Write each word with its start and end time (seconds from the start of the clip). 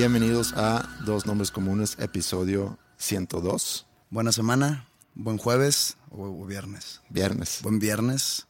Bienvenidos 0.00 0.54
a 0.56 0.88
Dos 1.04 1.26
Nombres 1.26 1.50
Comunes, 1.50 1.96
episodio 1.98 2.78
102. 2.96 3.84
Buena 4.08 4.32
semana, 4.32 4.88
buen 5.14 5.36
jueves 5.36 5.98
o, 6.10 6.22
o 6.24 6.46
viernes. 6.46 7.02
Viernes. 7.10 7.58
Buen 7.62 7.78
viernes. 7.78 8.46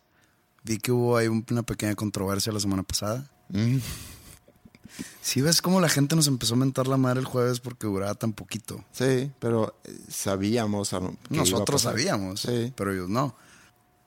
Vi 0.63 0.79
que 0.79 0.93
hubo 0.93 1.17
ahí 1.17 1.27
un- 1.27 1.45
una 1.51 1.65
pequeña 1.65 1.97
controversia 1.97 2.53
la 2.53 2.61
semana 2.61 2.85
pasada. 2.85 3.29
Mm, 3.49 3.79
Si 5.21 5.41
ves 5.41 5.61
cómo 5.61 5.81
la 5.81 5.89
gente 5.89 6.15
nos 6.15 6.29
empezó 6.29 6.55
a 6.55 6.59
mentar 6.59 6.87
la 6.87 6.97
madre 6.97 7.19
el 7.19 7.27
jueves 7.27 7.59
porque 7.59 7.89
duraba 7.89 8.15
tan 8.15 8.33
poquito. 8.33 8.85
sí, 8.93 9.33
pero 9.41 9.75
eh, 9.83 9.99
sabíamos. 10.09 10.91
que 10.91 10.97
iba 10.97 11.09
a 11.09 11.35
Nosotros 11.35 11.83
sabíamos, 11.83 12.43
Sí. 12.43 12.73
pero 12.77 12.93
ellos 12.93 13.09
no. 13.09 13.35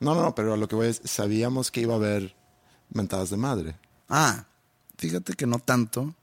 No, 0.00 0.14
no, 0.14 0.22
no, 0.22 0.34
pero 0.34 0.54
a 0.54 0.56
lo 0.56 0.66
que 0.66 0.76
voy 0.76 0.86
es, 0.86 1.02
sabíamos 1.04 1.70
que 1.70 1.82
iba 1.82 1.92
a 1.92 1.96
haber 1.96 2.34
mentadas 2.88 3.28
de 3.28 3.36
madre. 3.36 3.76
Ah, 4.08 4.46
fíjate 4.96 5.34
que 5.34 5.46
no 5.46 5.58
tanto. 5.58 6.14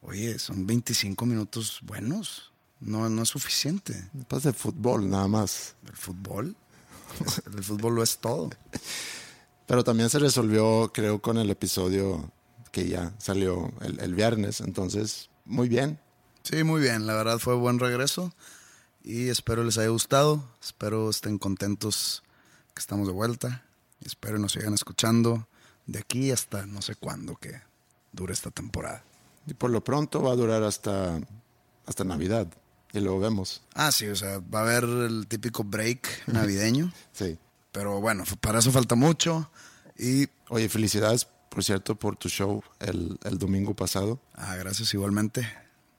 Oye, 0.00 0.38
son 0.38 0.66
25 0.66 1.26
minutos 1.26 1.80
buenos. 1.82 2.52
No, 2.80 3.08
no 3.08 3.22
es 3.22 3.28
suficiente. 3.28 4.08
Pues 4.28 4.44
de 4.44 4.52
fútbol, 4.52 5.08
nada 5.08 5.28
más. 5.28 5.74
El 5.86 5.96
fútbol, 5.96 6.56
el 7.56 7.64
fútbol 7.64 7.96
lo 7.96 8.02
es 8.02 8.18
todo. 8.18 8.50
Pero 9.66 9.84
también 9.84 10.08
se 10.08 10.18
resolvió, 10.18 10.92
creo, 10.94 11.20
con 11.20 11.38
el 11.38 11.50
episodio 11.50 12.30
que 12.70 12.88
ya 12.88 13.12
salió 13.18 13.72
el, 13.80 14.00
el 14.00 14.14
viernes. 14.14 14.60
Entonces, 14.60 15.30
muy 15.44 15.68
bien. 15.68 15.98
Sí, 16.42 16.62
muy 16.64 16.80
bien. 16.80 17.06
La 17.06 17.14
verdad 17.14 17.38
fue 17.38 17.54
buen 17.54 17.78
regreso 17.78 18.32
y 19.02 19.28
espero 19.28 19.64
les 19.64 19.78
haya 19.78 19.88
gustado. 19.88 20.48
Espero 20.62 21.10
estén 21.10 21.38
contentos 21.38 22.22
que 22.74 22.80
estamos 22.80 23.06
de 23.06 23.12
vuelta. 23.12 23.64
Espero 24.04 24.38
nos 24.38 24.52
sigan 24.52 24.74
escuchando 24.74 25.48
de 25.86 25.98
aquí 25.98 26.30
hasta 26.30 26.66
no 26.66 26.82
sé 26.82 26.94
cuándo 26.94 27.36
que 27.36 27.60
dure 28.12 28.32
esta 28.32 28.50
temporada. 28.50 29.02
Y 29.48 29.54
por 29.54 29.70
lo 29.70 29.82
pronto 29.82 30.22
va 30.22 30.32
a 30.32 30.36
durar 30.36 30.62
hasta, 30.62 31.18
hasta 31.86 32.04
Navidad. 32.04 32.48
Y 32.92 33.00
luego 33.00 33.18
vemos. 33.20 33.62
Ah, 33.74 33.92
sí, 33.92 34.06
o 34.06 34.16
sea, 34.16 34.38
va 34.38 34.60
a 34.60 34.62
haber 34.62 34.84
el 34.84 35.26
típico 35.26 35.64
break 35.64 36.06
navideño. 36.28 36.92
Sí. 37.12 37.38
pero 37.72 38.00
bueno, 38.00 38.24
para 38.40 38.58
eso 38.60 38.70
falta 38.72 38.94
mucho. 38.94 39.50
Y 39.98 40.28
Oye, 40.50 40.68
felicidades, 40.68 41.26
por 41.50 41.62
cierto, 41.64 41.96
por 41.96 42.16
tu 42.16 42.28
show 42.28 42.62
el, 42.80 43.18
el 43.24 43.38
domingo 43.38 43.74
pasado. 43.74 44.20
ah, 44.34 44.56
gracias 44.56 44.94
igualmente. 44.94 45.46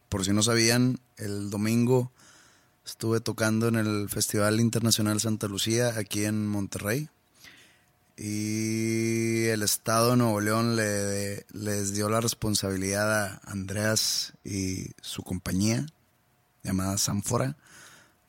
Por 0.10 0.26
si 0.26 0.34
no 0.34 0.42
sabían, 0.42 1.00
el 1.18 1.52
domingo 1.52 2.12
estuve 2.84 3.20
tocando 3.20 3.68
en 3.68 3.76
el 3.76 4.10
Festival 4.10 4.60
Internacional 4.60 5.20
Santa 5.20 5.48
Lucía 5.48 5.94
aquí 5.98 6.26
en 6.26 6.48
Monterrey. 6.48 7.10
Y 8.22 9.46
el 9.46 9.64
Estado 9.64 10.12
de 10.12 10.18
Nuevo 10.18 10.42
León 10.42 10.76
le, 10.76 11.46
les 11.54 11.94
dio 11.94 12.10
la 12.10 12.20
responsabilidad 12.20 13.26
a 13.26 13.42
Andreas 13.46 14.34
y 14.44 14.92
su 15.02 15.24
compañía, 15.24 15.86
llamada 16.62 16.98
Sanfora, 16.98 17.56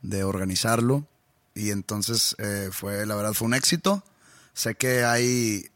de 0.00 0.22
organizarlo. 0.22 1.08
Y 1.56 1.70
entonces 1.70 2.36
eh, 2.38 2.68
fue, 2.70 3.04
la 3.04 3.16
verdad, 3.16 3.32
fue 3.32 3.46
un 3.46 3.54
éxito. 3.54 4.04
Sé 4.52 4.76
que 4.76 5.02
hay 5.02 5.68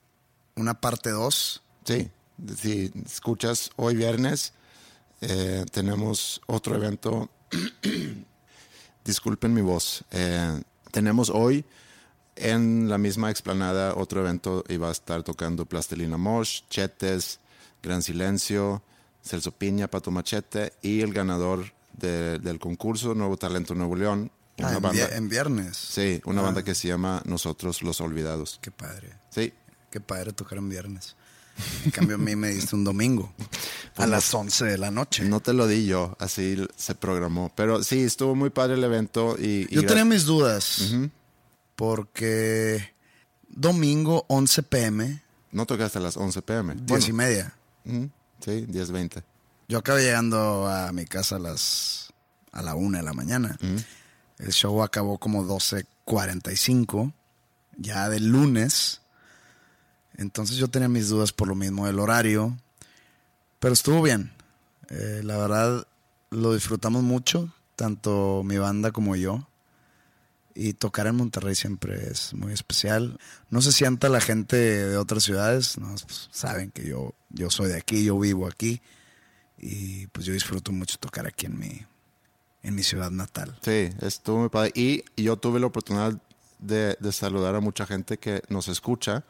una 0.54 0.80
parte 0.80 1.10
2. 1.10 1.62
Sí, 1.84 2.08
si 2.56 2.92
escuchas 3.04 3.70
hoy 3.74 3.96
viernes, 3.96 4.52
eh, 5.22 5.64
tenemos 5.72 6.40
otro 6.46 6.76
evento. 6.76 7.30
Disculpen 9.04 9.52
mi 9.52 9.60
voz. 9.60 10.04
Eh, 10.12 10.62
tenemos 10.92 11.30
hoy 11.30 11.64
en 12.36 12.88
la 12.88 12.98
misma 12.98 13.30
explanada 13.30 13.94
otro 13.94 14.20
evento 14.20 14.64
va 14.82 14.88
a 14.88 14.92
estar 14.92 15.22
tocando 15.22 15.66
Plastilina 15.66 16.16
Mosh, 16.16 16.62
Chetes, 16.70 17.38
Gran 17.82 18.02
Silencio, 18.02 18.82
Celso 19.22 19.52
Piña, 19.52 19.88
Pato 19.88 20.10
Machete 20.10 20.72
y 20.82 21.00
el 21.00 21.12
ganador 21.12 21.64
de- 21.92 22.38
del 22.38 22.58
concurso 22.58 23.14
Nuevo 23.14 23.36
Talento 23.36 23.74
Nuevo 23.74 23.96
León. 23.96 24.30
Ah, 24.62 24.72
en, 24.74 24.82
banda, 24.82 24.92
vier- 25.08 25.16
en 25.16 25.28
viernes. 25.28 25.76
sí, 25.76 26.20
una 26.26 26.40
banda 26.42 26.62
que 26.62 26.74
se 26.74 26.86
llama 26.88 27.22
Nosotros 27.24 27.82
los 27.82 28.00
Olvidados. 28.00 28.58
Qué 28.62 28.70
padre. 28.70 29.10
Sí, 29.30 29.52
Qué 29.90 30.00
padre 30.00 30.32
tocar 30.32 30.58
en 30.58 30.68
viernes. 30.68 31.14
En 31.84 31.92
cambio, 31.92 32.16
a 32.16 32.18
mí 32.18 32.34
me 32.34 32.48
diste 32.48 32.74
un 32.74 32.82
domingo 32.82 33.32
a 33.96 34.06
las 34.08 34.32
11 34.34 34.64
de 34.64 34.76
la 34.78 34.90
noche. 34.90 35.24
No 35.24 35.38
te 35.40 35.52
lo 35.52 35.68
di 35.68 35.86
yo, 35.86 36.16
así 36.18 36.56
se 36.76 36.96
programó. 36.96 37.52
Pero 37.54 37.84
sí, 37.84 38.02
estuvo 38.02 38.34
muy 38.34 38.50
padre 38.50 38.74
el 38.74 38.82
evento 38.82 39.36
y... 39.38 39.66
y 39.70 39.74
Yo 39.76 39.86
tenía 39.86 40.04
mis 40.04 40.24
dudas 40.24 40.92
porque 41.76 42.94
domingo 43.48 44.24
11 44.28 44.62
pm, 44.64 45.22
No 45.52 45.66
tocaste 45.66 45.98
a 45.98 46.02
las 46.02 46.16
11 46.16 46.42
pm. 46.42 46.74
10 46.74 47.08
y 47.08 47.12
media. 47.12 47.54
Sí, 48.40 48.66
10, 48.66 48.90
20. 48.90 49.22
Yo 49.68 49.78
acabé 49.78 50.02
llegando 50.02 50.66
a 50.68 50.92
mi 50.92 51.04
casa 51.06 51.36
a 51.36 51.38
las 51.38 52.12
a 52.52 52.62
la 52.62 52.74
1 52.74 52.98
de 52.98 53.04
la 53.04 53.12
mañana. 53.12 53.58
El 54.38 54.52
show 54.52 54.82
acabó 54.82 55.18
como 55.18 55.44
12.45, 55.44 57.12
ya 57.78 58.08
del 58.08 58.28
lunes. 58.28 59.00
Entonces 60.16 60.56
yo 60.56 60.68
tenía 60.68 60.88
mis 60.88 61.08
dudas 61.08 61.32
por 61.32 61.48
lo 61.48 61.54
mismo 61.54 61.86
del 61.86 61.98
horario. 61.98 62.56
Pero 63.58 63.74
estuvo 63.74 64.02
bien. 64.02 64.32
Eh, 64.90 65.20
la 65.24 65.36
verdad, 65.38 65.86
lo 66.30 66.54
disfrutamos 66.54 67.02
mucho, 67.02 67.52
tanto 67.76 68.42
mi 68.44 68.58
banda 68.58 68.92
como 68.92 69.16
yo. 69.16 69.48
Y 70.56 70.74
tocar 70.74 71.06
en 71.08 71.16
Monterrey 71.16 71.54
siempre 71.56 72.08
es 72.10 72.32
muy 72.34 72.52
especial. 72.52 73.18
No 73.50 73.60
se 73.60 73.72
sienta 73.72 74.08
la 74.08 74.20
gente 74.20 74.56
de 74.56 74.96
otras 74.96 75.24
ciudades, 75.24 75.78
¿no? 75.78 75.88
Pues, 75.88 76.28
saben 76.30 76.70
que 76.70 76.86
yo, 76.88 77.12
yo 77.30 77.50
soy 77.50 77.68
de 77.68 77.76
aquí, 77.76 78.04
yo 78.04 78.18
vivo 78.18 78.46
aquí. 78.46 78.80
Y 79.58 80.06
pues 80.08 80.26
yo 80.26 80.32
disfruto 80.32 80.70
mucho 80.72 80.96
tocar 80.98 81.26
aquí 81.26 81.46
en 81.46 81.58
mi, 81.58 81.82
en 82.62 82.74
mi 82.74 82.82
ciudad 82.82 83.10
natal. 83.10 83.58
Sí, 83.62 83.90
estuvo 84.00 84.38
muy 84.40 84.48
padre. 84.48 84.72
Y 84.74 85.04
yo 85.20 85.36
tuve 85.36 85.58
la 85.58 85.66
oportunidad 85.66 86.20
de, 86.60 86.96
de 87.00 87.12
saludar 87.12 87.54
a 87.56 87.60
mucha 87.60 87.84
gente 87.86 88.18
que 88.18 88.42
nos 88.48 88.68
escucha. 88.68 89.24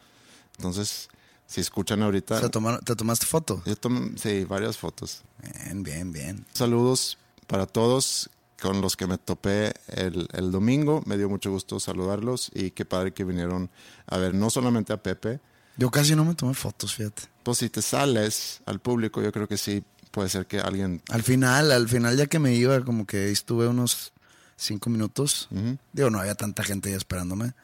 Entonces, 0.57 1.09
si 1.47 1.61
escuchan 1.61 2.03
ahorita... 2.03 2.39
Sea, 2.41 2.51
tomaron- 2.51 2.85
¿Te 2.85 2.95
tomaste 2.97 3.27
foto? 3.27 3.63
yo 3.65 3.77
tomé, 3.77 4.13
sí, 4.19 4.45
varias 4.45 4.77
fotos. 4.77 5.23
Bien, 5.65 5.83
bien, 5.83 6.13
bien. 6.13 6.47
Saludos 6.53 7.17
para 7.47 7.67
todos 7.67 8.29
con 8.61 8.81
los 8.81 8.97
que 8.97 9.07
me 9.07 9.19
topé 9.19 9.75
el, 9.89 10.29
el 10.33 10.51
domingo. 10.51 11.03
Me 11.07 11.17
dio 11.17 11.29
mucho 11.29 11.51
gusto 11.51 11.81
saludarlos 11.81 12.51
y 12.55 12.71
qué 12.71 12.85
padre 12.85 13.13
que 13.13 13.25
vinieron 13.25 13.71
a 14.07 14.19
ver 14.19 14.35
no 14.35 14.51
solamente 14.51 14.93
a 14.93 15.03
Pepe. 15.03 15.41
Yo 15.77 15.91
casi 15.91 16.15
no 16.15 16.25
me 16.25 16.35
tomé 16.35 16.55
fotos, 16.55 16.95
fíjate. 16.95 17.23
Pues 17.43 17.59
si 17.59 17.69
te 17.69 17.83
sales 17.83 18.63
al 18.67 18.81
público, 18.81 19.21
yo 19.23 19.33
creo 19.33 19.49
que 19.49 19.57
sí 19.57 19.83
puede 20.11 20.29
ser 20.29 20.47
que 20.47 20.61
alguien... 20.61 21.03
Al 21.11 21.23
final, 21.23 21.73
al 21.73 21.89
final 21.89 22.17
ya 22.17 22.27
que 22.27 22.39
me 22.39 22.55
iba, 22.55 22.81
como 22.85 23.07
que 23.07 23.33
estuve 23.33 23.67
unos 23.67 24.13
cinco 24.57 24.89
minutos. 24.89 25.49
Digo, 25.93 26.11
no 26.11 26.21
había 26.21 26.37
tanta 26.37 26.63
gente 26.63 26.91
ya 26.91 26.97
esperándome. 26.97 27.55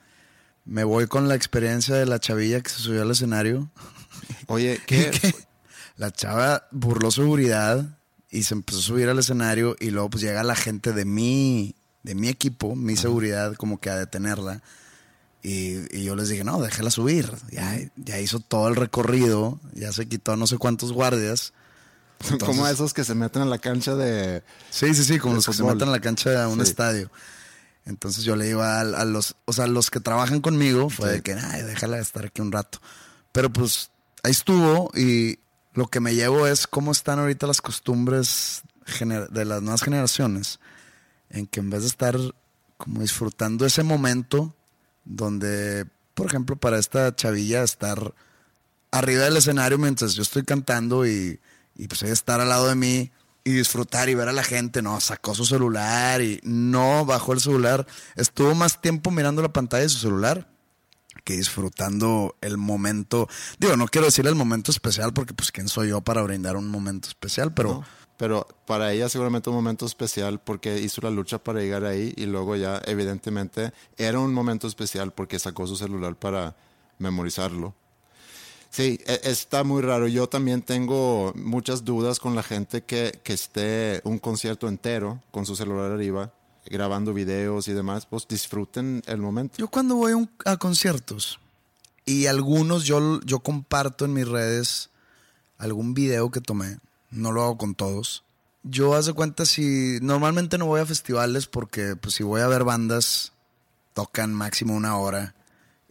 me 0.65 0.83
voy 0.85 1.07
con 1.07 1.29
la 1.29 1.37
experiencia 1.37 1.95
de 1.95 2.07
la 2.07 2.19
chavilla 2.19 2.61
que 2.61 2.71
se 2.71 2.81
subió 2.81 3.03
al 3.03 3.11
escenario. 3.13 3.71
Oye, 4.49 4.81
¿qué? 4.87 5.13
La 5.97 6.11
chava 6.11 6.67
burló 6.73 7.11
seguridad 7.11 8.00
y 8.31 8.43
se 8.45 8.55
empezó 8.55 8.79
a 8.79 8.83
subir 8.83 9.09
al 9.09 9.19
escenario 9.19 9.77
y 9.81 9.91
luego 9.91 10.11
pues 10.11 10.23
llega 10.23 10.43
la 10.45 10.55
gente 10.57 10.93
de 10.93 11.05
mi, 11.05 11.75
de 12.03 12.15
mi 12.15 12.29
equipo, 12.29 12.77
mi 12.77 12.97
seguridad, 12.97 13.55
como 13.57 13.81
que 13.81 13.91
a 13.91 13.97
detenerla. 13.97 14.63
Y, 15.43 15.97
y 15.97 16.05
yo 16.05 16.15
les 16.17 16.29
dije, 16.29 16.45
no, 16.45 16.61
déjala 16.61 16.91
subir. 16.91 17.33
Ya, 17.51 17.79
ya 17.97 18.21
hizo 18.21 18.41
todo 18.41 18.69
el 18.69 18.77
recorrido, 18.77 19.59
ya 19.75 19.93
se 19.93 20.07
quitó 20.07 20.37
no 20.37 20.47
sé 20.47 20.59
cuántos 20.59 20.93
guardias. 20.93 21.53
como 22.19 22.33
Entonces- 22.35 22.75
esos 22.75 22.93
que 22.95 23.05
se 23.05 23.15
meten 23.15 23.43
a 23.43 23.47
la 23.47 23.59
cancha 23.59 23.95
de... 23.95 24.43
Sí, 24.71 24.95
sí, 24.95 25.03
sí, 25.05 25.19
como 25.19 25.35
los 25.37 25.47
que 25.47 25.55
se 25.55 25.65
meten 25.65 25.89
a 25.89 25.93
la 25.93 26.01
cancha 26.01 26.31
de 26.31 26.47
un 26.47 26.57
Sí. 26.57 26.71
estadio. 26.71 27.11
Entonces 27.87 28.23
yo 28.25 28.37
le 28.37 28.49
iba 28.49 28.79
a, 28.79 28.81
a 28.83 29.05
los, 29.07 29.37
o 29.47 29.53
sea, 29.55 29.67
los 29.67 29.91
que 29.91 30.01
trabajan 30.01 30.41
conmigo 30.43 30.91
fue 30.91 31.09
Sí. 31.09 31.15
de 31.17 31.23
que, 31.23 31.33
ay, 31.33 31.63
déjala 31.63 31.99
estar 31.99 32.27
aquí 32.27 32.43
un 32.43 32.53
rato. 32.53 32.79
Pero 33.33 33.51
pues 33.51 33.91
ahí 34.23 34.33
estuvo 34.33 34.91
y 34.95 35.39
lo 35.75 35.87
que 35.87 36.01
me 36.01 36.15
llevo 36.15 36.47
es 36.47 36.67
cómo 36.67 36.93
están 36.93 37.19
ahorita 37.19 37.47
las 37.47 37.61
costumbres 37.61 38.63
de 39.31 39.45
las 39.45 39.63
nuevas 39.63 39.83
generaciones, 39.83 40.59
en 41.29 41.47
que 41.47 41.61
en 41.61 41.71
vez 41.71 41.83
de 41.83 41.89
estar 41.89 42.17
como 42.77 43.01
disfrutando 43.01 43.67
ese 43.67 43.83
momento 43.83 44.55
donde, 45.05 45.87
por 46.15 46.27
ejemplo, 46.27 46.57
para 46.57 46.79
esta 46.79 47.15
chavilla 47.15 47.63
estar 47.63 48.15
arriba 48.91 49.25
del 49.25 49.37
escenario 49.37 49.79
mientras 49.79 50.15
yo 50.15 50.23
estoy 50.23 50.45
cantando 50.45 51.07
y, 51.07 51.41
pues 51.89 52.03
estar 52.03 52.41
al 52.41 52.49
lado 52.49 52.69
de 52.69 52.75
mí 52.75 53.13
y 53.45 53.53
disfrutar 53.53 54.09
y 54.09 54.15
ver 54.15 54.29
a 54.29 54.33
la 54.33 54.43
gente, 54.43 54.83
no, 54.83 55.01
sacó 55.01 55.35
su 55.35 55.47
celular 55.47 56.21
y 56.21 56.41
no 56.43 57.05
bajó 57.07 57.33
el 57.33 57.41
celular, 57.41 57.87
estuvo 58.17 58.55
más 58.55 58.81
tiempo 58.81 59.11
mirando 59.11 59.41
la 59.41 59.53
pantalla 59.53 59.85
de 59.85 59.89
su 59.89 59.99
celular 59.99 60.49
que 61.23 61.37
disfrutando 61.37 62.37
el 62.41 62.57
momento, 62.57 63.29
digo, 63.59 63.77
no 63.77 63.87
quiero 63.87 64.07
decir 64.07 64.27
el 64.27 64.35
momento 64.35 64.71
especial 64.71 65.13
porque 65.13 65.35
pues 65.35 65.53
quién 65.53 65.69
soy 65.69 65.89
yo 65.89 66.01
para 66.01 66.23
brindar 66.23 66.57
un 66.57 66.69
momento 66.69 67.09
especial, 67.09 67.53
pero. 67.55 67.83
Pero 68.17 68.47
para 68.67 68.93
ella 68.93 69.09
seguramente 69.09 69.49
un 69.49 69.57
momento 69.57 69.87
especial 69.87 70.41
porque 70.41 70.79
hizo 70.79 71.01
la 71.01 71.09
lucha 71.11 71.39
para 71.39 71.61
llegar 71.61 71.87
ahí 71.87 72.13
y 72.19 72.27
luego 72.27 72.55
ya 72.55 72.83
evidentemente 72.85 73.73
era 73.97 74.19
un 74.19 74.35
momento 74.35 74.67
especial 74.67 75.11
porque 75.11 75.39
sacó 75.39 75.67
su 75.67 75.75
celular 75.75 76.17
para 76.17 76.55
memorizarlo. 76.99 77.75
Sí, 78.69 79.01
e- 79.07 79.21
está 79.25 79.65
muy 79.65 79.83
raro. 79.83 80.07
Yo 80.07 80.29
también 80.29 80.63
tengo 80.63 81.33
muchas 81.35 81.85
dudas 81.85 82.21
con 82.21 82.37
la 82.37 82.43
gente 82.43 82.83
que, 82.83 83.19
que 83.25 83.33
esté 83.33 84.01
un 84.05 84.19
concierto 84.19 84.69
entero 84.69 85.23
con 85.31 85.45
su 85.45 85.57
celular 85.57 85.91
arriba, 85.91 86.33
grabando 86.67 87.15
videos 87.15 87.69
y 87.69 87.73
demás. 87.73 88.07
Pues 88.07 88.27
disfruten 88.29 89.03
el 89.07 89.19
momento. 89.19 89.57
Yo 89.59 89.69
cuando 89.69 89.97
voy 89.97 90.29
a, 90.45 90.57
conciertos 90.57 91.39
y 92.05 92.27
algunos 92.27 92.85
yo, 92.85 93.21
yo 93.23 93.41
comparto 93.41 94.05
en 94.05 94.15
mis 94.15 94.29
redes 94.29 94.91
algún 95.59 95.95
video 95.95 96.31
que 96.31 96.41
tomé, 96.41 96.79
no 97.11 97.33
lo 97.33 97.43
hago 97.43 97.59
con 97.59 97.75
todos. 97.75 98.25
Yo 98.63 98.95
haz 98.95 99.07
de 99.07 99.13
cuenta 99.13 99.47
si 99.47 99.99
normalmente 100.03 100.59
no 100.59 100.67
voy 100.67 100.81
a 100.81 100.87
festivales 100.87 101.47
porque 101.47 101.97
pues 101.97 102.15
si 102.15 102.23
voy 102.23 102.41
a 102.41 102.49
ver 102.49 102.65
bandas 102.65 103.33
tocan 103.95 104.35
máximo 104.35 104.75
una 104.75 104.97
hora 104.97 105.35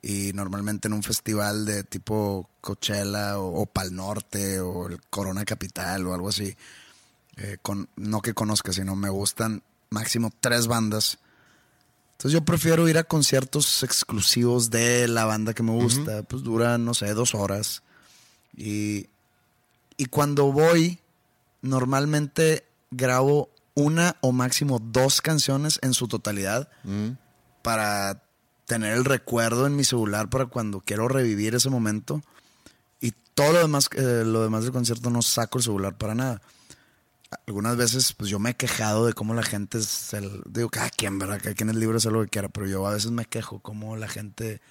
y 0.02 0.32
normalmente 0.34 0.88
en 0.88 0.94
un 0.94 1.04
festival 1.04 1.66
de 1.66 1.84
tipo 1.84 2.50
Coachella 2.62 3.40
o, 3.40 3.62
o 3.62 3.66
Pal 3.66 3.94
Norte 3.96 4.60
o 4.60 4.88
el 4.88 5.02
Corona 5.10 5.46
Capital 5.46 6.08
o 6.08 6.14
algo 6.14 6.30
así, 6.30 6.56
eh, 7.38 7.58
con, 7.62 7.90
no 7.96 8.22
que 8.22 8.34
conozca, 8.34 8.72
sino 8.72 8.96
me 8.96 9.10
gustan 9.10 9.64
máximo 9.90 10.32
tres 10.40 10.68
bandas. 10.68 11.20
Entonces 12.14 12.34
yo 12.34 12.44
prefiero 12.44 12.88
ir 12.90 12.98
a 12.98 13.04
conciertos 13.04 13.84
exclusivos 13.84 14.70
de 14.70 15.08
la 15.08 15.26
banda 15.26 15.54
que 15.54 15.64
me 15.64 15.72
gusta. 15.72 16.24
Pues 16.24 16.44
duran, 16.44 16.84
no 16.86 16.94
sé, 16.94 17.14
dos 17.14 17.34
horas. 17.34 17.82
Y, 18.56 19.08
y 19.96 20.06
cuando 20.06 20.52
voy, 20.52 21.00
normalmente 21.62 22.66
grabo 22.92 23.50
una 23.74 24.18
o 24.22 24.32
máximo 24.34 24.80
dos 24.80 25.22
canciones 25.22 25.80
en 25.82 25.94
su 25.94 26.08
totalidad 26.08 26.70
para 27.62 28.24
tener 28.66 28.94
el 28.98 29.06
recuerdo 29.06 29.66
en 29.66 29.76
mi 29.76 29.84
celular 29.84 30.30
para 30.30 30.48
cuando 30.48 30.82
quiero 30.82 31.08
revivir 31.08 31.56
ese 31.56 31.70
momento. 31.70 32.22
Y 33.00 33.14
todo 33.34 33.54
lo 33.54 33.60
demás, 33.60 33.90
eh, 33.96 34.24
lo 34.26 34.44
demás 34.44 34.64
del 34.64 34.74
concierto 34.74 35.10
no 35.10 35.22
saco 35.22 35.60
el 35.60 35.64
celular 35.64 35.98
para 35.98 36.16
nada 36.16 36.42
algunas 37.48 37.78
veces 37.78 38.14
pues 38.14 38.30
yo 38.30 38.40
me 38.40 38.52
he 38.52 38.56
quejado 38.56 39.06
de 39.06 39.14
cómo 39.14 39.34
la 39.34 39.44
gente 39.44 39.82
se, 39.82 40.20
digo 40.48 40.70
cada 40.70 40.90
quien 40.90 41.20
verdad 41.20 41.40
cada 41.42 41.54
quien 41.56 41.70
es 41.70 41.76
libre 41.76 41.94
de 41.94 41.98
hacer 41.98 42.12
lo 42.12 42.24
que 42.24 42.30
quiera 42.30 42.50
pero 42.50 42.66
yo 42.68 42.86
a 42.88 42.94
veces 42.94 43.12
me 43.12 43.26
quejo 43.26 43.60
cómo 43.60 43.96
la 43.96 44.08
gente 44.08 44.62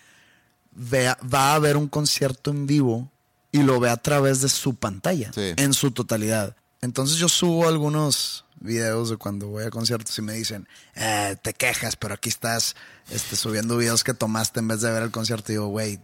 vea, 0.72 1.16
va 1.32 1.54
a 1.54 1.58
ver 1.60 1.76
un 1.76 1.88
concierto 1.88 2.50
en 2.50 2.66
vivo 2.66 3.10
y 3.52 3.62
lo 3.62 3.78
ve 3.80 3.90
a 3.90 3.96
través 3.96 4.40
de 4.40 4.48
su 4.48 4.74
pantalla 4.74 5.32
Sí. 5.32 5.52
en 5.56 5.72
su 5.72 5.92
totalidad 5.92 6.56
entonces 6.80 7.16
yo 7.18 7.28
subo 7.28 7.68
algunos 7.68 8.44
videos 8.60 9.10
de 9.10 9.16
cuando 9.16 9.46
voy 9.48 9.64
a 9.64 9.70
conciertos 9.70 10.18
y 10.18 10.22
me 10.22 10.32
dicen 10.32 10.66
"Eh, 10.96 11.36
te 11.40 11.54
quejas 11.54 11.94
pero 11.94 12.14
aquí 12.14 12.28
estás 12.28 12.74
este, 13.08 13.36
subiendo 13.36 13.76
videos 13.76 14.02
que 14.02 14.14
tomaste 14.14 14.58
en 14.58 14.66
vez 14.68 14.80
de 14.80 14.90
ver 14.90 15.04
el 15.04 15.12
concierto 15.12 15.52
y 15.52 15.54
digo 15.54 15.68
güey 15.68 16.00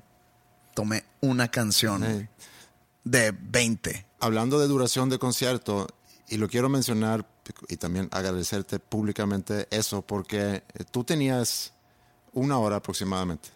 tomé 0.75 1.05
una 1.21 1.49
canción 1.49 2.03
Sí. 2.05 2.29
de 3.03 3.33
20 3.33 4.07
Hablando 4.21 4.59
de 4.59 4.69
duración 4.69 5.11
de 5.11 5.19
concierto, 5.19 5.87
y 6.29 6.37
lo 6.37 6.49
quiero 6.49 6.69
mencionar 6.69 7.27
y 7.69 7.77
también 7.77 8.09
agradecerte 8.13 8.79
públicamente 8.79 9.67
eso, 9.71 10.03
porque 10.03 10.63
tú 10.91 11.05
tenías 11.05 11.73
una 12.33 12.59
hora 12.59 12.77
aproximadamente 12.77 13.51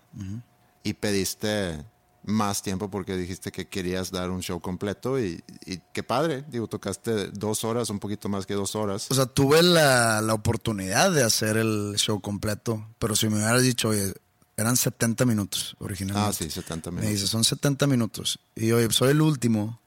y 0.82 0.94
pediste 0.94 1.85
más 2.25 2.62
tiempo 2.62 2.91
porque 2.91 3.17
dijiste 3.17 3.50
que 3.50 3.69
querías 3.69 4.11
dar 4.11 4.31
un 4.31 4.43
show 4.43 4.61
completo 4.61 5.19
y, 5.19 5.43
y 5.65 5.81
qué 5.94 6.03
padre, 6.03 6.44
digo, 6.50 6.67
tocaste 6.67 7.29
dos 7.31 7.65
horas, 7.65 7.88
un 7.88 7.99
poquito 7.99 8.29
más 8.29 8.44
que 8.44 8.53
dos 8.55 8.75
horas. 8.76 9.06
O 9.11 9.15
sea, 9.15 9.25
tuve 9.26 9.62
la, 9.62 10.20
la 10.20 10.35
oportunidad 10.35 11.11
de 11.11 11.23
hacer 11.23 11.56
el 11.56 11.94
show 11.97 12.20
completo, 12.20 12.87
pero 12.99 13.17
si 13.17 13.29
me 13.29 13.37
hubieras 13.37 13.62
dicho, 13.62 13.88
oye, 13.88 14.12
eran 14.59 14.76
70 14.76 15.25
minutos 15.25 15.75
originalmente. 15.79 16.29
Ah, 16.29 16.32
sí, 16.32 16.50
70 16.50 16.91
Me 16.91 16.97
minutos. 17.00 17.15
dice, 17.15 17.26
son 17.31 17.44
70 17.44 17.87
minutos. 17.87 18.41
Y 18.56 18.73
oye, 18.73 18.88
soy 18.91 19.11
el 19.12 19.23
último. 19.23 19.81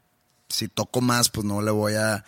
Si 0.50 0.68
toco 0.68 1.01
más, 1.01 1.30
pues 1.30 1.45
no 1.45 1.62
le 1.62 1.72
voy 1.72 1.94
a. 1.95 2.24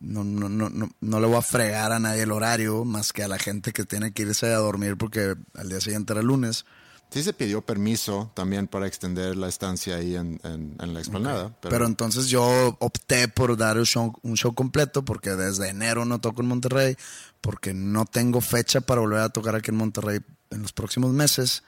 No, 0.00 0.24
no, 0.24 0.48
no, 0.48 0.68
no, 0.68 0.90
no 1.00 1.20
le 1.20 1.26
voy 1.26 1.36
a 1.36 1.42
fregar 1.42 1.92
a 1.92 1.98
nadie 1.98 2.22
el 2.22 2.32
horario, 2.32 2.84
más 2.84 3.12
que 3.12 3.22
a 3.24 3.28
la 3.28 3.38
gente 3.38 3.72
que 3.72 3.84
tiene 3.84 4.12
que 4.12 4.22
irse 4.22 4.46
a 4.52 4.58
dormir 4.58 4.96
porque 4.96 5.34
al 5.54 5.68
día 5.68 5.80
siguiente 5.80 6.12
era 6.12 6.22
lunes. 6.22 6.64
Sí 7.10 7.22
se 7.22 7.32
pidió 7.32 7.62
permiso 7.64 8.32
también 8.34 8.66
para 8.66 8.86
extender 8.88 9.36
la 9.36 9.48
estancia 9.48 9.94
ahí 9.96 10.16
en, 10.16 10.40
en- 10.42 10.76
en 10.80 10.92
la 10.92 10.98
explanada. 11.00 11.54
Pero, 11.62 11.86
entonces 11.86 12.26
yo 12.28 12.76
opté 12.80 13.28
por 13.28 13.56
dar 13.56 13.78
un 13.78 13.86
show, 13.86 14.12
un 14.22 14.36
show 14.36 14.54
completo 14.54 15.04
porque 15.04 15.30
desde 15.30 15.68
enero 15.68 16.04
no 16.04 16.20
toco 16.20 16.42
en 16.42 16.48
Monterrey, 16.48 16.96
porque 17.40 17.72
no 17.72 18.06
tengo 18.06 18.40
fecha 18.40 18.80
para 18.80 19.00
volver 19.00 19.20
a 19.20 19.28
tocar 19.28 19.54
aquí 19.54 19.70
en 19.70 19.76
Monterrey 19.76 20.18
en 20.50 20.62
los 20.62 20.72
próximos 20.72 21.12
meses. 21.12 21.62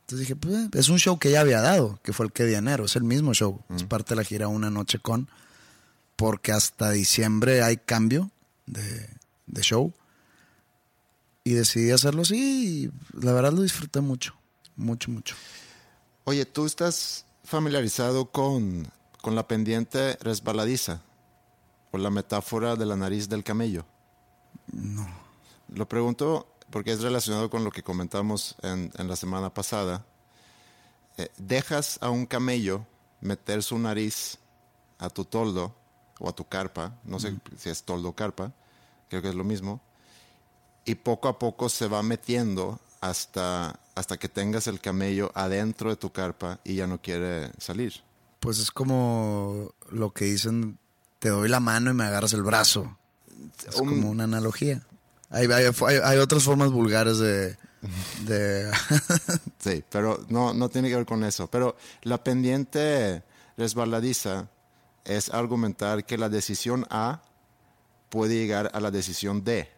Entonces 0.00 0.20
dije, 0.26 0.36
pues 0.36 0.54
eh, 0.54 0.68
es 0.72 0.88
un 0.88 0.98
show 0.98 1.18
que 1.18 1.30
ya 1.30 1.42
había 1.42 1.60
dado, 1.60 2.00
que 2.02 2.12
fue 2.14 2.26
el 2.26 2.32
que 2.32 2.44
di 2.44 2.54
enero, 2.54 2.86
es 2.86 2.96
el 2.96 3.04
mismo 3.04 3.34
show, 3.34 3.60
es 3.76 3.84
parte 3.84 4.14
de 4.14 4.16
la 4.16 4.24
gira 4.24 4.48
Una 4.48 4.70
Noche 4.70 4.98
con, 4.98 5.28
porque 6.22 6.52
hasta 6.52 6.92
diciembre 6.92 7.64
hay 7.64 7.78
cambio 7.78 8.30
de, 8.66 9.08
de 9.48 9.62
show. 9.62 9.92
Y 11.42 11.54
decidí 11.54 11.90
hacerlo 11.90 12.22
así 12.22 12.36
y 12.84 13.20
la 13.20 13.32
verdad 13.32 13.52
lo 13.52 13.62
disfruté 13.62 14.00
mucho, 14.00 14.32
mucho, 14.76 15.10
mucho. 15.10 15.34
Oye, 16.22 16.44
¿tú 16.44 16.64
estás 16.64 17.26
familiarizado 17.42 18.30
con, 18.30 18.86
con 19.20 19.34
la 19.34 19.48
pendiente 19.48 20.16
resbaladiza? 20.20 21.02
O 21.90 21.98
la 21.98 22.10
metáfora 22.10 22.76
de 22.76 22.86
la 22.86 22.94
nariz 22.94 23.28
del 23.28 23.42
camello. 23.42 23.84
No. 24.72 25.08
Lo 25.74 25.88
pregunto 25.88 26.46
porque 26.70 26.92
es 26.92 27.02
relacionado 27.02 27.50
con 27.50 27.64
lo 27.64 27.72
que 27.72 27.82
comentamos 27.82 28.54
en, 28.62 28.92
en 28.96 29.08
la 29.08 29.16
semana 29.16 29.52
pasada. 29.52 30.06
Eh, 31.16 31.30
dejas 31.36 31.98
a 32.00 32.10
un 32.10 32.26
camello 32.26 32.86
meter 33.20 33.64
su 33.64 33.76
nariz 33.76 34.38
a 35.00 35.10
tu 35.10 35.24
toldo 35.24 35.81
o 36.18 36.28
a 36.28 36.32
tu 36.32 36.44
carpa, 36.46 36.94
no 37.04 37.18
sé 37.18 37.34
si 37.58 37.68
es 37.70 37.82
toldo 37.82 38.10
o 38.10 38.14
carpa, 38.14 38.52
creo 39.08 39.22
que 39.22 39.28
es 39.28 39.34
lo 39.34 39.44
mismo, 39.44 39.80
y 40.84 40.94
poco 40.96 41.28
a 41.28 41.38
poco 41.38 41.68
se 41.68 41.86
va 41.88 42.02
metiendo 42.02 42.80
hasta, 43.00 43.78
hasta 43.94 44.16
que 44.16 44.28
tengas 44.28 44.66
el 44.66 44.80
camello 44.80 45.30
adentro 45.34 45.90
de 45.90 45.96
tu 45.96 46.10
carpa 46.12 46.60
y 46.64 46.76
ya 46.76 46.86
no 46.86 47.00
quiere 47.00 47.50
salir. 47.58 47.92
Pues 48.40 48.58
es 48.58 48.70
como 48.70 49.72
lo 49.90 50.10
que 50.12 50.24
dicen, 50.26 50.78
te 51.18 51.28
doy 51.28 51.48
la 51.48 51.60
mano 51.60 51.90
y 51.90 51.94
me 51.94 52.04
agarras 52.04 52.32
el 52.32 52.42
brazo. 52.42 52.96
Es 53.68 53.76
como 53.76 54.10
una 54.10 54.24
analogía. 54.24 54.82
Hay, 55.30 55.46
hay- 55.46 55.64
hay- 55.86 55.96
hay 56.02 56.18
otras 56.18 56.42
formas 56.44 56.70
vulgares 56.70 57.18
de... 57.18 57.56
de 58.26 58.70
Sí, 59.58 59.84
pero 59.90 60.24
no, 60.28 60.52
no 60.54 60.68
tiene 60.68 60.88
que 60.88 60.96
ver 60.96 61.06
con 61.06 61.22
eso. 61.24 61.48
Pero 61.48 61.76
la 62.02 62.22
pendiente 62.22 63.22
resbaladiza 63.56 64.48
es 65.04 65.30
argumentar 65.30 66.04
que 66.04 66.18
la 66.18 66.28
decisión 66.28 66.86
A 66.90 67.22
puede 68.08 68.34
llegar 68.34 68.70
a 68.74 68.80
la 68.80 68.90
decisión 68.90 69.42
D. 69.42 69.68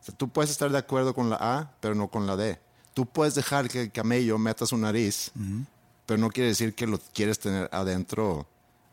O 0.00 0.04
sea, 0.04 0.14
tú 0.14 0.28
puedes 0.28 0.50
estar 0.50 0.70
de 0.70 0.78
acuerdo 0.78 1.14
con 1.14 1.30
la 1.30 1.36
A, 1.40 1.72
pero 1.80 1.94
no 1.94 2.08
con 2.08 2.26
la 2.26 2.36
D. 2.36 2.60
tú 2.92 3.06
puedes 3.06 3.34
dejar 3.34 3.68
que 3.68 3.82
el 3.82 3.92
camello 3.92 4.38
meta 4.38 4.66
su 4.66 4.76
nariz, 4.76 5.32
pero 6.06 6.18
no 6.18 6.30
quiere 6.30 6.50
decir 6.50 6.74
que 6.74 6.86
lo 6.86 6.98
quieres 7.12 7.38
tener 7.38 7.68
adentro 7.72 8.46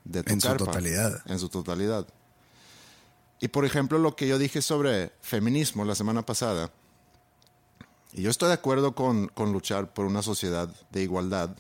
de 0.04 0.24
tu 0.24 0.34
En 0.34 0.42
su 0.42 0.56
totalidad. 0.56 1.22
En 1.26 1.38
su 1.38 1.50
totalidad. 1.50 2.08
Y 3.40 3.50
por 3.50 3.66
ejemplo, 3.66 4.00
lo 4.00 4.16
que 4.16 4.28
yo 4.28 4.38
dije 4.38 4.62
sobre 4.62 5.12
feminismo 5.22 5.86
la 5.86 5.96
semana 5.96 6.26
pasada, 6.26 6.72
y 8.14 8.24
yo 8.24 8.30
estoy 8.30 8.50
de 8.50 8.56
acuerdo 8.56 8.94
con, 8.94 9.28
con 9.28 9.52
luchar 9.52 9.94
por 9.94 10.06
una 10.06 10.22
sociedad 10.22 10.70
de 10.92 11.02
igualdad. 11.02 11.56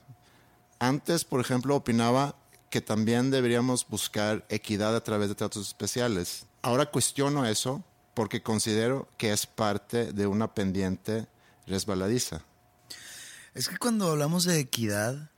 Antes, 0.79 1.23
por 1.25 1.39
ejemplo, 1.39 1.75
opinaba 1.75 2.35
que 2.71 2.81
también 2.81 3.29
deberíamos 3.29 3.85
buscar 3.87 4.43
equidad 4.49 4.95
a 4.95 5.03
través 5.03 5.29
de 5.29 5.35
tratos 5.35 5.67
especiales. 5.67 6.45
Ahora 6.63 6.87
cuestiono 6.87 7.45
eso 7.45 7.83
porque 8.15 8.41
considero 8.41 9.07
que 9.17 9.31
es 9.31 9.45
parte 9.45 10.11
de 10.13 10.25
una 10.25 10.53
pendiente 10.55 11.27
resbaladiza. 11.67 12.43
Es 13.53 13.67
que 13.67 13.77
cuando 13.77 14.09
hablamos 14.09 14.45
de 14.45 14.59
equidad, 14.59 15.29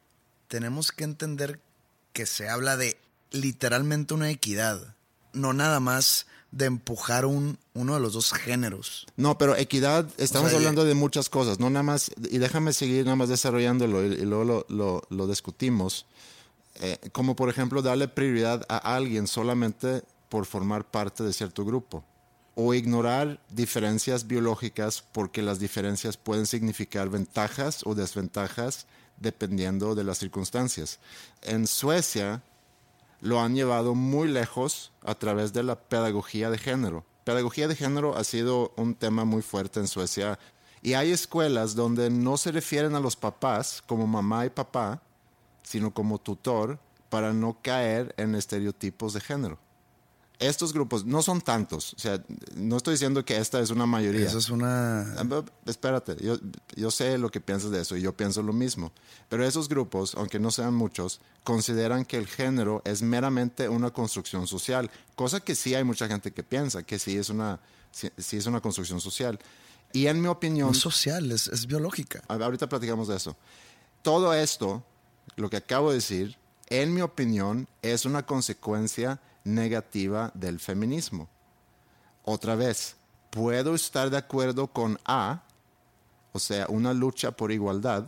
tenemos 0.48 0.92
que 0.92 1.04
entender 1.04 1.60
que 2.14 2.26
se 2.26 2.48
habla 2.48 2.78
de 2.78 2.98
literalmente 3.32 4.14
una 4.14 4.30
equidad, 4.30 4.96
no 5.34 5.54
nada 5.54 5.80
más 5.80 6.28
de 6.52 6.66
empujar 6.66 7.26
un, 7.26 7.58
uno 7.74 7.96
de 7.96 8.00
los 8.00 8.14
dos 8.14 8.32
géneros. 8.32 9.08
No, 9.18 9.40
pero 9.40 9.56
equidad, 9.58 10.08
estamos 10.18 10.48
O 10.48 10.50
sea, 10.52 10.60
hablando 10.60 10.86
de 10.86 10.94
muchas 10.94 11.30
cosas, 11.30 11.60
no 11.60 11.72
nada 11.72 11.82
más, 11.82 12.12
y 12.30 12.38
déjame 12.38 12.74
seguir 12.74 13.06
nada 13.06 13.16
más 13.16 13.30
desarrollándolo 13.30 14.06
y, 14.06 14.14
y 14.14 14.26
luego 14.26 14.44
lo, 14.44 14.66
lo- 14.70 15.02
lo 15.10 15.28
discutimos. 15.28 16.06
Eh, 16.82 16.98
como 17.12 17.36
por 17.36 17.50
ejemplo 17.50 17.82
darle 17.82 18.08
prioridad 18.08 18.66
a 18.68 18.96
alguien 18.96 19.28
solamente 19.28 20.04
por 20.30 20.46
formar 20.46 20.86
parte 20.86 21.24
de 21.24 21.34
cierto 21.34 21.66
grupo. 21.66 22.04
O 22.56 22.74
ignorar 22.74 23.40
diferencias 23.50 24.28
biológicas 24.28 25.04
porque 25.12 25.42
las 25.42 25.60
diferencias 25.60 26.18
pueden 26.18 26.46
significar 26.46 27.10
ventajas 27.10 27.82
o 27.86 27.96
desventajas 27.96 28.86
dependiendo 29.18 29.96
de 29.96 30.04
las 30.04 30.18
circunstancias. 30.18 31.00
En 31.42 31.68
Suecia, 31.68 32.42
lo 33.24 33.40
han 33.40 33.56
llevado 33.56 33.96
muy 33.96 34.28
lejos 34.28 34.92
a 35.02 35.16
través 35.16 35.54
de 35.54 35.64
la 35.64 35.76
pedagogía 35.76 36.50
de 36.50 36.58
género. 36.58 37.06
Pedagogía 37.24 37.70
de 37.70 37.76
género 37.76 38.18
ha 38.18 38.24
sido 38.26 38.74
un 38.76 38.96
tema 38.96 39.24
muy 39.24 39.42
fuerte 39.42 39.80
en 39.80 39.88
Suecia 39.88 40.38
y 40.82 40.94
hay 40.94 41.12
escuelas 41.12 41.74
donde 41.74 42.10
no 42.10 42.36
se 42.36 42.52
refieren 42.52 42.96
a 42.96 43.00
los 43.00 43.16
papás 43.16 43.82
como 43.88 44.06
mamá 44.06 44.46
y 44.46 44.50
papá, 44.50 45.02
sino 45.64 45.94
como 45.94 46.20
tutor 46.20 46.80
para 47.10 47.34
no 47.34 47.58
caer 47.62 48.14
en 48.18 48.36
estereotipos 48.36 49.14
de 49.14 49.22
género. 49.22 49.60
Estos 50.40 50.74
grupos 50.74 51.06
no 51.06 51.22
son 51.22 51.40
tantos, 51.42 51.94
o 51.94 52.00
sea, 52.00 52.22
no 52.56 52.76
estoy 52.76 52.96
diciendo 52.96 53.24
que 53.24 53.38
esta 53.38 53.60
es 53.62 53.70
una 53.70 53.86
mayoría. 53.86 54.26
Eso 54.28 54.40
es 54.40 54.50
una... 54.50 55.02
Ah, 55.14 55.44
Espérate, 55.66 56.18
yo, 56.22 56.38
yo 56.76 56.92
sé 56.92 57.18
lo 57.18 57.30
que 57.30 57.40
piensas 57.40 57.72
de 57.72 57.80
eso 57.80 57.96
y 57.96 58.02
yo 58.02 58.18
pienso 58.18 58.42
lo 58.42 58.52
mismo. 58.52 58.92
Pero 59.30 59.46
esos 59.46 59.70
grupos, 59.70 60.16
aunque 60.16 60.40
no 60.40 60.52
sean 60.52 60.74
muchos, 60.74 61.22
consideran 61.44 62.04
que 62.04 62.18
el 62.18 62.28
género 62.28 62.82
es 62.84 63.04
meramente 63.04 63.70
una 63.70 63.92
construcción 63.92 64.48
social, 64.48 64.90
cosa 65.16 65.40
que 65.40 65.56
sí 65.56 65.76
hay 65.76 65.84
mucha 65.84 66.08
gente 66.08 66.32
que 66.34 66.44
piensa, 66.44 66.84
que 66.84 67.00
sí 67.00 67.16
es 67.16 67.30
una, 67.30 67.60
sí, 67.92 68.10
sí 68.18 68.36
es 68.38 68.46
una 68.48 68.60
construcción 68.60 69.00
social. 69.00 69.40
Y 69.94 70.08
en 70.08 70.20
mi 70.20 70.28
opinión, 70.28 70.70
No 70.70 70.74
es 70.74 70.80
social, 70.80 71.32
es, 71.32 71.48
es 71.48 71.68
biológica. 71.68 72.22
ahorita 72.28 72.68
platicamos 72.68 73.08
de 73.08 73.16
eso. 73.16 73.38
Todo 74.02 74.34
esto, 74.34 74.84
lo 75.36 75.50
que 75.50 75.58
acabo 75.58 75.90
de 75.90 75.96
decir, 75.96 76.38
en 76.68 76.94
mi 76.94 77.02
opinión, 77.02 77.68
es 77.82 78.06
una 78.06 78.26
consecuencia 78.26 79.20
negativa 79.44 80.32
del 80.34 80.60
feminismo. 80.60 81.30
Otra 82.24 82.56
vez, 82.56 82.96
puedo 83.30 83.76
estar 83.76 84.10
de 84.10 84.18
acuerdo 84.18 84.68
con 84.68 85.00
A, 85.06 85.44
o 86.32 86.40
sea, 86.40 86.68
una 86.70 86.94
lucha 86.94 87.32
por 87.32 87.52
igualdad, 87.52 88.08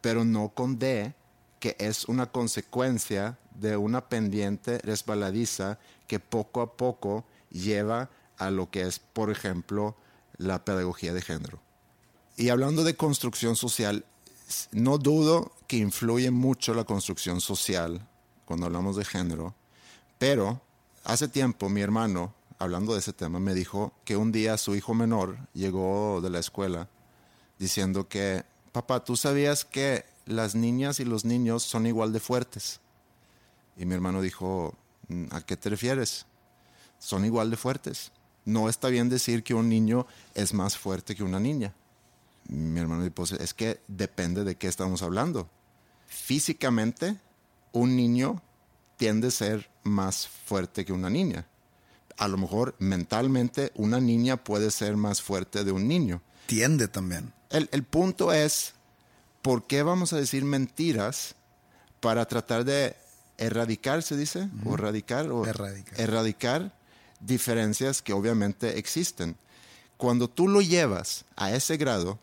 pero 0.00 0.24
no 0.24 0.50
con 0.50 0.78
D, 0.78 1.14
que 1.58 1.76
es 1.78 2.04
una 2.04 2.26
consecuencia 2.26 3.38
de 3.54 3.76
una 3.76 4.08
pendiente 4.08 4.78
resbaladiza 4.78 5.78
que 6.06 6.20
poco 6.20 6.60
a 6.60 6.76
poco 6.76 7.24
lleva 7.50 8.10
a 8.36 8.50
lo 8.50 8.70
que 8.70 8.82
es, 8.82 8.98
por 8.98 9.30
ejemplo, 9.30 9.96
la 10.36 10.64
pedagogía 10.64 11.14
de 11.14 11.22
género. 11.22 11.60
Y 12.36 12.48
hablando 12.48 12.84
de 12.84 12.96
construcción 12.96 13.56
social, 13.56 14.04
no 14.72 14.98
dudo 14.98 15.52
que 15.66 15.76
influye 15.76 16.30
mucho 16.30 16.74
la 16.74 16.84
construcción 16.84 17.40
social 17.40 18.06
cuando 18.44 18.66
hablamos 18.66 18.96
de 18.96 19.04
género, 19.04 19.54
pero 20.18 20.60
hace 21.04 21.28
tiempo 21.28 21.68
mi 21.68 21.80
hermano, 21.80 22.34
hablando 22.58 22.92
de 22.92 23.00
ese 23.00 23.12
tema, 23.12 23.38
me 23.40 23.54
dijo 23.54 23.92
que 24.04 24.16
un 24.16 24.32
día 24.32 24.56
su 24.56 24.74
hijo 24.74 24.94
menor 24.94 25.38
llegó 25.54 26.20
de 26.20 26.30
la 26.30 26.38
escuela 26.38 26.88
diciendo 27.58 28.08
que, 28.08 28.44
papá, 28.72 29.04
¿tú 29.04 29.16
sabías 29.16 29.64
que 29.64 30.04
las 30.26 30.54
niñas 30.54 31.00
y 31.00 31.04
los 31.04 31.24
niños 31.24 31.62
son 31.62 31.86
igual 31.86 32.12
de 32.12 32.20
fuertes? 32.20 32.80
Y 33.76 33.86
mi 33.86 33.94
hermano 33.94 34.20
dijo, 34.20 34.74
"Mm, 35.08 35.26
¿a 35.30 35.40
qué 35.40 35.56
te 35.56 35.70
refieres? 35.70 36.26
Son 36.98 37.24
igual 37.24 37.50
de 37.50 37.56
fuertes. 37.56 38.12
No 38.44 38.68
está 38.68 38.88
bien 38.88 39.08
decir 39.08 39.42
que 39.42 39.54
un 39.54 39.68
niño 39.68 40.06
es 40.34 40.54
más 40.54 40.76
fuerte 40.76 41.14
que 41.14 41.24
una 41.24 41.40
niña. 41.40 41.74
Mi 42.48 42.80
hermano 42.80 43.02
dijo, 43.02 43.14
pues 43.14 43.32
es 43.32 43.54
que 43.54 43.80
depende 43.88 44.44
de 44.44 44.56
qué 44.56 44.68
estamos 44.68 45.02
hablando. 45.02 45.48
Físicamente, 46.06 47.16
un 47.72 47.96
niño 47.96 48.42
tiende 48.96 49.28
a 49.28 49.30
ser 49.30 49.70
más 49.82 50.28
fuerte 50.28 50.84
que 50.84 50.92
una 50.92 51.10
niña. 51.10 51.46
A 52.16 52.28
lo 52.28 52.36
mejor 52.36 52.76
mentalmente 52.78 53.72
una 53.74 54.00
niña 54.00 54.36
puede 54.36 54.70
ser 54.70 54.96
más 54.96 55.20
fuerte 55.20 55.64
de 55.64 55.72
un 55.72 55.88
niño. 55.88 56.22
Tiende 56.46 56.86
también. 56.88 57.32
El, 57.50 57.68
el 57.72 57.82
punto 57.82 58.32
es, 58.32 58.74
¿por 59.42 59.66
qué 59.66 59.82
vamos 59.82 60.12
a 60.12 60.16
decir 60.16 60.44
mentiras 60.44 61.34
para 62.00 62.26
tratar 62.26 62.64
de 62.64 62.96
erradicar, 63.38 64.02
se 64.02 64.16
dice? 64.16 64.48
¿O 64.64 64.74
erradicar? 64.74 65.30
O 65.30 65.44
Erradicar. 65.46 66.00
erradicar 66.00 66.72
diferencias 67.20 68.02
que 68.02 68.12
obviamente 68.12 68.78
existen. 68.78 69.36
Cuando 69.96 70.28
tú 70.28 70.48
lo 70.48 70.60
llevas 70.60 71.24
a 71.36 71.52
ese 71.52 71.76
grado, 71.76 72.18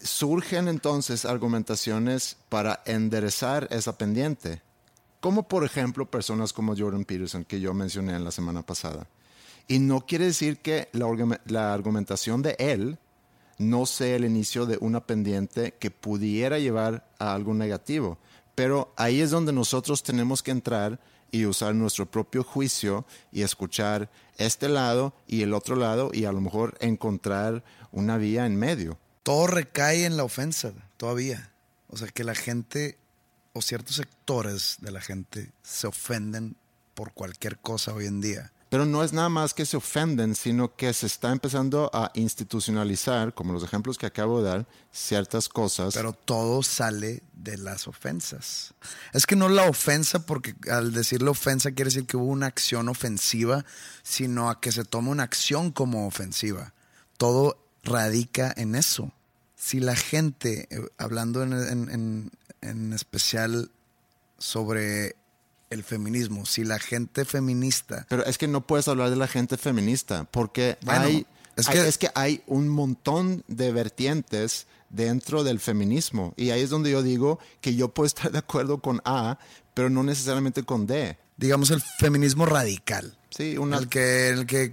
surgen 0.00 0.68
entonces 0.68 1.24
argumentaciones 1.24 2.36
para 2.48 2.82
enderezar 2.86 3.68
esa 3.70 3.96
pendiente. 3.98 4.62
Como 5.20 5.48
por 5.48 5.64
ejemplo 5.64 6.10
personas 6.10 6.52
como 6.52 6.76
Jordan 6.76 7.04
Peterson, 7.04 7.44
que 7.44 7.60
yo 7.60 7.72
mencioné 7.74 8.14
en 8.14 8.24
la 8.24 8.30
semana 8.30 8.62
pasada. 8.62 9.06
Y 9.66 9.78
no 9.78 10.04
quiere 10.04 10.26
decir 10.26 10.58
que 10.58 10.88
la, 10.92 11.40
la 11.46 11.72
argumentación 11.72 12.42
de 12.42 12.56
él 12.58 12.98
no 13.58 13.86
sea 13.86 14.16
el 14.16 14.24
inicio 14.24 14.66
de 14.66 14.78
una 14.80 15.06
pendiente 15.06 15.74
que 15.78 15.90
pudiera 15.90 16.58
llevar 16.58 17.06
a 17.18 17.34
algo 17.34 17.54
negativo. 17.54 18.18
Pero 18.54 18.92
ahí 18.96 19.20
es 19.20 19.30
donde 19.30 19.52
nosotros 19.52 20.02
tenemos 20.02 20.42
que 20.42 20.50
entrar 20.50 21.00
y 21.30 21.46
usar 21.46 21.74
nuestro 21.74 22.06
propio 22.06 22.44
juicio 22.44 23.04
y 23.32 23.42
escuchar 23.42 24.10
este 24.36 24.68
lado 24.68 25.14
y 25.26 25.42
el 25.42 25.54
otro 25.54 25.74
lado 25.74 26.10
y 26.12 26.26
a 26.26 26.32
lo 26.32 26.40
mejor 26.40 26.76
encontrar 26.80 27.64
una 27.90 28.18
vía 28.18 28.46
en 28.46 28.56
medio. 28.56 28.98
Todo 29.24 29.46
recae 29.46 30.04
en 30.04 30.18
la 30.18 30.24
ofensa 30.24 30.72
todavía. 30.98 31.50
O 31.88 31.96
sea, 31.96 32.08
que 32.08 32.24
la 32.24 32.34
gente 32.34 32.98
o 33.54 33.62
ciertos 33.62 33.96
sectores 33.96 34.76
de 34.80 34.92
la 34.92 35.00
gente 35.00 35.50
se 35.62 35.86
ofenden 35.86 36.56
por 36.92 37.12
cualquier 37.14 37.58
cosa 37.58 37.94
hoy 37.94 38.04
en 38.04 38.20
día. 38.20 38.52
Pero 38.68 38.84
no 38.84 39.02
es 39.02 39.14
nada 39.14 39.30
más 39.30 39.54
que 39.54 39.64
se 39.64 39.78
ofenden, 39.78 40.34
sino 40.34 40.76
que 40.76 40.92
se 40.92 41.06
está 41.06 41.32
empezando 41.32 41.90
a 41.94 42.10
institucionalizar, 42.14 43.32
como 43.32 43.54
los 43.54 43.62
ejemplos 43.62 43.96
que 43.96 44.04
acabo 44.04 44.42
de 44.42 44.48
dar, 44.48 44.66
ciertas 44.92 45.48
cosas. 45.48 45.94
Pero 45.94 46.12
todo 46.12 46.62
sale 46.62 47.22
de 47.32 47.56
las 47.56 47.88
ofensas. 47.88 48.74
Es 49.14 49.24
que 49.24 49.36
no 49.36 49.48
la 49.48 49.70
ofensa, 49.70 50.26
porque 50.26 50.54
al 50.70 50.92
decir 50.92 51.22
la 51.22 51.30
ofensa 51.30 51.70
quiere 51.70 51.88
decir 51.88 52.04
que 52.04 52.18
hubo 52.18 52.26
una 52.26 52.46
acción 52.46 52.90
ofensiva, 52.90 53.64
sino 54.02 54.50
a 54.50 54.60
que 54.60 54.70
se 54.70 54.84
toma 54.84 55.12
una 55.12 55.22
acción 55.22 55.70
como 55.70 56.06
ofensiva. 56.06 56.74
Todo 57.16 57.63
radica 57.84 58.52
en 58.56 58.74
eso. 58.74 59.12
Si 59.56 59.80
la 59.80 59.96
gente, 59.96 60.66
eh, 60.70 60.80
hablando 60.98 61.42
en, 61.42 61.52
en- 61.52 61.90
en- 61.90 62.30
en 62.60 62.92
especial 62.92 63.70
sobre 64.38 65.16
el 65.70 65.82
feminismo, 65.82 66.46
si 66.46 66.64
la 66.64 66.78
gente 66.78 67.24
feminista 67.24 68.06
Pero 68.08 68.24
es 68.26 68.38
que 68.38 68.46
no 68.48 68.66
puedes 68.66 68.86
hablar 68.88 69.10
de 69.10 69.16
la 69.16 69.26
gente 69.26 69.56
feminista, 69.56 70.24
porque 70.24 70.76
Bueno, 70.82 71.02
hay, 71.06 71.26
es 71.56 71.68
hay- 71.68 71.74
que- 71.74 71.88
es 71.88 71.98
que 71.98 72.10
hay 72.14 72.42
un 72.46 72.68
montón 72.68 73.42
de 73.48 73.72
vertientes 73.72 74.66
dentro 74.90 75.42
del 75.44 75.58
feminismo. 75.60 76.34
Y 76.36 76.50
ahí 76.50 76.60
es 76.60 76.70
donde 76.70 76.90
yo 76.90 77.02
digo 77.02 77.38
que 77.60 77.74
yo 77.74 77.88
puedo 77.88 78.06
estar 78.06 78.30
de 78.30 78.38
acuerdo 78.38 78.78
con 78.78 79.00
A, 79.04 79.38
pero 79.72 79.90
no 79.90 80.02
necesariamente 80.02 80.62
con 80.62 80.86
D. 80.86 81.16
digamos, 81.36 81.70
el 81.72 81.82
feminismo 81.98 82.46
radical. 82.46 83.18
Sí, 83.30 83.58
una, 83.58 83.78
El 83.78 83.88
que, 83.88 84.28
el 84.28 84.46
que, 84.46 84.72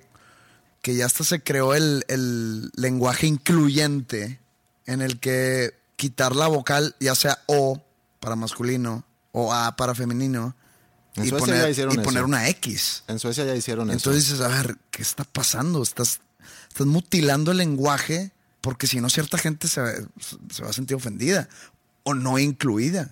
que 0.82 0.96
ya 0.96 1.06
hasta 1.06 1.24
se 1.24 1.42
creó 1.44 1.74
el, 1.76 2.04
el 2.08 2.72
lenguaje 2.76 3.28
incluyente 3.28 4.40
en 4.86 5.02
el 5.02 5.20
que 5.20 5.74
quitar 5.96 6.36
la 6.36 6.48
vocal, 6.48 6.96
ya 7.00 7.14
sea 7.16 7.40
O 7.46 7.82
para 8.20 8.36
masculino 8.36 9.04
o 9.32 9.54
A 9.54 9.76
para 9.76 9.96
femenino, 9.96 10.56
En 11.16 11.26
y 11.26 11.30
Suecia 11.30 11.46
poner, 11.48 11.62
ya 11.64 11.70
hicieron 11.70 11.94
y 11.94 12.04
poner 12.04 12.20
eso. 12.22 12.28
una 12.28 12.50
X. 12.50 13.04
en 13.08 13.20
Suecia 13.20 13.46
ya 13.46 13.56
hicieron 13.56 13.90
Entonces 13.92 14.24
eso. 14.26 14.34
dices, 14.34 14.46
a 14.46 14.50
ver, 14.50 14.78
¿qué 14.90 15.02
está 15.02 15.24
pasando? 15.24 15.82
Estás, 15.84 16.20
estás 16.68 16.88
mutilando 16.88 17.52
el 17.52 17.58
lenguaje 17.58 18.32
porque 18.62 18.88
si 18.88 19.00
no 19.02 19.10
cierta 19.10 19.38
gente 19.38 19.68
se, 19.68 19.82
se 20.52 20.64
va 20.64 20.70
a 20.70 20.74
sentir 20.74 20.96
ofendida 20.96 21.48
o 22.04 22.14
no 22.14 22.38
incluida. 22.40 23.10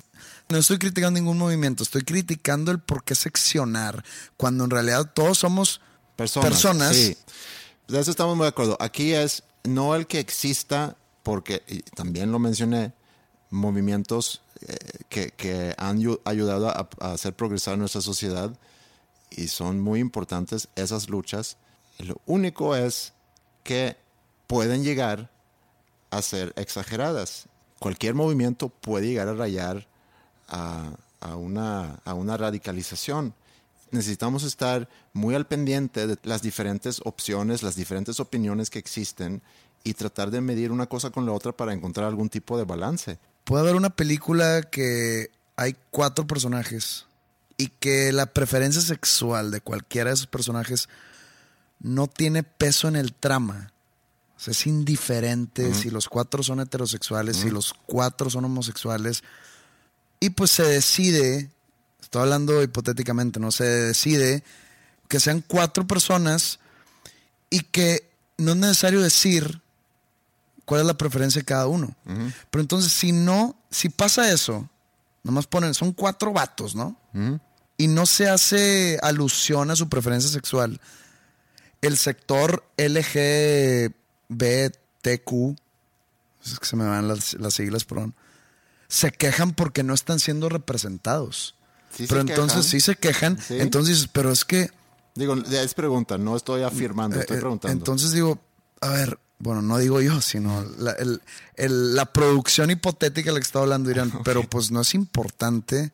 No 0.50 0.58
estoy 0.58 0.80
criticando 0.80 1.20
ningún 1.20 1.38
movimiento, 1.38 1.84
estoy 1.84 2.02
criticando 2.04 2.72
el 2.72 2.80
por 2.80 3.04
qué 3.04 3.14
seccionar, 3.16 4.04
cuando 4.36 4.64
en 4.64 4.72
realidad 4.72 5.12
todos 5.14 5.38
somos 5.38 5.80
Personas. 6.16 6.50
personas. 6.50 6.96
Sí. 6.96 7.18
De 7.90 8.00
eso 8.00 8.12
estamos 8.12 8.38
muy 8.38 8.44
de 8.46 8.50
acuerdo. 8.50 8.78
Aquí 8.80 9.14
es 9.14 9.44
no 9.64 9.96
el 9.96 10.08
que 10.08 10.20
exista, 10.20 10.96
porque 11.24 11.64
también 11.96 12.32
lo 12.32 12.40
mencioné, 12.40 12.94
movimientos 13.50 14.42
eh, 14.62 14.76
que, 15.10 15.32
que 15.32 15.74
han 15.78 16.00
yu- 16.00 16.22
ayudado 16.24 16.70
a, 16.70 16.88
a 17.00 17.12
hacer 17.14 17.34
progresar 17.34 17.78
nuestra 17.78 18.02
sociedad 18.02 18.52
y 19.32 19.48
son 19.48 19.80
muy 19.80 20.00
importantes 20.00 20.70
esas 20.76 21.10
luchas. 21.10 21.58
Lo 21.98 22.22
único 22.26 22.76
es 22.76 23.14
que 23.64 23.98
pueden 24.48 24.84
llegar 24.84 25.32
a 26.12 26.22
ser 26.22 26.54
exageradas. 26.58 27.46
Cualquier 27.80 28.14
movimiento 28.14 28.70
puede 28.70 29.08
llegar 29.08 29.28
a 29.30 29.34
rayar 29.34 29.88
a, 30.48 30.92
a 31.22 31.36
una, 31.36 31.96
a 32.06 32.14
una 32.14 32.38
radicalización. 32.38 33.34
Necesitamos 33.92 34.44
estar 34.44 34.88
muy 35.14 35.36
al 35.36 35.48
pendiente 35.48 36.08
de 36.08 36.18
las 36.24 36.42
diferentes 36.42 37.02
opciones, 37.04 37.64
las 37.64 37.76
diferentes 37.76 38.20
opiniones 38.20 38.70
que 38.70 38.80
existen 38.80 39.42
y 39.84 39.94
tratar 39.94 40.32
de 40.32 40.42
medir 40.42 40.72
una 40.72 40.88
cosa 40.88 41.10
con 41.10 41.26
la 41.26 41.32
otra 41.32 41.52
para 41.52 41.74
encontrar 41.74 42.08
algún 42.08 42.30
tipo 42.30 42.58
de 42.58 42.66
balance. 42.66 43.18
Puede 43.44 43.64
haber 43.64 43.76
una 43.76 43.90
película 43.90 44.62
que 44.64 45.32
hay 45.56 45.76
cuatro 45.92 46.28
personajes 46.28 47.06
y 47.58 47.68
que 47.68 48.12
la 48.12 48.28
preferencia 48.28 48.82
sexual 48.82 49.52
de 49.52 49.62
cualquiera 49.62 50.10
de 50.10 50.16
esos 50.16 50.28
personajes 50.28 50.88
no 51.80 52.08
tiene 52.08 52.44
peso 52.44 52.88
en 52.88 52.96
el 52.96 53.14
trama. 53.14 53.74
O 54.38 54.40
sea, 54.40 54.52
es 54.52 54.68
indiferente 54.68 55.74
si 55.74 55.90
los 55.90 56.08
cuatro 56.08 56.44
son 56.44 56.62
heterosexuales, 56.62 57.38
si 57.38 57.50
los 57.50 57.74
cuatro 57.86 58.30
son 58.30 58.46
homosexuales. 58.46 59.24
Y 60.22 60.30
pues 60.30 60.52
se 60.52 60.64
decide, 60.64 61.50
estoy 62.10 62.24
hablando 62.24 62.64
hipotéticamente, 62.64 63.40
no 63.40 63.52
se 63.52 63.66
decide 63.66 64.44
que 65.08 65.20
sean 65.20 65.44
cuatro 65.46 65.86
personas 65.86 66.60
y 67.52 67.60
que 67.60 68.10
no 68.40 68.54
es 68.54 68.58
necesario 68.58 69.00
decir 69.00 69.62
cuál 70.66 70.82
es 70.82 70.88
la 70.88 70.98
preferencia 70.98 71.42
de 71.42 71.46
cada 71.46 71.68
uno. 71.68 71.96
Pero 72.50 72.62
entonces, 72.62 72.92
si 72.92 73.12
no, 73.12 73.56
si 73.70 73.90
pasa 73.90 74.32
eso, 74.32 74.68
nomás 75.22 75.46
ponen, 75.46 75.76
son 75.76 75.94
cuatro 75.94 76.34
vatos, 76.34 76.74
¿no? 76.74 76.98
Y 77.78 77.86
no 77.88 78.08
se 78.08 78.28
hace 78.28 78.98
alusión 79.04 79.70
a 79.70 79.76
su 79.76 79.88
preferencia 79.88 80.32
sexual. 80.32 80.82
El 81.82 81.96
sector 81.96 82.64
LGBTQ, 82.78 83.94
es 86.44 86.60
que 86.60 86.66
se 86.66 86.76
me 86.76 86.88
van 86.88 87.08
las, 87.08 87.36
las 87.36 87.54
siglas, 87.54 87.86
perdón, 87.86 88.16
se 88.88 89.12
quejan 89.12 89.54
porque 89.54 89.84
no 89.84 89.94
están 89.94 90.20
siendo 90.20 90.50
representados. 90.50 91.54
Sí 91.96 92.06
pero 92.08 92.22
entonces 92.22 92.54
quejan. 92.66 92.70
sí 92.70 92.80
se 92.82 92.96
quejan. 92.96 93.40
Sí. 93.42 93.56
Entonces, 93.60 94.08
pero 94.12 94.32
es 94.32 94.46
que 94.46 94.72
Digo, 95.16 95.36
es 95.36 95.74
pregunta, 95.74 96.18
no 96.18 96.36
estoy 96.38 96.62
afirmando, 96.64 97.20
estoy 97.20 97.38
eh, 97.38 97.40
preguntando. 97.42 97.74
Entonces 97.78 98.12
digo, 98.14 98.40
a 98.80 98.90
ver, 98.90 99.20
bueno, 99.40 99.62
no 99.62 99.78
digo 99.78 100.00
yo, 100.02 100.22
sino 100.22 100.64
la, 100.78 100.92
el- 100.94 101.22
el- 101.56 101.96
la 101.96 102.06
producción 102.14 102.70
hipotética 102.72 103.30
de 103.30 103.34
la 103.34 103.40
que 103.40 103.46
estaba 103.46 103.64
hablando, 103.64 103.90
dirán, 103.90 104.12
pero 104.24 104.44
pues 104.44 104.72
no 104.72 104.82
es 104.82 104.94
importante. 104.94 105.92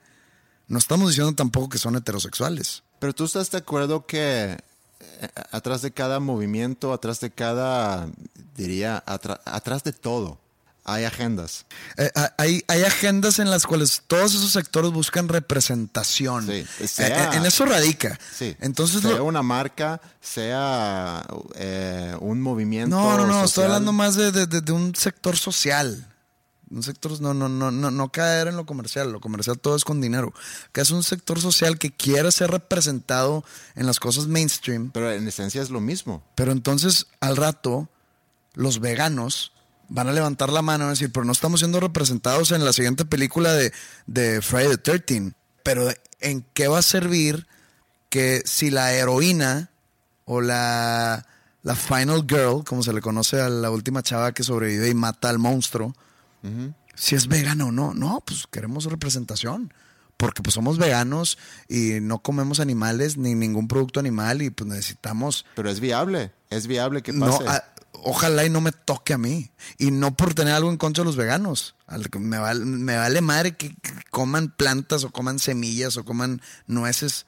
No 0.67 0.77
estamos 0.79 1.09
diciendo 1.09 1.33
tampoco 1.33 1.69
que 1.69 1.77
son 1.77 1.95
heterosexuales. 1.95 2.83
Pero 2.99 3.13
tú 3.13 3.25
estás 3.25 3.49
de 3.51 3.59
acuerdo 3.59 4.05
que 4.05 4.57
eh, 4.99 5.29
atrás 5.51 5.81
de 5.81 5.91
cada 5.91 6.19
movimiento, 6.19 6.91
atrás 6.93 7.19
de 7.19 7.31
cada, 7.31 8.07
diría, 8.55 9.03
atra- 9.07 9.41
atrás 9.45 9.83
de 9.83 9.93
todo, 9.93 10.39
hay 10.85 11.03
agendas. 11.03 11.65
Eh, 11.97 12.11
ha- 12.15 12.33
hay, 12.37 12.63
hay 12.67 12.83
agendas 12.83 13.39
en 13.39 13.49
las 13.49 13.65
cuales 13.65 14.03
todos 14.07 14.35
esos 14.35 14.51
sectores 14.51 14.91
buscan 14.91 15.27
representación. 15.27 16.45
Sí, 16.45 16.65
Eh, 16.79 16.87
sea- 16.87 17.31
en, 17.33 17.39
en 17.39 17.45
eso 17.45 17.65
radica. 17.65 18.19
Sí. 18.37 18.55
Entonces, 18.61 19.01
sea 19.01 19.11
lo- 19.17 19.25
una 19.25 19.41
marca, 19.41 19.99
sea 20.21 21.25
eh, 21.55 22.15
un 22.19 22.41
movimiento. 22.41 22.95
no, 22.95 23.17
no, 23.17 23.25
no, 23.27 23.43
estoy 23.43 23.65
hablando 23.65 23.91
más 23.93 24.15
de, 24.15 24.31
de- 24.31 24.47
de- 24.47 24.61
de 24.61 24.71
un 24.71 24.95
sector 24.95 25.35
social. 25.37 26.11
Un 26.71 26.81
sector, 26.81 27.21
no, 27.21 27.33
no, 27.35 27.47
no, 27.47 27.69
no, 27.69 27.91
no 27.91 28.11
caer 28.11 28.47
en 28.47 28.55
lo 28.57 28.65
comercial. 28.65 29.11
Lo 29.11 29.21
comercial 29.21 29.59
todo 29.59 29.75
es 29.75 29.83
con 29.85 30.01
dinero. 30.01 30.33
Que 30.71 30.81
es 30.81 30.89
un 30.89 31.03
sector 31.03 31.39
social 31.39 31.77
que 31.77 31.91
quiere 31.91 32.31
ser 32.31 32.49
representado 32.49 33.43
en 33.75 33.85
las 33.85 33.99
cosas 33.99 34.25
mainstream. 34.27 34.89
Pero 34.91 35.11
en 35.11 35.27
esencia 35.27 35.61
es 35.61 35.69
lo 35.69 35.79
mismo. 35.79 36.23
Pero 36.33 36.51
entonces, 36.51 37.05
al 37.19 37.37
rato, 37.37 37.87
los 38.55 38.79
veganos 38.79 39.51
van 39.89 40.07
a 40.07 40.11
levantar 40.13 40.49
la 40.51 40.61
mano 40.61 40.85
y 40.85 40.89
decir, 40.89 41.11
pero 41.11 41.25
no 41.25 41.31
estamos 41.31 41.59
siendo 41.59 41.79
representados 41.79 42.51
en 42.51 42.63
la 42.65 42.73
siguiente 42.73 43.05
película 43.05 43.53
de, 43.53 43.71
de 44.07 44.41
Friday 44.41 44.77
the 44.77 44.99
13. 44.99 45.33
Pero 45.63 45.89
¿en 46.19 46.45
qué 46.53 46.67
va 46.67 46.79
a 46.79 46.83
servir 46.83 47.47
que 48.09 48.41
si 48.45 48.69
la 48.71 48.93
heroína 48.93 49.69
o 50.25 50.41
la, 50.41 51.25
la 51.63 51.75
final 51.75 52.25
girl, 52.27 52.63
como 52.63 52.83
se 52.83 52.93
le 52.93 53.01
conoce 53.01 53.41
a 53.41 53.49
la 53.49 53.69
última 53.71 54.01
chava 54.03 54.31
que 54.33 54.43
sobrevive 54.43 54.89
y 54.89 54.93
mata 54.93 55.29
al 55.29 55.39
monstruo, 55.39 55.95
si 56.95 57.15
es 57.15 57.27
vegana 57.27 57.65
o 57.65 57.71
no? 57.71 57.93
No, 57.93 58.21
pues 58.25 58.45
queremos 58.51 58.85
representación. 58.85 59.73
Porque 60.17 60.41
pues 60.41 60.53
somos 60.53 60.77
veganos 60.77 61.37
y 61.67 61.99
no 61.99 62.19
comemos 62.19 62.61
animales 62.61 63.17
ni 63.17 63.35
ningún 63.35 63.67
producto 63.67 63.99
animal 63.99 64.41
y 64.41 64.49
pues 64.49 64.69
necesitamos 64.69 65.45
Pero 65.55 65.69
es 65.69 65.81
viable. 65.81 66.31
Es 66.49 66.67
viable 66.67 67.01
que 67.03 67.11
no, 67.11 67.25
pase. 67.25 67.49
a- 67.49 67.65
ojalá 68.03 68.45
y 68.45 68.49
no 68.49 68.61
me 68.61 68.71
toque 68.71 69.13
a 69.13 69.17
mí. 69.17 69.51
Y 69.77 69.91
no 69.91 70.15
por 70.15 70.33
tener 70.33 70.53
algo 70.53 70.69
en 70.69 70.77
contra 70.77 71.03
de 71.03 71.05
los 71.05 71.15
veganos. 71.15 71.75
Me 72.19 72.37
vale, 72.37 72.63
me 72.65 72.95
vale 72.97 73.21
madre 73.21 73.55
que 73.55 73.75
coman 74.11 74.53
plantas 74.55 75.03
o 75.03 75.11
coman 75.11 75.39
semillas 75.39 75.97
o 75.97 76.05
coman 76.05 76.41
nueces. 76.67 77.25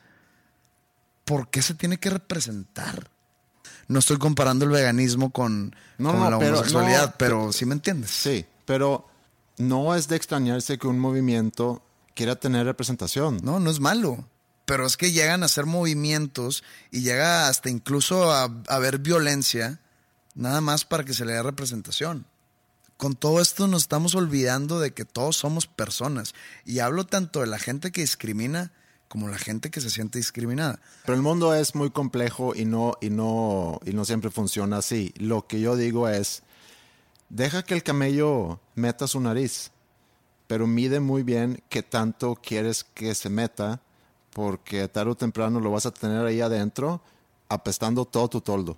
¿Por 1.25 1.49
qué 1.49 1.61
se 1.61 1.73
tiene 1.73 1.97
que 1.97 2.09
representar? 2.09 3.09
No 3.87 3.99
estoy 3.99 4.17
comparando 4.17 4.65
el 4.65 4.71
veganismo 4.71 5.31
con, 5.31 5.75
No, 5.97 6.11
con 6.11 6.19
no, 6.21 6.29
la 6.29 6.39
pero- 6.39 6.55
homosexualidad, 6.55 7.07
no, 7.11 7.15
pero 7.17 7.53
sí 7.53 7.65
me 7.65 7.73
entiendes. 7.73 8.11
Sí, 8.11 8.45
pero 8.65 9.07
no 9.57 9.95
es 9.95 10.07
de 10.07 10.15
extrañarse 10.15 10.77
que 10.77 10.87
un 10.87 10.99
movimiento 10.99 11.81
quiera 12.15 12.35
tener 12.35 12.65
representación. 12.65 13.39
No, 13.43 13.59
no 13.59 13.69
es 13.69 13.79
malo. 13.79 14.27
Pero 14.65 14.85
es 14.85 14.97
que 14.97 15.13
llegan 15.13 15.43
a 15.43 15.45
hacer 15.45 15.65
movimientos 15.65 16.63
y 16.91 17.01
llega 17.01 17.47
hasta 17.47 17.69
incluso 17.69 18.31
a, 18.33 18.43
a 18.43 18.51
haber 18.67 18.99
violencia, 18.99 19.79
nada 20.37 20.61
más 20.61 20.85
para 20.85 21.03
que 21.03 21.13
se 21.13 21.25
le 21.25 21.33
dé 21.33 21.43
representación. 21.43 22.25
Con 22.95 23.15
todo 23.15 23.41
esto 23.41 23.67
nos 23.67 23.83
estamos 23.83 24.15
olvidando 24.15 24.79
de 24.79 24.91
que 24.91 25.05
todos 25.05 25.35
somos 25.35 25.67
personas. 25.67 26.33
Y 26.65 26.79
hablo 26.79 27.05
tanto 27.05 27.41
de 27.41 27.47
la 27.47 27.59
gente 27.59 27.91
que 27.91 28.01
discrimina 28.01 28.71
como 29.07 29.29
la 29.29 29.37
gente 29.37 29.69
que 29.69 29.81
se 29.81 29.89
siente 29.89 30.19
discriminada. 30.19 30.79
Pero 31.05 31.15
el 31.15 31.21
mundo 31.21 31.53
es 31.53 31.75
muy 31.75 31.91
complejo 31.91 32.55
y 32.55 32.65
no, 32.65 32.93
y 33.01 33.09
no, 33.09 33.79
y 33.85 33.93
no 33.93 34.05
siempre 34.05 34.31
funciona 34.31 34.77
así. 34.77 35.13
Lo 35.17 35.47
que 35.47 35.59
yo 35.59 35.75
digo 35.75 36.09
es, 36.09 36.43
deja 37.29 37.63
que 37.63 37.73
el 37.73 37.83
camello 37.83 38.59
meta 38.75 39.07
su 39.07 39.19
nariz, 39.19 39.71
pero 40.47 40.67
mide 40.67 40.99
muy 40.99 41.23
bien 41.23 41.63
qué 41.69 41.83
tanto 41.83 42.35
quieres 42.35 42.83
que 42.83 43.15
se 43.15 43.29
meta, 43.29 43.81
porque 44.31 44.87
tarde 44.87 45.11
o 45.11 45.15
temprano 45.15 45.59
lo 45.59 45.71
vas 45.71 45.85
a 45.85 45.91
tener 45.91 46.25
ahí 46.25 46.41
adentro, 46.41 47.01
apestando 47.49 48.05
todo 48.05 48.27
tu 48.27 48.41
toldo. 48.41 48.77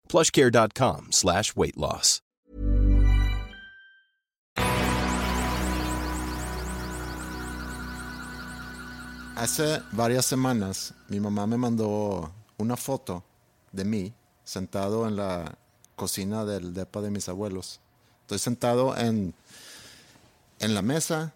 plushcare.com 0.11 1.07
slash 1.11 1.55
weight 1.55 1.77
loss. 1.77 2.21
Hace 9.37 9.81
varias 9.91 10.25
semanas 10.25 10.93
mi 11.07 11.19
mamá 11.19 11.47
me 11.47 11.57
mandó 11.57 12.31
una 12.57 12.77
foto 12.77 13.23
de 13.71 13.85
mí 13.85 14.13
sentado 14.43 15.07
en 15.07 15.15
la 15.15 15.57
cocina 15.95 16.45
del 16.45 16.73
depa 16.73 17.01
de 17.01 17.09
mis 17.09 17.27
abuelos. 17.27 17.79
Estoy 18.21 18.37
sentado 18.37 18.95
en, 18.97 19.33
en 20.59 20.73
la 20.75 20.81
mesa. 20.81 21.33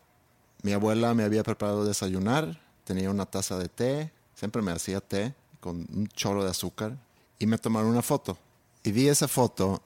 Mi 0.62 0.74
abuela 0.74 1.14
me 1.14 1.24
había 1.24 1.44
preparado 1.44 1.86
desayunar. 1.86 2.60
Tenía 2.84 3.10
una 3.10 3.26
taza 3.26 3.58
de 3.58 3.70
té. 3.70 4.12
Siempre 4.36 4.62
me 4.62 4.72
hacía 4.72 5.02
té 5.02 5.34
con 5.60 5.88
un 5.92 6.08
chorro 6.10 6.44
de 6.44 6.52
azúcar. 6.52 6.98
Y 7.40 7.48
me 7.48 7.58
tomaron 7.58 7.90
una 7.90 8.02
foto. 8.02 8.38
Y 8.86 8.92
vi 8.92 9.10
esa 9.10 9.28
foto 9.28 9.82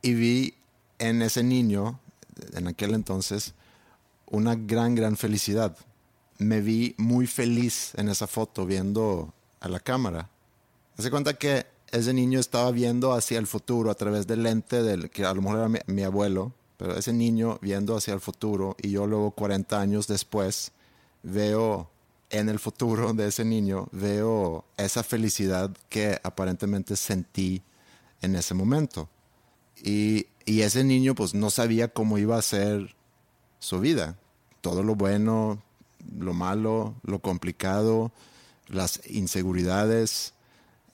y 0.00 0.14
vi 0.14 0.54
en 0.98 1.20
ese 1.20 1.42
niño, 1.42 2.00
en 2.54 2.68
aquel 2.68 2.94
entonces, 2.94 3.52
una 4.30 4.54
gran, 4.54 4.94
gran 4.94 5.18
felicidad. 5.18 5.76
Me 6.38 6.62
vi 6.62 6.94
muy 6.96 7.26
feliz 7.26 7.92
en 7.96 8.08
esa 8.08 8.26
foto 8.26 8.64
viendo 8.64 9.34
a 9.60 9.68
la 9.68 9.78
cámara. 9.78 10.30
Hace 10.96 11.10
cuenta 11.10 11.34
que 11.34 11.66
ese 11.92 12.14
niño 12.14 12.40
estaba 12.40 12.70
viendo 12.70 13.12
hacia 13.12 13.38
el 13.38 13.46
futuro 13.46 13.90
a 13.90 13.94
través 13.94 14.26
del 14.26 14.42
lente 14.42 14.82
del 14.82 15.10
que 15.10 15.26
a 15.26 15.34
lo 15.34 15.42
mejor 15.42 15.58
era 15.58 15.68
mi, 15.68 15.78
mi, 15.86 16.02
abuelo, 16.02 16.54
pero 16.78 16.96
ese 16.96 17.12
niño 17.12 17.58
viendo 17.60 17.94
hacia 17.94 18.14
el 18.14 18.20
futuro 18.20 18.74
y 18.80 18.90
yo 18.90 19.06
luego 19.06 19.32
40 19.32 19.78
años 19.78 20.06
después 20.06 20.72
veo 21.22 21.90
en 22.30 22.48
el 22.48 22.58
futuro 22.58 23.12
de 23.12 23.28
ese 23.28 23.44
niño, 23.44 23.88
veo 23.92 24.64
esa 24.78 25.02
felicidad 25.02 25.70
que 25.90 26.18
aparentemente 26.22 26.96
sentí 26.96 27.62
en 28.22 28.36
ese 28.36 28.54
momento. 28.54 29.08
Y, 29.82 30.26
y 30.44 30.62
ese 30.62 30.84
niño 30.84 31.14
pues 31.14 31.34
no 31.34 31.50
sabía 31.50 31.88
cómo 31.88 32.18
iba 32.18 32.36
a 32.36 32.42
ser 32.42 32.94
su 33.58 33.80
vida. 33.80 34.18
Todo 34.60 34.82
lo 34.82 34.94
bueno, 34.94 35.62
lo 36.18 36.34
malo, 36.34 36.94
lo 37.02 37.20
complicado, 37.20 38.12
las 38.68 39.00
inseguridades, 39.06 40.34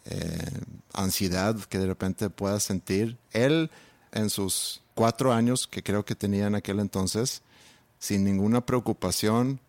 eh, 0.05 0.61
ansiedad 0.93 1.57
que 1.57 1.79
de 1.79 1.87
repente 1.87 2.31
pueda 2.31 2.61
sentir. 2.61 3.19
Él 3.33 3.71
en 4.13 4.31
sus 4.31 4.83
cuatro 4.95 5.33
años 5.33 5.67
que 5.67 5.83
creo 5.83 6.05
que 6.05 6.15
tenía 6.15 6.47
en 6.47 6.55
aquel 6.55 6.81
entonces, 6.81 7.43
sin 7.99 8.25
ninguna 8.25 8.65
preocupación, 8.65 9.61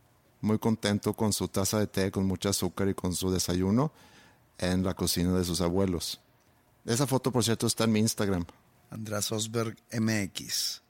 muy 0.41 0.59
contento 0.59 1.13
con 1.13 1.33
su 1.33 1.47
taza 1.47 1.79
de 1.79 1.87
té 1.87 2.11
con 2.11 2.25
mucho 2.25 2.49
azúcar 2.49 2.87
y 2.87 2.93
con 2.93 3.13
su 3.13 3.31
desayuno 3.31 3.91
en 4.59 4.83
la 4.83 4.93
cocina 4.93 5.33
de 5.33 5.43
sus 5.43 5.61
abuelos. 5.61 6.21
Esa 6.87 7.05
foto, 7.05 7.33
por 7.33 7.43
cierto, 7.43 7.67
está 7.67 7.83
en 7.83 7.91
mi 7.91 7.99
Instagram. 7.99 8.45
András 8.89 9.33
Osberg 9.33 9.75
MX. 9.91 10.81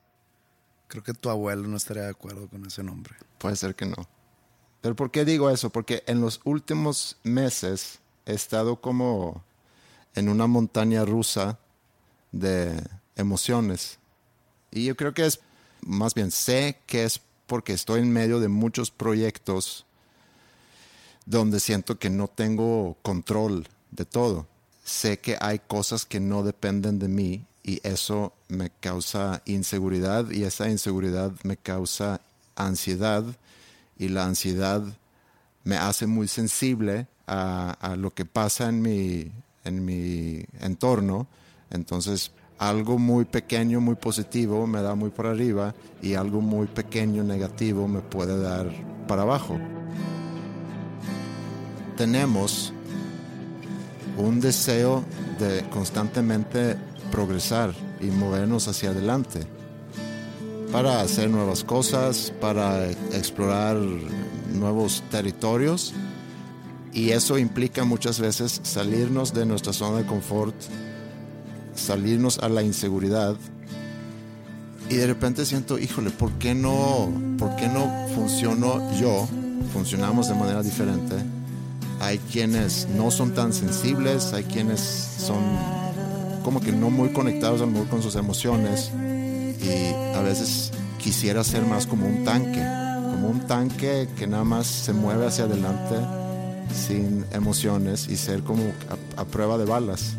Creo 0.88 1.04
que 1.04 1.16
tu 1.16 1.28
abuelo 1.30 1.68
no 1.68 1.76
estaría 1.76 2.04
de 2.04 2.12
acuerdo 2.12 2.48
con 2.48 2.64
ese 2.68 2.84
nombre. 2.84 3.16
Puede 3.40 3.56
ser 3.56 3.74
que 3.74 3.88
no. 3.88 4.08
Pero 4.82 4.96
¿por 4.96 5.10
qué 5.10 5.26
digo 5.26 5.50
eso? 5.50 5.72
Porque 5.72 6.04
en 6.06 6.22
los 6.22 6.40
últimos 6.44 7.18
meses 7.24 8.00
he 8.28 8.36
estado 8.36 8.80
como 8.80 9.44
en 10.14 10.30
una 10.30 10.46
montaña 10.46 11.04
rusa 11.04 11.58
de 12.32 12.80
emociones. 13.16 13.98
Y 14.70 14.86
yo 14.86 14.96
creo 14.96 15.16
que 15.16 15.26
es, 15.26 15.40
más 15.82 16.14
bien, 16.14 16.30
sé 16.30 16.80
que 16.86 17.06
es 17.06 17.20
porque 17.48 17.74
estoy 17.74 18.02
en 18.02 18.14
medio 18.14 18.40
de 18.40 18.50
muchos 18.50 18.92
proyectos 18.92 19.88
donde 21.26 21.60
siento 21.60 21.98
que 21.98 22.12
no 22.12 22.28
tengo 22.28 22.98
control 23.02 23.68
de 23.90 24.06
todo. 24.06 24.48
Sé 24.88 25.20
que 25.20 25.36
hay 25.42 25.60
cosas 25.60 26.06
que 26.06 26.22
no 26.22 26.44
dependen 26.44 26.98
de 26.98 27.10
mí 27.10 27.46
y 27.62 27.86
eso 27.86 28.32
me 28.48 28.70
causa 28.70 29.42
inseguridad 29.44 30.32
y 30.32 30.46
esa 30.46 30.70
inseguridad 30.70 31.34
me 31.44 31.58
causa 31.58 32.22
ansiedad 32.56 33.26
y 34.00 34.08
la 34.08 34.24
ansiedad 34.24 34.82
me 35.66 35.76
hace 35.76 36.08
muy 36.08 36.30
sensible 36.30 37.06
a, 37.28 37.72
a 37.72 37.98
lo 37.98 38.14
que 38.14 38.24
pasa 38.24 38.70
en 38.70 38.82
mi, 38.82 39.30
en 39.66 39.84
mi 39.84 40.46
entorno. 40.62 41.28
Entonces, 41.70 42.32
algo 42.58 42.98
muy 42.98 43.26
pequeño, 43.26 43.82
muy 43.82 43.96
positivo 43.96 44.66
me 44.68 44.82
da 44.82 44.96
muy 44.96 45.10
por 45.10 45.28
arriba 45.28 45.76
y 46.02 46.14
algo 46.14 46.40
muy 46.40 46.66
pequeño, 46.66 47.26
negativo 47.26 47.90
me 47.90 48.00
puede 48.00 48.40
dar 48.40 48.72
para 49.06 49.24
abajo. 49.24 49.60
Tenemos 51.98 52.72
un 54.18 54.40
deseo 54.40 55.04
de 55.40 55.64
constantemente 55.70 56.76
progresar 57.12 57.74
y 58.02 58.08
movernos 58.08 58.68
hacia 58.68 58.90
adelante 58.90 59.42
para 60.72 61.02
hacer 61.02 61.30
nuevas 61.30 61.64
cosas, 61.64 62.34
para 62.42 62.90
explorar 62.90 63.78
nuevos 64.54 65.04
territorios 65.10 65.94
y 66.94 67.12
eso 67.12 67.38
implica 67.38 67.84
muchas 67.84 68.20
veces 68.20 68.60
salirnos 68.64 69.34
de 69.34 69.46
nuestra 69.46 69.72
zona 69.72 70.00
de 70.00 70.06
confort, 70.06 70.56
salirnos 71.76 72.40
a 72.40 72.50
la 72.50 72.64
inseguridad 72.64 73.36
y 74.90 74.96
de 74.96 75.08
repente 75.08 75.46
siento, 75.46 75.78
híjole, 75.78 76.12
¿por 76.12 76.32
qué 76.34 76.56
no, 76.56 77.12
por 77.38 77.56
qué 77.56 77.68
no 77.68 78.08
funciono 78.16 78.92
yo? 79.00 79.28
Funcionamos 79.74 80.30
de 80.30 80.36
manera 80.36 80.64
diferente. 80.64 81.37
Hay 82.00 82.20
quienes 82.20 82.88
no 82.96 83.12
son 83.12 83.34
tan 83.34 83.54
sensibles, 83.54 84.34
hay 84.34 84.44
quienes 84.44 84.80
son 84.80 85.44
como 86.44 86.62
que 86.62 86.72
no 86.72 86.90
muy 86.90 87.10
conectados 87.10 87.62
al 87.62 87.74
con 87.90 88.02
sus 88.02 88.16
emociones 88.16 88.92
y 88.96 90.16
a 90.16 90.22
veces 90.22 90.72
quisiera 90.98 91.44
ser 91.44 91.66
más 91.66 91.86
como 91.86 92.08
un 92.08 92.24
tanque, 92.24 92.64
como 93.12 93.30
un 93.30 93.42
tanque 93.48 94.08
que 94.16 94.28
nada 94.28 94.44
más 94.44 94.68
se 94.68 94.94
mueve 94.94 95.26
hacia 95.26 95.46
adelante 95.46 95.96
sin 96.74 97.26
emociones 97.32 98.08
y 98.08 98.16
ser 98.16 98.44
como 98.44 98.64
a, 99.18 99.22
a 99.22 99.26
prueba 99.26 99.58
de 99.58 99.66
balas. 99.66 100.14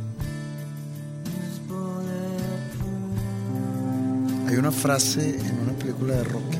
Hay 4.48 4.56
una 4.56 4.72
frase 4.72 5.38
en 5.38 5.60
una 5.60 5.72
película 5.78 6.14
de 6.16 6.24
Rocky, 6.24 6.58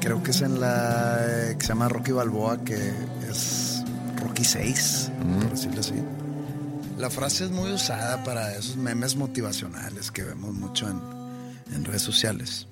creo 0.00 0.22
que 0.22 0.30
es 0.30 0.40
en 0.42 0.60
la 0.60 1.54
que 1.56 1.60
se 1.60 1.68
llama 1.68 1.88
Rocky 1.88 2.12
Balboa, 2.12 2.58
que 2.64 2.92
Rocky 4.32 4.44
6, 4.44 5.10
por 5.42 5.50
decirlo 5.50 5.80
así. 5.80 5.92
La 6.96 7.10
frase 7.10 7.44
es 7.44 7.50
muy 7.50 7.70
usada 7.70 8.24
para 8.24 8.56
esos 8.56 8.76
memes 8.76 9.14
motivacionales 9.14 10.10
que 10.10 10.22
vemos 10.22 10.54
mucho 10.54 10.88
en, 10.88 11.02
en 11.74 11.84
redes 11.84 12.00
sociales. 12.00 12.66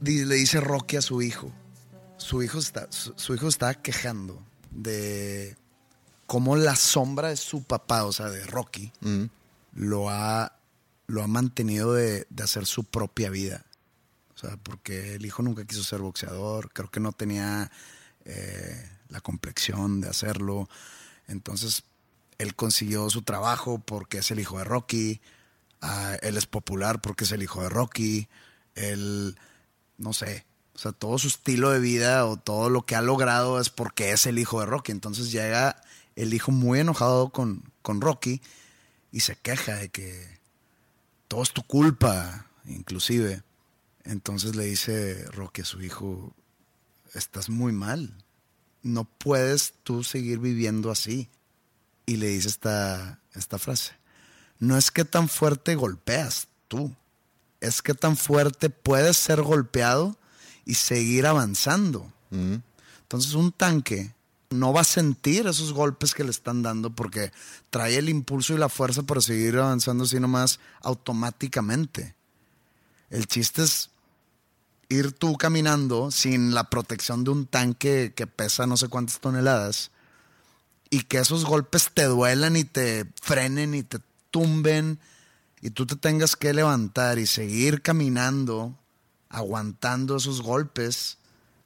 Le 0.00 0.36
dice 0.36 0.60
Rocky 0.60 0.96
a 0.96 1.02
su 1.02 1.22
hijo. 1.22 1.50
Su 2.18 2.40
hijo 2.44 2.60
está, 2.60 2.86
su, 2.90 3.14
su 3.16 3.34
hijo 3.34 3.48
está 3.48 3.74
quejando 3.74 4.40
de 4.70 5.56
cómo 6.28 6.54
la 6.54 6.76
sombra 6.76 7.30
de 7.30 7.36
su 7.36 7.64
papá, 7.64 8.04
o 8.04 8.12
sea, 8.12 8.30
de 8.30 8.46
Rocky, 8.46 8.92
mm. 9.00 9.24
lo, 9.72 10.08
ha, 10.08 10.56
lo 11.08 11.24
ha 11.24 11.26
mantenido 11.26 11.94
de, 11.94 12.28
de, 12.30 12.44
hacer 12.44 12.66
su 12.66 12.84
propia 12.84 13.28
vida. 13.28 13.64
O 14.36 14.38
sea, 14.38 14.56
porque 14.56 15.16
el 15.16 15.26
hijo 15.26 15.42
nunca 15.42 15.64
quiso 15.64 15.82
ser 15.82 15.98
boxeador, 15.98 16.70
creo 16.72 16.92
que 16.92 17.00
no 17.00 17.10
tenía 17.10 17.72
eh, 18.24 18.92
la 19.08 19.20
complexión 19.20 20.00
de 20.00 20.08
hacerlo. 20.08 20.68
Entonces, 21.26 21.84
él 22.38 22.54
consiguió 22.54 23.08
su 23.10 23.22
trabajo 23.22 23.78
porque 23.78 24.18
es 24.18 24.30
el 24.30 24.40
hijo 24.40 24.58
de 24.58 24.64
Rocky. 24.64 25.20
Uh, 25.82 26.16
él 26.22 26.36
es 26.36 26.46
popular 26.46 27.00
porque 27.00 27.24
es 27.24 27.32
el 27.32 27.42
hijo 27.42 27.62
de 27.62 27.68
Rocky. 27.68 28.28
Él, 28.74 29.36
no 29.98 30.12
sé, 30.12 30.44
o 30.74 30.78
sea, 30.78 30.92
todo 30.92 31.18
su 31.18 31.28
estilo 31.28 31.70
de 31.70 31.80
vida 31.80 32.26
o 32.26 32.36
todo 32.36 32.68
lo 32.68 32.84
que 32.84 32.96
ha 32.96 33.00
logrado 33.00 33.60
es 33.60 33.70
porque 33.70 34.12
es 34.12 34.26
el 34.26 34.38
hijo 34.38 34.60
de 34.60 34.66
Rocky. 34.66 34.92
Entonces 34.92 35.32
llega 35.32 35.82
el 36.16 36.34
hijo 36.34 36.52
muy 36.52 36.80
enojado 36.80 37.30
con, 37.30 37.64
con 37.80 38.02
Rocky 38.02 38.42
y 39.10 39.20
se 39.20 39.36
queja 39.36 39.76
de 39.76 39.88
que 39.88 40.38
todo 41.28 41.42
es 41.42 41.52
tu 41.52 41.62
culpa, 41.62 42.46
inclusive. 42.66 43.42
Entonces 44.04 44.54
le 44.54 44.64
dice 44.64 45.24
Rocky 45.32 45.62
a 45.62 45.64
su 45.64 45.82
hijo, 45.82 46.34
estás 47.14 47.48
muy 47.48 47.72
mal. 47.72 48.14
No 48.86 49.04
puedes 49.04 49.74
tú 49.82 50.04
seguir 50.04 50.38
viviendo 50.38 50.90
así. 50.90 51.28
Y 52.06 52.16
le 52.16 52.28
dice 52.28 52.48
esta, 52.48 53.18
esta 53.34 53.58
frase. 53.58 53.92
No 54.60 54.78
es 54.78 54.90
que 54.90 55.04
tan 55.04 55.28
fuerte 55.28 55.74
golpeas 55.74 56.46
tú. 56.68 56.94
Es 57.60 57.82
que 57.82 57.94
tan 57.94 58.16
fuerte 58.16 58.70
puedes 58.70 59.16
ser 59.16 59.42
golpeado 59.42 60.16
y 60.64 60.74
seguir 60.74 61.26
avanzando. 61.26 62.12
Mm. 62.30 62.56
Entonces 63.02 63.34
un 63.34 63.50
tanque 63.50 64.14
no 64.50 64.72
va 64.72 64.82
a 64.82 64.84
sentir 64.84 65.46
esos 65.46 65.72
golpes 65.72 66.14
que 66.14 66.22
le 66.24 66.30
están 66.30 66.62
dando 66.62 66.90
porque 66.90 67.32
trae 67.70 67.96
el 67.96 68.08
impulso 68.08 68.54
y 68.54 68.58
la 68.58 68.68
fuerza 68.68 69.02
para 69.02 69.20
seguir 69.20 69.56
avanzando 69.56 70.04
así 70.04 70.20
nomás 70.20 70.60
automáticamente. 70.82 72.14
El 73.10 73.26
chiste 73.26 73.62
es 73.62 73.90
ir 74.88 75.12
tú 75.12 75.36
caminando 75.36 76.10
sin 76.10 76.54
la 76.54 76.70
protección 76.70 77.24
de 77.24 77.30
un 77.30 77.46
tanque 77.46 78.12
que 78.14 78.26
pesa 78.26 78.66
no 78.66 78.76
sé 78.76 78.88
cuántas 78.88 79.20
toneladas 79.20 79.90
y 80.90 81.02
que 81.02 81.18
esos 81.18 81.44
golpes 81.44 81.90
te 81.92 82.04
duelan 82.04 82.56
y 82.56 82.64
te 82.64 83.06
frenen 83.20 83.74
y 83.74 83.82
te 83.82 83.98
tumben 84.30 85.00
y 85.60 85.70
tú 85.70 85.86
te 85.86 85.96
tengas 85.96 86.36
que 86.36 86.54
levantar 86.54 87.18
y 87.18 87.26
seguir 87.26 87.82
caminando, 87.82 88.78
aguantando 89.28 90.16
esos 90.16 90.42
golpes, 90.42 91.18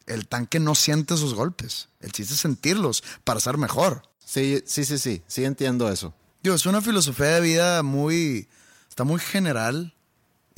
el 0.07 0.27
tanque 0.27 0.59
no 0.59 0.75
siente 0.75 1.15
esos 1.15 1.35
golpes. 1.35 1.89
El 2.01 2.13
chiste 2.13 2.35
es 2.35 2.41
sentirlos 2.41 3.05
para 3.25 3.41
ser 3.41 3.59
mejor. 3.59 4.03
Sí, 4.25 4.63
sí, 4.65 4.85
sí, 4.85 4.99
sí, 4.99 5.23
sí 5.27 5.45
entiendo 5.45 5.91
eso. 5.91 6.15
Digo, 6.43 6.55
es 6.55 6.65
una 6.65 6.81
filosofía 6.81 7.27
de 7.27 7.41
vida 7.41 7.83
muy, 7.83 8.49
está 8.89 9.05
muy 9.05 9.21
general 9.21 9.95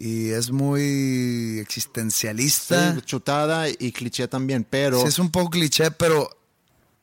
y 0.05 0.31
es 0.31 0.51
muy 0.51 1.61
existencialista. 1.61 2.97
Sí, 2.97 3.03
chutada 3.03 3.69
y 3.69 3.93
cliché 3.93 4.27
también, 4.27 4.67
pero... 4.69 5.01
Sí, 5.01 5.07
es 5.07 5.21
un 5.21 5.31
poco 5.31 5.51
cliché, 5.51 5.93
pero 5.93 6.29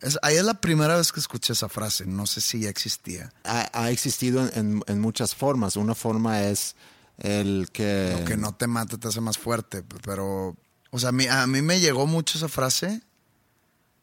es, 0.01 0.19
ahí 0.21 0.35
es 0.35 0.43
la 0.43 0.59
primera 0.59 0.97
vez 0.97 1.13
que 1.13 1.21
escuché 1.21 1.53
esa 1.53 1.69
frase. 1.69 2.05
No 2.05 2.27
sé 2.27 2.41
si 2.41 2.59
ya 2.59 2.69
existía. 2.69 3.31
Ha, 3.45 3.69
ha 3.71 3.89
existido 3.89 4.45
en, 4.53 4.83
en, 4.85 4.99
muchas 4.99 5.33
formas. 5.33 5.77
Una 5.77 5.95
forma 5.95 6.41
es 6.43 6.75
el 7.19 7.69
que... 7.71 8.17
Lo 8.19 8.25
que 8.25 8.35
no 8.35 8.53
te 8.55 8.67
mate 8.67 8.97
te 8.97 9.07
hace 9.07 9.21
más 9.21 9.37
fuerte, 9.37 9.81
pero... 10.03 10.57
O 10.91 10.99
sea, 10.99 11.09
a 11.09 11.13
mí, 11.13 11.25
a 11.25 11.47
mí 11.47 11.61
me 11.61 11.79
llegó 11.79 12.05
mucho 12.05 12.37
esa 12.37 12.49
frase 12.49 13.01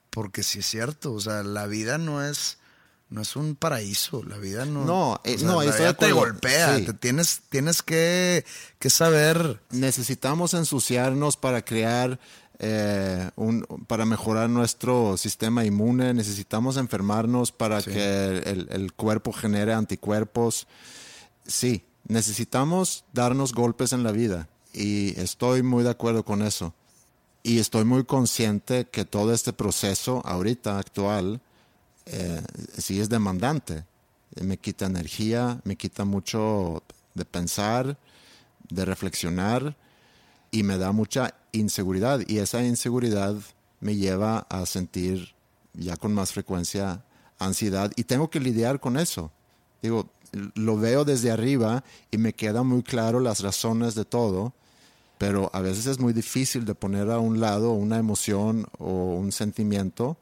porque 0.09 0.42
sí 0.42 0.61
es 0.61 0.66
cierto. 0.66 1.12
O 1.12 1.20
sea, 1.20 1.42
la 1.42 1.66
vida 1.66 1.98
no 1.98 2.24
es 2.24 2.56
no 3.08 3.22
es 3.22 3.36
un 3.36 3.54
paraíso, 3.54 4.24
la 4.24 4.36
vida 4.36 4.64
no. 4.64 4.84
No, 4.84 5.20
eh, 5.24 5.36
no, 5.42 5.62
la 5.62 5.76
vida 5.76 5.94
te 5.94 6.10
golpea, 6.10 6.84
te 6.84 6.92
tienes, 6.92 7.42
tienes 7.48 7.82
que, 7.82 8.44
que, 8.78 8.90
saber. 8.90 9.62
Necesitamos 9.70 10.54
ensuciarnos 10.54 11.36
para 11.36 11.64
crear, 11.64 12.18
eh, 12.58 13.30
un, 13.36 13.62
para 13.86 14.06
mejorar 14.06 14.50
nuestro 14.50 15.16
sistema 15.16 15.64
inmune, 15.64 16.14
necesitamos 16.14 16.76
enfermarnos 16.76 17.52
para 17.52 17.80
que 17.80 18.38
el, 18.38 18.66
el, 18.70 18.92
cuerpo 18.92 19.32
genere 19.32 19.72
anticuerpos. 19.72 20.66
Sí, 21.46 21.84
necesitamos 22.08 23.04
darnos 23.12 23.52
golpes 23.52 23.92
en 23.92 24.02
la 24.02 24.10
vida 24.10 24.48
y 24.72 25.18
estoy 25.20 25.62
muy 25.62 25.84
de 25.84 25.90
acuerdo 25.90 26.24
con 26.24 26.42
eso. 26.42 26.74
Y 27.44 27.60
estoy 27.60 27.84
muy 27.84 28.04
consciente 28.04 28.88
que 28.88 29.04
todo 29.04 29.32
este 29.32 29.52
proceso 29.52 30.20
ahorita 30.24 30.80
actual 30.80 31.40
eh, 32.06 32.40
sí 32.78 33.00
es 33.00 33.08
demandante. 33.08 33.84
Me 34.40 34.56
quita 34.56 34.86
energía, 34.86 35.60
me 35.64 35.76
quita 35.76 36.04
mucho 36.04 36.82
de 37.14 37.24
pensar, 37.24 37.98
de 38.68 38.84
reflexionar 38.84 39.76
y 40.50 40.62
me 40.62 40.78
da 40.78 40.92
mucha 40.92 41.34
inseguridad. 41.52 42.20
Y 42.26 42.38
esa 42.38 42.62
inseguridad 42.64 43.34
me 43.80 43.96
lleva 43.96 44.46
a 44.48 44.66
sentir 44.66 45.34
ya 45.74 45.96
con 45.96 46.14
más 46.14 46.32
frecuencia 46.32 47.04
ansiedad 47.38 47.92
y 47.96 48.04
tengo 48.04 48.30
que 48.30 48.40
lidiar 48.40 48.80
con 48.80 48.96
eso. 48.96 49.30
Digo, 49.82 50.08
lo 50.54 50.76
veo 50.78 51.04
desde 51.04 51.30
arriba 51.30 51.84
y 52.10 52.18
me 52.18 52.32
quedan 52.32 52.66
muy 52.66 52.82
claro 52.82 53.20
las 53.20 53.40
razones 53.40 53.94
de 53.94 54.04
todo, 54.04 54.52
pero 55.18 55.50
a 55.52 55.60
veces 55.60 55.86
es 55.86 55.98
muy 55.98 56.12
difícil 56.12 56.64
de 56.64 56.74
poner 56.74 57.10
a 57.10 57.18
un 57.18 57.40
lado 57.40 57.72
una 57.72 57.98
emoción 57.98 58.66
o 58.78 59.14
un 59.14 59.32
sentimiento 59.32 60.16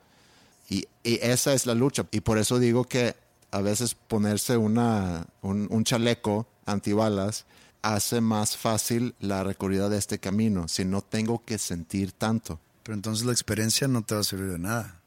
y, 0.74 0.88
esa 1.04 1.52
es 1.52 1.66
la 1.66 1.74
lucha. 1.74 2.06
Y 2.10 2.20
por 2.20 2.38
eso 2.38 2.58
digo 2.58 2.84
que 2.84 3.14
a 3.50 3.60
veces 3.60 3.94
ponerse 3.94 4.56
una, 4.56 5.26
un, 5.42 5.84
chaleco 5.84 6.46
antibalas 6.66 7.44
hace 7.82 8.20
más 8.20 8.56
fácil 8.56 9.14
la 9.20 9.44
recorrida 9.44 9.88
de 9.88 9.98
este 9.98 10.18
camino, 10.18 10.66
si 10.68 10.84
no 10.84 11.02
tengo 11.02 11.44
que 11.44 11.58
sentir 11.58 12.12
tanto. 12.12 12.58
Pero 12.82 12.94
entonces 12.94 13.26
la 13.26 13.32
experiencia 13.32 13.86
no 13.86 14.02
te 14.02 14.14
va 14.14 14.22
a 14.22 14.24
servir 14.24 14.50
de 14.50 14.58
nada. 14.58 15.00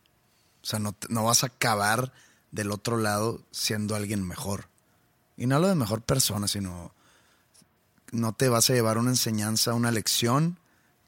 O 0.62 0.66
sea, 0.66 0.80
no, 0.80 0.96
no 1.10 1.24
vas 1.24 1.44
a 1.44 1.48
acabar 1.48 2.14
del 2.52 2.72
otro 2.72 2.98
lado 2.98 3.42
siendo 3.52 3.96
alguien 3.96 4.26
mejor. 4.26 4.70
Y 5.36 5.48
no 5.48 5.56
hablo 5.56 5.68
de 5.68 5.76
mejor 5.76 6.02
persona, 6.02 6.48
sino 6.48 6.92
no 8.12 8.34
te 8.34 8.50
vas 8.50 8.70
a 8.70 8.74
llevar 8.74 8.98
una 8.98 9.10
enseñanza, 9.10 9.74
una 9.74 9.92
lección 9.92 10.58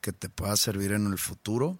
que 0.02 0.12
te 0.12 0.30
pueda 0.30 0.56
servir 0.58 0.92
en 0.92 1.08
el 1.08 1.18
futuro. 1.18 1.78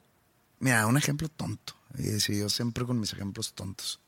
Mira, 0.60 0.88
un 0.88 0.98
ejemplo 0.98 1.30
tonto. 1.30 1.79
Y 1.98 2.20
sí, 2.20 2.38
yo 2.38 2.50
siempre 2.50 2.86
con 2.86 3.00
mis 3.00 3.14
ejemplos 3.14 3.54
tontos. 3.54 4.00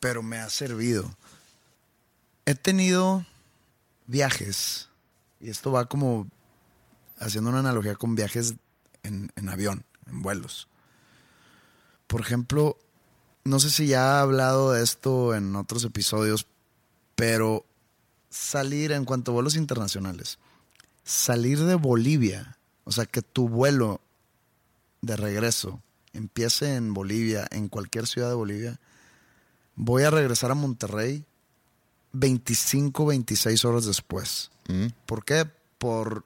Pero 0.00 0.22
me 0.22 0.38
ha 0.38 0.50
servido. 0.50 1.16
He 2.44 2.54
tenido 2.54 3.24
viajes, 4.06 4.88
y 5.40 5.48
esto 5.48 5.70
va 5.70 5.86
como 5.86 6.26
haciendo 7.18 7.50
una 7.50 7.60
analogía 7.60 7.94
con 7.94 8.14
viajes 8.14 8.54
en, 9.04 9.30
en 9.36 9.48
avión, 9.48 9.84
en 10.06 10.22
vuelos. 10.22 10.68
Por 12.08 12.20
ejemplo, 12.20 12.76
no 13.44 13.60
sé 13.60 13.70
si 13.70 13.86
ya 13.86 14.00
he 14.00 14.20
hablado 14.20 14.72
de 14.72 14.82
esto 14.82 15.34
en 15.34 15.54
otros 15.56 15.84
episodios, 15.84 16.46
pero 17.14 17.64
salir 18.28 18.92
en 18.92 19.04
cuanto 19.04 19.30
a 19.30 19.34
vuelos 19.34 19.56
internacionales, 19.56 20.38
salir 21.04 21.60
de 21.60 21.74
Bolivia, 21.74 22.58
o 22.84 22.92
sea, 22.92 23.06
que 23.06 23.22
tu 23.22 23.48
vuelo 23.48 24.00
de 25.00 25.16
regreso 25.16 25.80
empiece 26.12 26.76
en 26.76 26.94
Bolivia, 26.94 27.46
en 27.50 27.68
cualquier 27.68 28.06
ciudad 28.06 28.28
de 28.28 28.34
Bolivia, 28.34 28.80
voy 29.74 30.02
a 30.04 30.10
regresar 30.10 30.50
a 30.50 30.54
Monterrey 30.54 31.24
25, 32.12 33.06
26 33.06 33.64
horas 33.64 33.86
después. 33.86 34.50
Mm. 34.68 34.88
¿Por 35.06 35.24
qué? 35.24 35.46
Por 35.78 36.24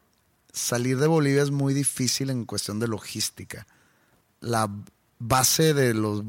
salir 0.53 0.99
de 0.99 1.07
Bolivia 1.07 1.42
es 1.42 1.51
muy 1.51 1.75
difícil 1.75 2.31
en 2.31 2.44
cuestión 2.44 2.79
de 2.79 2.88
logística. 2.88 3.66
La 4.40 4.70
base 5.18 5.75
de 5.75 5.94
los 5.94 6.22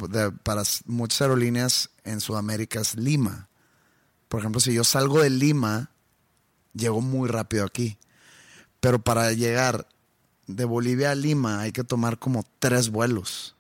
para 0.44 0.64
muchas 0.86 1.22
aerolíneas 1.22 1.90
en 2.04 2.22
Sudamérica 2.22 2.80
es 2.80 2.96
Lima. 2.96 3.50
Por 4.28 4.42
ejemplo, 4.42 4.60
si 4.60 4.74
yo 4.74 4.84
salgo 4.84 5.22
de 5.22 5.30
Lima, 5.30 5.92
llego 6.74 7.02
muy 7.02 7.30
rápido 7.30 7.66
aquí. 7.66 7.98
Pero 8.80 9.00
para 9.00 9.32
llegar 9.32 9.88
de 10.48 10.66
Bolivia 10.66 11.12
a 11.12 11.16
Lima 11.16 11.60
hay 11.60 11.72
que 11.72 11.84
tomar 11.84 12.18
como 12.18 12.44
tres 12.60 12.90
vuelos. 12.90 13.56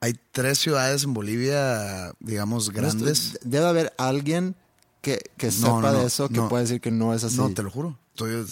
Hay 0.00 0.14
tres 0.30 0.58
ciudades 0.58 1.02
en 1.02 1.12
Bolivia, 1.12 2.12
digamos, 2.20 2.70
grandes. 2.70 3.38
Debe 3.42 3.66
haber 3.66 3.92
alguien 3.98 4.54
que, 5.02 5.20
sepa 5.50 5.92
de 5.92 6.06
eso 6.06 6.28
que 6.28 6.40
puede 6.42 6.64
decir 6.64 6.80
que 6.80 6.92
no 6.92 7.14
es 7.14 7.24
así. 7.24 7.36
No, 7.36 7.52
te 7.52 7.62
lo 7.62 7.70
juro. 7.70 7.98
Estoy, 8.10 8.46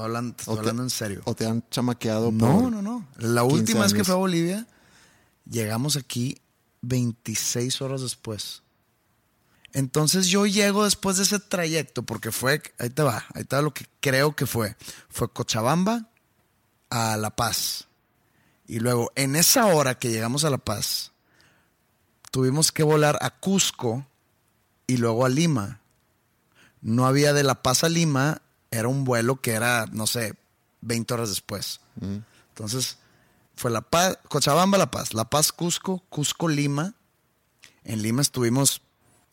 hablando, 0.00 0.36
hablando 0.46 0.82
en 0.82 0.90
serio. 0.90 1.22
¿O 1.24 1.34
te 1.34 1.46
han 1.46 1.64
chamaqueado? 1.70 2.30
No, 2.30 2.70
no, 2.70 2.82
no. 2.82 3.06
La 3.18 3.42
última 3.42 3.82
vez 3.82 3.94
que 3.94 4.04
fue 4.04 4.14
a 4.14 4.18
Bolivia, 4.18 4.66
llegamos 5.48 5.96
aquí 5.96 6.38
26 6.82 7.82
horas 7.82 8.02
después. 8.02 8.62
Entonces 9.72 10.28
yo 10.28 10.46
llego 10.46 10.84
después 10.84 11.16
de 11.16 11.24
ese 11.24 11.40
trayecto, 11.40 12.04
porque 12.04 12.30
fue, 12.30 12.62
ahí 12.78 12.90
te 12.90 13.02
va, 13.02 13.24
ahí 13.34 13.42
te 13.42 13.56
va 13.56 13.62
lo 13.62 13.74
que 13.74 13.86
creo 13.98 14.36
que 14.36 14.46
fue. 14.46 14.76
Fue 15.08 15.28
Cochabamba, 15.28 16.08
a 16.94 17.16
La 17.16 17.30
Paz. 17.30 17.88
Y 18.68 18.78
luego, 18.78 19.10
en 19.16 19.34
esa 19.34 19.66
hora 19.66 19.98
que 19.98 20.12
llegamos 20.12 20.44
a 20.44 20.50
La 20.50 20.58
Paz, 20.58 21.10
tuvimos 22.30 22.70
que 22.70 22.84
volar 22.84 23.18
a 23.20 23.30
Cusco 23.30 24.06
y 24.86 24.98
luego 24.98 25.26
a 25.26 25.28
Lima. 25.28 25.80
No 26.82 27.04
había 27.06 27.32
de 27.32 27.42
La 27.42 27.62
Paz 27.62 27.82
a 27.82 27.88
Lima, 27.88 28.42
era 28.70 28.86
un 28.86 29.02
vuelo 29.02 29.40
que 29.40 29.54
era, 29.54 29.86
no 29.90 30.06
sé, 30.06 30.34
20 30.82 31.14
horas 31.14 31.30
después. 31.30 31.80
Entonces, 32.50 32.98
fue 33.56 33.72
La 33.72 33.80
Paz, 33.80 34.16
Cochabamba, 34.28 34.78
La 34.78 34.92
Paz, 34.92 35.14
La 35.14 35.24
Paz, 35.24 35.50
Cusco, 35.50 36.04
Cusco, 36.10 36.46
Lima. 36.46 36.94
En 37.82 38.02
Lima 38.02 38.22
estuvimos 38.22 38.82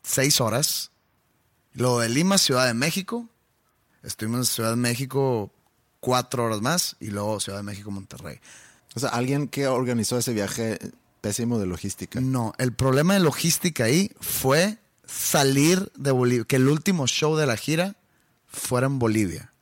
seis 0.02 0.42
horas. 0.42 0.90
Luego 1.74 2.00
de 2.00 2.10
Lima, 2.10 2.40
Ciudad 2.40 2.66
de 2.66 2.74
México. 2.74 3.30
Estuvimos 4.02 4.40
en 4.40 4.46
Ciudad 4.46 4.72
de 4.72 4.78
México 4.78 5.52
cuatro 6.02 6.44
horas 6.44 6.60
más 6.60 6.98
y 7.00 7.12
luego 7.12 7.40
Ciudad 7.40 7.60
de 7.60 7.64
México, 7.64 7.90
Monterrey. 7.92 8.40
O 8.96 9.00
sea, 9.00 9.10
alguien 9.10 9.48
que 9.48 9.68
organizó 9.68 10.18
ese 10.18 10.34
viaje 10.34 10.80
pésimo 11.22 11.60
de 11.60 11.68
logística. 11.68 12.20
No, 12.20 12.54
el 12.58 12.74
problema 12.74 13.14
de 13.14 13.22
logística 13.22 13.86
ahí 13.86 14.12
fue 14.20 14.80
salir 15.06 15.92
de 15.96 16.12
Bolivia, 16.12 16.44
que 16.46 16.58
el 16.58 16.68
último 16.68 17.08
show 17.08 17.38
de 17.38 17.46
la 17.46 17.56
gira 17.56 17.96
fuera 18.48 18.88
en 18.88 19.00
Bolivia. 19.00 19.54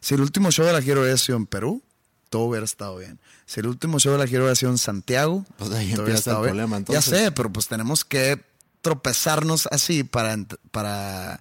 Si 0.00 0.14
el 0.14 0.20
último 0.20 0.50
show 0.50 0.66
de 0.66 0.72
la 0.72 0.82
gira 0.82 1.00
hubiera 1.00 1.16
sido 1.16 1.36
en 1.36 1.46
Perú, 1.46 1.82
todo 2.30 2.42
hubiera 2.42 2.64
estado 2.64 2.96
bien. 2.96 3.20
Si 3.44 3.60
el 3.60 3.66
último 3.66 4.00
show 4.00 4.12
de 4.12 4.18
la 4.18 4.26
gira 4.26 4.40
hubiera 4.40 4.56
sido 4.56 4.72
en 4.72 4.78
Santiago, 4.78 5.44
pues 5.58 5.70
ahí 5.70 5.92
empieza 5.92 6.32
el 6.32 6.42
problema. 6.42 6.82
Ya 6.88 7.02
sé, 7.02 7.30
pero 7.30 7.52
pues 7.52 7.68
tenemos 7.68 8.04
que 8.04 8.42
tropezarnos 8.80 9.68
así 9.70 10.02
para, 10.02 10.36
para, 10.70 11.40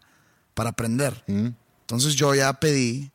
para 0.53 0.69
aprender. 0.69 1.23
Mm. 1.27 1.49
Entonces 1.81 2.15
yo 2.15 2.33
ya 2.35 2.53
pedí 2.59 3.11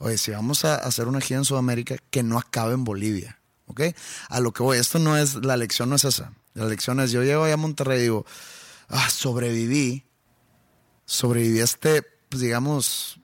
oye, 0.00 0.18
si 0.18 0.30
vamos 0.30 0.64
a 0.64 0.76
hacer 0.76 1.08
una 1.08 1.20
gira 1.20 1.38
en 1.38 1.44
Sudamérica, 1.44 1.96
que 2.10 2.22
no 2.22 2.38
acabe 2.38 2.72
en 2.72 2.84
Bolivia, 2.84 3.38
¿ok? 3.66 3.82
A 4.30 4.40
lo 4.40 4.52
que 4.52 4.62
voy, 4.62 4.78
esto 4.78 4.98
no 4.98 5.16
es, 5.16 5.34
la 5.36 5.56
lección 5.56 5.90
no 5.90 5.96
es 5.96 6.04
esa. 6.04 6.32
La 6.54 6.64
lección 6.64 7.00
es, 7.00 7.12
yo 7.12 7.22
llego 7.22 7.44
allá 7.44 7.54
a 7.54 7.58
Monterrey 7.58 7.98
y 7.98 8.02
digo, 8.02 8.26
ah, 8.88 9.10
sobreviví, 9.10 10.04
sobreviví 11.04 11.60
a 11.60 11.64
este, 11.64 12.02
pues 12.30 12.40
digamos, 12.40 13.20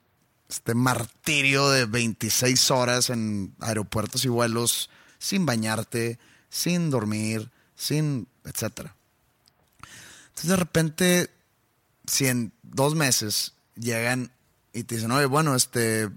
este 0.48 0.74
martirio 0.74 1.70
de 1.70 1.86
26 1.86 2.70
horas 2.70 3.08
en 3.10 3.54
aeropuertos 3.60 4.24
y 4.26 4.28
vuelos 4.28 4.90
sin 5.18 5.46
bañarte, 5.46 6.18
sin 6.50 6.90
dormir, 6.90 7.50
sin, 7.74 8.28
etcétera. 8.44 8.94
Entonces 10.28 10.50
de 10.50 10.56
repente, 10.56 11.30
si 12.06 12.26
en 12.26 12.52
dos 12.62 12.94
meses 12.94 13.54
llegan 13.76 14.30
y 14.74 14.84
te 14.84 14.96
dicen, 14.96 15.10
oye, 15.10 15.24
bueno, 15.24 15.54
este, 15.54 16.10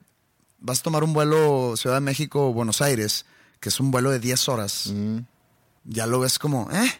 vas 0.62 0.80
a 0.80 0.84
tomar 0.84 1.04
un 1.04 1.13
vuelo 1.13 1.76
Ciudad 1.78 1.98
de 1.98 2.02
México 2.02 2.54
Buenos 2.54 2.82
Aires, 2.82 3.26
que 3.60 3.69
es 3.69 3.80
un 3.80 3.91
vuelo 3.91 4.12
de 4.12 4.19
10 4.19 4.50
horas, 4.50 4.91
ya 5.86 6.06
lo 6.06 6.19
ves 6.19 6.39
como, 6.39 6.69
¿eh? 6.72 6.91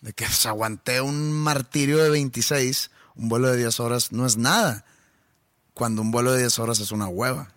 De 0.00 0.12
que 0.12 0.26
se 0.26 0.48
aguanté 0.48 1.00
un 1.00 1.32
martirio 1.32 1.98
de 2.02 2.10
26, 2.10 2.90
un 3.16 3.28
vuelo 3.28 3.48
de 3.48 3.56
10 3.56 3.80
horas 3.80 4.12
no 4.12 4.26
es 4.26 4.36
nada. 4.36 4.84
Cuando 5.74 6.02
un 6.02 6.10
vuelo 6.10 6.32
de 6.32 6.38
10 6.40 6.58
horas 6.58 6.78
es 6.80 6.92
una 6.92 7.08
hueva. 7.08 7.50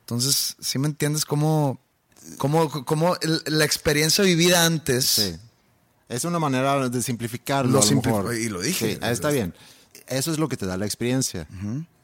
Entonces, 0.00 0.56
¿sí 0.60 0.78
me 0.78 0.88
entiendes 0.88 1.24
cómo, 1.24 1.78
cómo, 2.38 2.68
cómo 2.84 3.16
el- 3.20 3.42
la 3.46 3.64
experiencia 3.64 4.24
vivida 4.24 4.64
antes? 4.66 5.04
Sí. 5.06 5.36
Es 6.08 6.24
una 6.24 6.40
manera 6.40 6.88
de 6.88 7.02
simplificarlo. 7.02 7.70
Lo 7.72 7.78
a 7.82 7.84
lo 7.86 8.02
mejor. 8.02 8.34
y 8.34 8.48
lo 8.48 8.60
dije. 8.60 8.94
Sí, 8.94 8.98
está 9.02 9.30
bien. 9.30 9.54
Eso 10.10 10.32
es 10.32 10.40
lo 10.40 10.48
que 10.48 10.56
te 10.56 10.66
da 10.66 10.76
la 10.76 10.86
experiencia. 10.86 11.46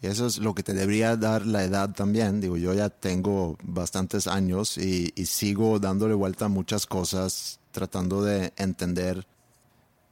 Y 0.00 0.06
eso 0.06 0.28
es 0.28 0.38
lo 0.38 0.54
que 0.54 0.62
te 0.62 0.74
debería 0.74 1.16
dar 1.16 1.44
la 1.44 1.64
edad 1.64 1.92
también. 1.92 2.40
Digo, 2.40 2.56
yo 2.56 2.72
ya 2.72 2.88
tengo 2.88 3.58
bastantes 3.64 4.28
años 4.28 4.78
y, 4.78 5.12
y 5.16 5.26
sigo 5.26 5.80
dándole 5.80 6.14
vuelta 6.14 6.44
a 6.44 6.48
muchas 6.48 6.86
cosas, 6.86 7.58
tratando 7.72 8.22
de 8.22 8.52
entender. 8.56 9.26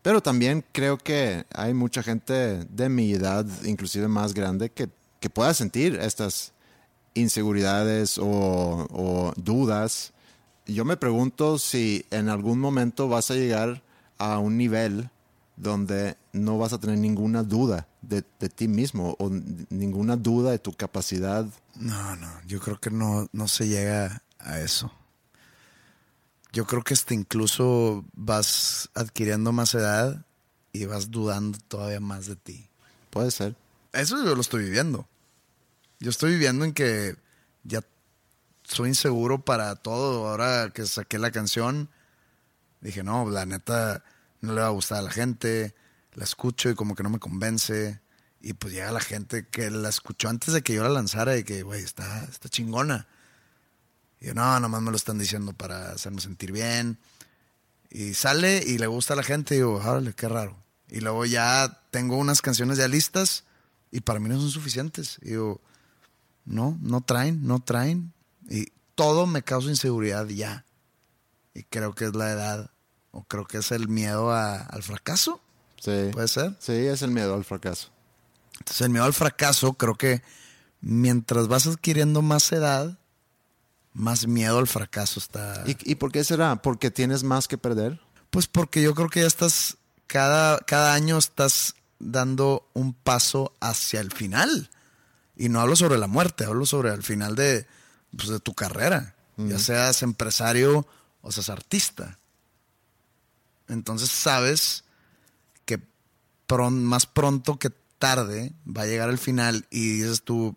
Pero 0.03 0.21
también 0.21 0.65
creo 0.73 0.99
que 0.99 1.47
hay 1.55 1.73
mucha 1.73 2.03
gente 2.03 2.65
de 2.65 2.89
mi 2.89 3.13
edad, 3.13 3.47
inclusive 3.65 4.09
más 4.09 4.35
grande, 4.35 4.71
que, 4.71 4.89
que 5.21 5.31
pueda 5.31 5.55
sentir 5.55 5.95
estas 5.95 6.53
inseguridades 7.15 8.19
o, 8.19 8.25
o 8.91 9.33
dudas. 9.37 10.13
Yo 10.67 10.85
me 10.85 10.97
pregunto 10.97 11.59
si 11.61 12.07
en 12.11 12.29
algún 12.29 12.59
momento 12.59 13.09
vas 13.09 13.31
a 13.31 13.35
llegar 13.35 13.83
a 14.19 14.41
un 14.41 14.59
nivel 14.59 15.11
donde 15.57 16.17
no 16.33 16.59
vas 16.59 16.73
a 16.73 16.79
tener 16.79 16.99
ninguna 16.99 17.43
duda 17.43 17.87
de, 18.03 18.25
de 18.41 18.49
ti 18.49 18.69
mismo 18.69 19.17
o 19.19 19.31
ninguna 19.31 20.17
duda 20.17 20.51
de 20.51 20.59
tu 20.59 20.73
capacidad. 20.73 21.47
No, 21.77 22.17
no, 22.17 22.31
yo 22.47 22.61
creo 22.61 22.81
que 22.81 22.91
no, 22.91 23.29
no 23.33 23.49
se 23.49 23.69
llega 23.69 24.23
a 24.39 24.61
eso. 24.61 24.93
Yo 26.53 26.67
creo 26.67 26.83
que 26.83 26.95
hasta 26.95 27.15
incluso 27.15 28.05
vas 28.15 28.89
adquiriendo 28.95 29.53
más 29.53 29.75
edad 29.75 30.25
y 30.73 30.87
vas 30.87 31.11
dudando 31.11 31.59
todavía 31.69 32.01
más 32.01 32.27
de 32.27 32.37
ti. 32.37 32.69
Puede 33.11 33.31
ser. 33.31 33.57
Eso 33.93 34.25
yo 34.25 34.35
lo 34.35 34.41
estoy 34.41 34.65
viviendo. 34.65 35.09
Yo 36.01 36.11
estoy 36.11 36.33
viviendo 36.33 36.65
en 36.65 36.73
que 36.73 37.17
ya 37.63 37.81
soy 38.65 38.89
inseguro 38.91 39.45
para 39.45 39.75
todo. 39.77 40.29
Ahora 40.29 40.71
que 40.71 40.87
saqué 40.87 41.19
la 41.19 41.31
canción, 41.31 41.89
dije, 42.81 43.03
no, 43.03 43.29
la 43.31 43.47
neta 43.47 44.05
no 44.45 44.55
le 44.55 44.61
va 44.61 44.69
a 44.69 44.71
gustar 44.71 44.99
a 44.99 45.03
la 45.03 45.11
gente. 45.11 45.75
La 46.13 46.25
escucho 46.25 46.71
y 46.71 46.75
como 46.75 46.95
que 46.95 47.03
no 47.03 47.11
me 47.11 47.19
convence. 47.19 48.01
Y 48.41 48.53
pues 48.53 48.75
llega 48.75 48.93
la 48.93 49.01
gente 49.01 49.49
que 49.49 49.71
la 49.71 49.89
escuchó 49.89 50.29
antes 50.29 50.55
de 50.55 50.63
que 50.63 50.75
yo 50.75 50.83
la 50.83 50.91
lanzara 50.91 51.37
y 51.37 51.45
que, 51.45 51.63
güey, 51.63 51.83
está, 51.83 52.25
está 52.25 52.49
chingona. 52.49 53.09
Y 54.21 54.27
yo, 54.27 54.35
no, 54.35 54.61
nomás 54.61 54.83
me 54.83 54.91
lo 54.91 54.97
están 54.97 55.19
diciendo 55.19 55.53
para 55.53 55.93
hacerme 55.93 56.21
sentir 56.21 56.53
bien. 56.53 56.99
Y 57.91 58.15
sale 58.15 58.63
y 58.67 58.79
le 58.79 58.87
gusta 58.87 59.15
a 59.15 59.17
la 59.17 59.23
gente 59.23 59.55
y 59.55 59.59
digo, 59.59 59.77
órale, 59.77 60.13
qué 60.13 60.29
raro. 60.29 60.57
Y 60.89 61.01
luego 61.01 61.25
ya 61.25 61.83
tengo 61.91 62.17
unas 62.17 62.43
canciones 62.43 62.79
ya 62.79 62.89
listas 62.89 63.45
y 63.91 64.01
para 64.01 64.21
mí 64.21 64.29
no 64.29 64.39
son 64.41 64.51
suficientes. 64.51 65.19
Y 65.23 65.31
digo, 65.31 65.61
no, 66.45 66.77
no 66.83 67.01
traen, 67.01 67.47
no 67.47 67.61
traen. 67.61 68.13
Y 68.51 68.73
todo 68.95 69.27
me 69.27 69.43
causa 69.43 69.71
inseguridad 69.71 70.27
ya. 70.27 70.65
Y 71.55 71.63
creo 71.63 71.95
que 71.95 72.07
es 72.07 72.15
la 72.15 72.31
edad, 72.31 72.71
o 73.15 73.23
creo 73.25 73.47
que 73.47 73.59
es 73.59 73.71
el 73.73 73.89
miedo 73.89 74.31
a- 74.33 74.57
al 74.61 74.83
fracaso, 74.83 75.41
Sí. 75.81 76.11
puede 76.13 76.29
ser. 76.29 76.55
Sí, 76.59 76.73
es 76.73 77.03
el 77.03 77.11
miedo 77.11 77.35
al 77.35 77.45
fracaso. 77.45 77.89
Entonces 78.59 78.81
el 78.83 78.91
miedo 78.91 79.05
al 79.05 79.13
fracaso, 79.15 79.75
creo 79.75 79.95
que 79.95 80.23
mientras 80.81 81.49
vas 81.49 81.67
adquiriendo 81.67 82.23
más 82.23 82.51
edad, 82.53 82.99
más 83.93 84.27
miedo 84.27 84.59
al 84.59 84.67
fracaso 84.67 85.21
está. 85.21 85.63
¿Y, 85.67 85.77
¿Y 85.93 85.95
por 85.97 86.11
qué 86.11 86.25
será? 86.25 86.57
¿Porque 86.63 86.91
tienes 86.91 87.23
más 87.23 87.47
que 87.49 87.59
perder? 87.59 88.01
Pues 88.31 88.47
porque 88.49 88.83
yo 88.83 88.95
creo 88.95 89.09
que 89.09 89.21
ya 89.21 89.27
estás, 89.27 89.77
cada, 90.07 90.59
cada 90.61 90.95
año 90.95 91.17
estás 91.19 91.77
dando 92.01 92.69
un 92.75 92.93
paso 92.95 93.55
hacia 93.61 94.01
el 94.01 94.11
final. 94.13 94.71
Y 95.37 95.49
no 95.49 95.61
hablo 95.61 95.77
sobre 95.77 95.99
la 95.99 96.07
muerte, 96.07 96.45
hablo 96.45 96.67
sobre 96.67 96.93
el 96.93 97.03
final 97.03 97.35
de, 97.37 97.67
pues, 98.17 98.29
de 98.29 98.41
tu 98.41 98.55
carrera. 98.55 99.15
Ya 99.37 99.59
seas 99.59 100.03
empresario 100.03 100.87
o 101.21 101.33
seas 101.33 101.49
artista. 101.51 102.19
Entonces 103.69 104.11
sabes 104.11 104.85
que 105.65 105.81
más 106.71 107.07
pronto 107.07 107.59
que 107.59 107.71
tarde 107.99 108.53
va 108.67 108.83
a 108.83 108.87
llegar 108.87 109.09
el 109.11 109.19
final 109.19 109.67
y 109.71 109.95
dices 109.95 110.23
tú, 110.23 110.57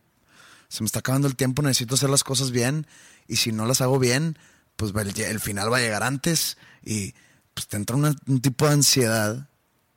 se 0.67 0.83
me 0.83 0.85
está 0.85 0.99
acabando 0.99 1.27
el 1.27 1.35
tiempo, 1.35 1.61
necesito 1.61 1.95
hacer 1.95 2.09
las 2.09 2.23
cosas 2.23 2.51
bien 2.51 2.87
y 3.27 3.37
si 3.37 3.51
no 3.51 3.65
las 3.65 3.81
hago 3.81 3.99
bien, 3.99 4.37
pues 4.75 4.93
el, 4.95 5.39
final 5.39 5.71
va 5.71 5.77
a 5.77 5.81
llegar 5.81 6.03
antes 6.03 6.57
y 6.83 7.13
pues 7.53 7.67
te 7.67 7.77
entra 7.77 7.95
un 7.95 8.41
tipo 8.41 8.67
de 8.67 8.73
ansiedad 8.73 9.49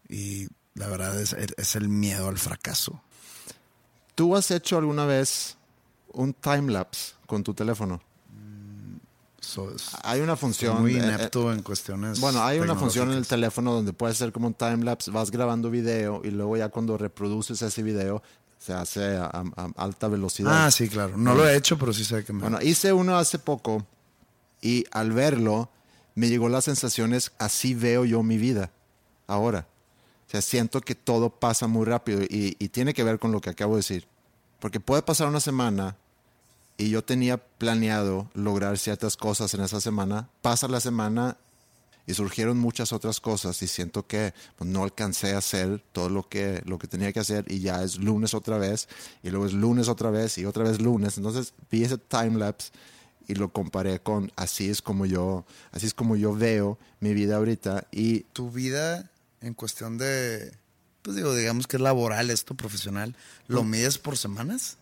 y 0.08 0.48
la 0.74 0.88
verdad 0.88 1.20
es, 1.20 1.34
es 1.34 1.76
el 1.76 1.88
miedo 1.88 2.28
al 2.28 2.38
fracaso. 2.38 3.02
¿Tú 4.14 4.36
has 4.36 4.50
hecho 4.50 4.78
alguna 4.78 5.04
vez 5.04 5.56
un 6.12 6.32
time 6.34 6.72
lapse 6.72 7.14
con 7.26 7.42
tu 7.42 7.54
teléfono? 7.54 8.00
So, 9.40 9.72
Hay 10.02 10.20
una 10.20 10.36
función. 10.36 10.80
muy 10.80 10.94
eh, 10.94 10.98
eh, 11.00 11.04
inepto 11.04 11.52
en 11.52 11.62
cuestiones. 11.62 12.20
Bueno, 12.20 12.42
hay 12.42 12.58
una 12.60 12.74
función 12.76 13.10
en 13.10 13.16
el 13.18 13.26
teléfono 13.26 13.72
donde 13.72 13.92
puedes 13.92 14.16
hacer 14.16 14.32
como 14.32 14.46
un 14.46 14.54
timelapse, 14.54 15.10
vas 15.10 15.30
grabando 15.30 15.70
video 15.70 16.20
y 16.24 16.30
luego 16.30 16.56
ya 16.56 16.68
cuando 16.68 16.98
reproduces 16.98 17.60
ese 17.62 17.82
video 17.82 18.22
se 18.58 18.74
hace 18.74 19.16
a, 19.16 19.24
a- 19.24 19.44
a 19.56 19.70
alta 19.82 20.08
velocidad. 20.08 20.66
Ah, 20.66 20.70
sí, 20.70 20.88
claro. 20.88 21.16
No 21.16 21.34
lo 21.34 21.48
he 21.48 21.56
hecho, 21.56 21.78
pero 21.78 21.92
sí 21.94 22.04
sé 22.04 22.24
que 22.24 22.32
me. 22.34 22.40
Bueno, 22.42 22.58
hice 22.60 22.92
uno 22.92 23.16
hace 23.16 23.38
poco 23.38 23.86
y 24.60 24.84
al 24.92 25.12
verlo 25.12 25.70
me 26.14 26.28
llegó 26.28 26.50
las 26.50 26.64
sensaciones, 26.66 27.32
así 27.38 27.72
veo 27.74 28.04
yo 28.04 28.22
mi 28.22 28.36
vida 28.36 28.70
ahora. 29.26 29.66
O 30.28 30.30
sea, 30.30 30.42
siento 30.42 30.82
que 30.82 30.94
todo 30.94 31.30
pasa 31.30 31.66
muy 31.66 31.86
rápido 31.86 32.22
y, 32.22 32.56
y 32.58 32.68
tiene 32.68 32.92
que 32.92 33.02
ver 33.04 33.18
con 33.18 33.32
lo 33.32 33.40
que 33.40 33.48
acabo 33.50 33.74
de 33.74 33.78
decir. 33.78 34.06
Porque 34.60 34.78
puede 34.80 35.00
pasar 35.02 35.26
una 35.28 35.40
semana 35.40 35.96
y 36.80 36.88
yo 36.88 37.04
tenía 37.04 37.36
planeado 37.36 38.30
lograr 38.32 38.78
ciertas 38.78 39.18
cosas 39.18 39.52
en 39.52 39.60
esa 39.60 39.82
semana. 39.82 40.30
Pasa 40.40 40.66
la 40.66 40.80
semana 40.80 41.36
y 42.06 42.14
surgieron 42.14 42.56
muchas 42.56 42.94
otras 42.94 43.20
cosas 43.20 43.60
y 43.60 43.66
siento 43.66 44.06
que 44.06 44.32
pues, 44.56 44.70
no 44.70 44.82
alcancé 44.82 45.34
a 45.34 45.38
hacer 45.38 45.84
todo 45.92 46.08
lo 46.08 46.26
que, 46.26 46.62
lo 46.64 46.78
que 46.78 46.88
tenía 46.88 47.12
que 47.12 47.20
hacer 47.20 47.44
y 47.52 47.60
ya 47.60 47.82
es 47.82 47.98
lunes 47.98 48.32
otra 48.32 48.56
vez 48.56 48.88
y 49.22 49.28
luego 49.28 49.44
es 49.44 49.52
lunes 49.52 49.88
otra 49.88 50.08
vez 50.08 50.38
y 50.38 50.46
otra 50.46 50.64
vez 50.64 50.80
lunes. 50.80 51.18
Entonces 51.18 51.52
vi 51.70 51.84
ese 51.84 51.98
time 51.98 52.38
lapse 52.38 52.70
y 53.28 53.34
lo 53.34 53.52
comparé 53.52 54.00
con 54.00 54.32
así 54.36 54.70
es 54.70 54.80
como 54.80 55.04
yo, 55.04 55.44
así 55.72 55.84
es 55.84 55.92
como 55.92 56.16
yo 56.16 56.34
veo 56.34 56.78
mi 56.98 57.12
vida 57.12 57.36
ahorita 57.36 57.88
y 57.90 58.20
tu 58.32 58.50
vida 58.50 59.10
en 59.42 59.52
cuestión 59.52 59.98
de. 59.98 60.56
Pues 61.02 61.14
digo, 61.14 61.34
digamos 61.34 61.66
que 61.66 61.76
es 61.76 61.82
laboral 61.82 62.30
esto, 62.30 62.54
profesional. 62.54 63.14
¿Lo 63.48 63.64
mides 63.64 63.98
por 63.98 64.16
semanas? 64.16 64.78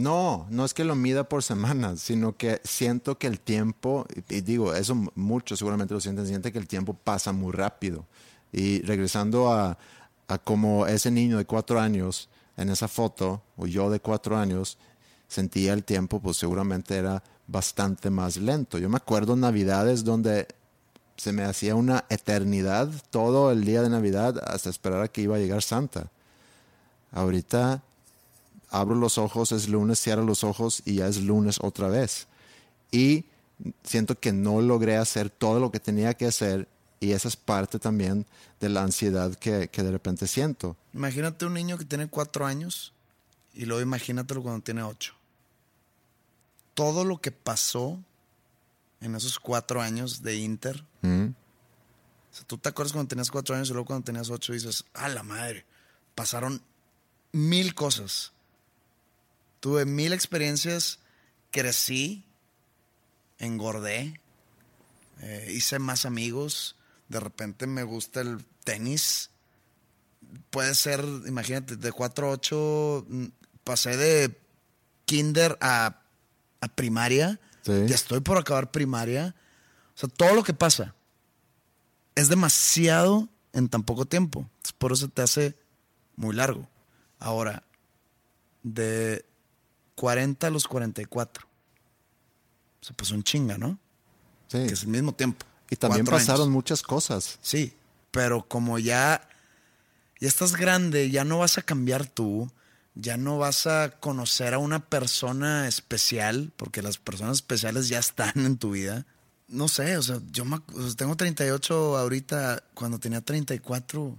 No, 0.00 0.46
no 0.48 0.64
es 0.64 0.72
que 0.72 0.82
lo 0.82 0.94
mida 0.94 1.24
por 1.28 1.42
semanas, 1.42 2.00
sino 2.00 2.34
que 2.34 2.62
siento 2.64 3.18
que 3.18 3.26
el 3.26 3.38
tiempo, 3.38 4.06
y 4.30 4.40
digo, 4.40 4.74
eso 4.74 4.94
muchos 5.14 5.58
seguramente 5.58 5.92
lo 5.92 6.00
sienten, 6.00 6.26
siente 6.26 6.52
que 6.52 6.58
el 6.58 6.66
tiempo 6.66 6.94
pasa 6.94 7.32
muy 7.32 7.52
rápido. 7.52 8.06
Y 8.50 8.80
regresando 8.80 9.52
a, 9.52 9.76
a 10.26 10.38
como 10.38 10.86
ese 10.86 11.10
niño 11.10 11.36
de 11.36 11.44
cuatro 11.44 11.78
años 11.78 12.30
en 12.56 12.70
esa 12.70 12.88
foto, 12.88 13.42
o 13.58 13.66
yo 13.66 13.90
de 13.90 14.00
cuatro 14.00 14.38
años, 14.38 14.78
sentía 15.28 15.74
el 15.74 15.84
tiempo, 15.84 16.18
pues 16.18 16.38
seguramente 16.38 16.96
era 16.96 17.22
bastante 17.46 18.08
más 18.08 18.38
lento. 18.38 18.78
Yo 18.78 18.88
me 18.88 18.96
acuerdo 18.96 19.36
navidades 19.36 20.02
donde 20.02 20.48
se 21.18 21.32
me 21.32 21.44
hacía 21.44 21.74
una 21.74 22.06
eternidad 22.08 22.88
todo 23.10 23.52
el 23.52 23.64
día 23.66 23.82
de 23.82 23.90
Navidad 23.90 24.42
hasta 24.46 24.70
esperar 24.70 25.02
a 25.02 25.08
que 25.08 25.20
iba 25.20 25.36
a 25.36 25.40
llegar 25.40 25.60
Santa. 25.60 26.10
Ahorita 27.12 27.82
abro 28.70 28.94
los 28.94 29.18
ojos, 29.18 29.52
es 29.52 29.68
lunes, 29.68 30.00
cierro 30.00 30.24
los 30.24 30.44
ojos 30.44 30.82
y 30.84 30.96
ya 30.96 31.08
es 31.08 31.22
lunes 31.22 31.58
otra 31.60 31.88
vez. 31.88 32.28
Y 32.90 33.24
siento 33.82 34.18
que 34.18 34.32
no 34.32 34.60
logré 34.60 34.96
hacer 34.96 35.30
todo 35.30 35.60
lo 35.60 35.70
que 35.70 35.80
tenía 35.80 36.14
que 36.14 36.26
hacer 36.26 36.68
y 36.98 37.12
esa 37.12 37.28
es 37.28 37.36
parte 37.36 37.78
también 37.78 38.26
de 38.60 38.68
la 38.68 38.82
ansiedad 38.82 39.34
que, 39.34 39.68
que 39.68 39.82
de 39.82 39.90
repente 39.90 40.26
siento. 40.26 40.76
Imagínate 40.92 41.46
un 41.46 41.54
niño 41.54 41.78
que 41.78 41.84
tiene 41.84 42.08
cuatro 42.08 42.46
años 42.46 42.92
y 43.54 43.64
luego 43.64 43.82
imagínatelo 43.82 44.42
cuando 44.42 44.62
tiene 44.62 44.82
ocho. 44.82 45.14
Todo 46.74 47.04
lo 47.04 47.20
que 47.20 47.32
pasó 47.32 47.98
en 49.00 49.14
esos 49.14 49.38
cuatro 49.38 49.80
años 49.80 50.22
de 50.22 50.36
Inter. 50.36 50.84
O 51.02 51.34
sea, 52.32 52.46
tú 52.46 52.58
te 52.58 52.68
acuerdas 52.68 52.92
cuando 52.92 53.08
tenías 53.08 53.30
cuatro 53.30 53.54
años 53.54 53.70
y 53.70 53.72
luego 53.72 53.86
cuando 53.86 54.04
tenías 54.04 54.30
ocho 54.30 54.52
dices, 54.52 54.84
a 54.94 55.08
la 55.08 55.22
madre, 55.22 55.64
pasaron 56.14 56.62
mil 57.32 57.74
cosas. 57.74 58.32
Tuve 59.60 59.84
mil 59.84 60.12
experiencias, 60.12 60.98
crecí, 61.50 62.24
engordé, 63.38 64.20
eh, 65.20 65.52
hice 65.54 65.78
más 65.78 66.06
amigos, 66.06 66.76
de 67.08 67.20
repente 67.20 67.66
me 67.66 67.82
gusta 67.82 68.20
el 68.22 68.44
tenis. 68.64 69.30
Puede 70.50 70.74
ser, 70.74 71.04
imagínate, 71.26 71.76
de 71.76 71.92
4 71.92 72.26
a 72.26 72.30
8, 72.30 73.06
mm, 73.08 73.24
pasé 73.64 73.96
de 73.96 74.38
kinder 75.04 75.58
a, 75.60 76.02
a 76.60 76.68
primaria. 76.68 77.38
Sí. 77.62 77.72
Ya 77.86 77.94
estoy 77.94 78.20
por 78.20 78.38
acabar 78.38 78.70
primaria. 78.70 79.34
O 79.94 79.98
sea, 79.98 80.08
todo 80.08 80.34
lo 80.34 80.42
que 80.42 80.54
pasa 80.54 80.94
es 82.14 82.28
demasiado 82.28 83.28
en 83.52 83.68
tan 83.68 83.82
poco 83.82 84.06
tiempo. 84.06 84.48
Por 84.78 84.92
eso 84.92 85.08
te 85.08 85.22
hace 85.22 85.56
muy 86.16 86.34
largo. 86.34 86.68
Ahora, 87.18 87.64
de 88.62 89.24
40 90.00 90.46
a 90.46 90.50
los 90.50 90.66
44. 90.66 91.46
O 92.80 92.84
sea, 92.84 92.96
pues 92.96 93.10
un 93.10 93.22
chinga, 93.22 93.58
¿no? 93.58 93.78
Sí. 94.48 94.64
Que 94.66 94.72
es 94.72 94.84
el 94.84 94.88
mismo 94.88 95.12
tiempo. 95.12 95.44
Y 95.68 95.76
también 95.76 96.06
pasaron 96.06 96.44
años. 96.44 96.54
muchas 96.54 96.80
cosas. 96.80 97.38
Sí, 97.42 97.74
pero 98.10 98.48
como 98.48 98.78
ya, 98.78 99.28
ya 100.18 100.26
estás 100.26 100.56
grande, 100.56 101.10
ya 101.10 101.24
no 101.24 101.40
vas 101.40 101.58
a 101.58 101.62
cambiar 101.62 102.06
tú, 102.06 102.50
ya 102.94 103.18
no 103.18 103.36
vas 103.36 103.66
a 103.66 103.90
conocer 104.00 104.54
a 104.54 104.58
una 104.58 104.86
persona 104.86 105.68
especial, 105.68 106.50
porque 106.56 106.80
las 106.80 106.96
personas 106.96 107.36
especiales 107.36 107.88
ya 107.88 107.98
están 107.98 108.32
en 108.36 108.56
tu 108.56 108.70
vida. 108.70 109.04
No 109.48 109.68
sé, 109.68 109.98
o 109.98 110.02
sea, 110.02 110.18
yo 110.30 110.46
me 110.46 110.56
o 110.56 110.82
sea, 110.82 110.94
tengo 110.96 111.14
38 111.14 111.98
ahorita, 111.98 112.64
cuando 112.72 112.98
tenía 112.98 113.20
34, 113.20 114.16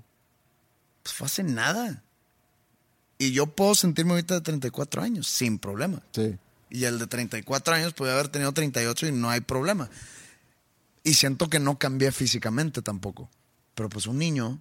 pues 1.02 1.16
fue 1.16 1.26
hace 1.26 1.42
nada. 1.42 2.04
Y 3.22 3.34
yo 3.34 3.46
puedo 3.46 3.76
sentirme 3.76 4.14
ahorita 4.14 4.34
de 4.34 4.42
34 4.42 5.04
años, 5.04 5.28
sin 5.28 5.60
problema. 5.60 6.02
Sí. 6.12 6.40
Y 6.72 6.86
el 6.86 6.98
de 6.98 7.06
34 7.06 7.76
años 7.76 7.94
puede 7.94 8.14
haber 8.14 8.30
tenido 8.30 8.52
38 8.52 9.10
y 9.10 9.12
no 9.12 9.30
hay 9.30 9.42
problema. 9.42 9.92
Y 11.04 11.14
siento 11.14 11.48
que 11.48 11.60
no 11.60 11.78
cambié 11.78 12.12
físicamente 12.12 12.82
tampoco. 12.82 13.30
Pero 13.76 13.90
pues 13.90 14.08
un 14.08 14.18
niño 14.18 14.60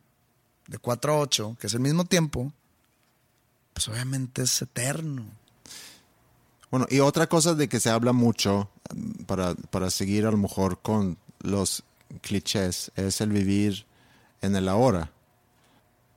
de 0.67 0.77
4 0.77 1.11
a 1.11 1.19
8, 1.21 1.57
que 1.59 1.69
es 1.69 1.73
el 1.73 1.81
mismo 1.81 2.05
tiempo, 2.05 2.53
pues 3.73 3.89
obviamente 3.89 4.43
es 4.43 4.61
eterno. 4.61 5.25
Bueno, 6.71 6.87
y 6.91 7.01
otra 7.01 7.29
cosa 7.29 7.55
de 7.55 7.67
que 7.67 7.81
se 7.81 7.89
habla 7.89 8.13
mucho, 8.13 8.69
para, 9.25 9.55
para 9.55 9.91
seguir 9.91 10.27
a 10.27 10.31
lo 10.33 10.37
mejor 10.37 10.83
con 10.83 11.17
los 11.39 11.83
clichés, 12.21 12.93
es 12.95 13.23
el 13.23 13.31
vivir 13.31 13.87
en 14.43 14.55
el 14.55 14.69
ahora. 14.69 15.13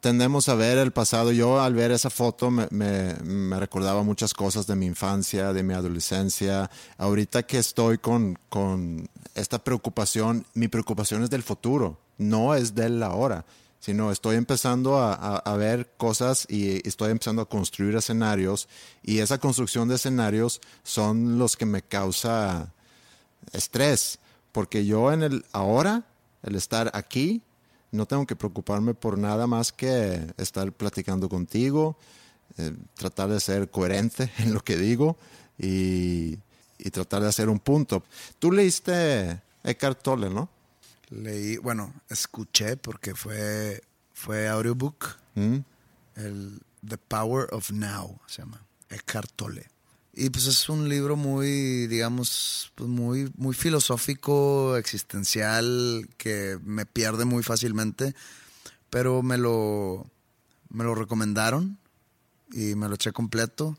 Tendemos 0.04 0.49
a 0.49 0.56
ver 0.56 0.80
el 0.80 0.91
pasado. 0.91 1.32
Yo 1.32 1.62
al 1.62 1.76
ver 1.76 1.91
esa 1.91 2.10
foto 2.10 2.51
me, 2.51 2.68
me- 2.72 3.14
me 3.24 3.58
recordaba 3.58 4.04
muchas 4.04 4.34
cosas 4.34 4.68
de 4.68 4.76
mi 4.76 4.86
infancia, 4.86 5.54
de 5.54 5.64
mi 5.64 5.74
adolescencia. 5.74 6.70
Ahorita 6.97 7.43
que 7.43 7.58
estoy 7.58 7.99
con, 7.99 8.38
con 8.49 9.08
esta 9.34 9.64
preocupación, 9.64 10.45
mi 10.56 10.68
preocupación 10.68 11.24
es 11.24 11.30
del 11.30 11.41
futuro, 11.41 12.01
no 12.18 12.54
es 12.54 12.76
del 12.76 13.01
ahora, 13.01 13.45
sino 13.80 14.12
estoy 14.12 14.36
empezando 14.36 14.97
a, 14.97 15.14
a- 15.14 15.38
a 15.38 15.56
ver 15.56 15.93
cosas 15.95 16.45
y 16.49 16.86
estoy 16.86 17.12
empezando 17.12 17.41
a 17.41 17.47
construir 17.47 17.95
escenarios 17.95 18.68
y 19.04 19.20
esa 19.20 19.38
construcción 19.38 19.88
de 19.88 19.95
escenarios 19.95 20.60
son 20.84 21.39
los 21.39 21.56
que 21.56 21.66
me 21.66 21.82
causa 21.82 22.74
estrés, 23.54 24.20
porque 24.51 24.86
yo 24.86 25.14
en 25.14 25.24
el 25.24 25.45
ahora, 25.54 26.04
el 26.41 26.56
estar 26.56 26.91
aquí, 26.93 27.41
no 27.93 28.07
tengo 28.07 28.25
que 28.25 28.35
preocuparme 28.35 28.95
por 28.95 29.17
nada 29.17 29.47
más 29.47 29.71
que 29.71 30.33
estar 30.37 30.71
platicando 30.73 31.29
contigo, 31.29 31.95
eh, 32.57 32.73
tratar 32.95 33.29
de 33.29 33.39
ser 33.39 33.69
coherente 33.69 34.31
en 34.39 34.53
lo 34.53 34.61
que 34.61 34.77
digo 34.77 35.15
y, 35.57 36.39
y 36.79 36.89
tratar 36.91 37.21
de 37.21 37.29
hacer 37.29 37.49
un 37.49 37.59
punto. 37.59 38.03
Tú 38.39 38.51
leíste 38.51 39.41
Eckhart 39.63 40.01
Tolle, 40.01 40.29
¿no? 40.29 40.49
Leí, 41.09 41.57
bueno, 41.57 41.93
escuché 42.09 42.77
porque 42.77 43.13
fue, 43.13 43.83
fue 44.13 44.47
audiobook. 44.47 45.15
¿Mm? 45.35 45.57
El 46.15 46.59
The 46.87 46.97
Power 46.97 47.47
of 47.51 47.71
Now 47.71 48.19
se 48.25 48.41
llama. 48.41 48.65
Eckhart 48.89 49.31
Tolle. 49.35 49.67
Y 50.14 50.30
pues 50.30 50.45
es 50.45 50.70
un 50.70 50.89
libro 50.89 51.16
muy, 51.16 51.88
digamos, 51.88 52.72
pues 52.76 52.88
muy, 52.88 53.32
muy 53.36 53.55
filosófico, 53.55 54.78
existencial, 54.78 56.07
que 56.18 56.59
me 56.64 56.86
pierde 56.86 57.26
muy 57.26 57.41
fácilmente. 57.41 58.14
Pero 58.91 59.24
me 59.24 59.39
lo, 59.39 60.05
me 60.70 60.84
lo 60.84 60.93
recomendaron 60.93 61.80
y 62.51 62.76
me 62.76 62.88
lo 62.88 62.95
eché 62.95 63.11
completo. 63.11 63.78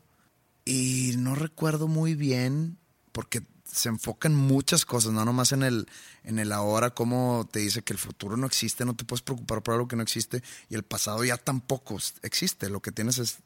Y 0.65 1.13
no 1.17 1.35
recuerdo 1.35 1.87
muy 1.87 2.15
bien, 2.15 2.77
porque 3.13 3.41
se 3.75 3.89
enfoca 3.89 4.27
en 4.27 4.35
muchas 4.35 4.85
cosas, 4.85 5.11
no 5.11 5.25
nomás 5.25 5.51
en 5.51 5.63
el, 5.63 5.87
en 6.23 6.39
el 6.39 6.51
ahora, 6.51 6.91
como 6.91 7.47
te 7.51 7.59
dice 7.59 7.81
que 7.81 7.93
el 7.93 7.99
futuro 7.99 8.37
no 8.37 8.47
existe, 8.47 8.85
no 8.85 8.95
te 8.95 9.03
puedes 9.03 9.21
preocupar 9.21 9.61
por 9.61 9.73
algo 9.73 9.87
que 9.87 9.95
no 9.95 10.03
existe, 10.03 10.41
y 10.69 10.75
el 10.75 10.83
pasado 10.83 11.23
ya 11.25 11.37
tampoco 11.37 11.97
existe, 12.21 12.69
lo 12.69 12.81
que 12.81 12.91
tienes 12.91 13.17
es, 13.17 13.39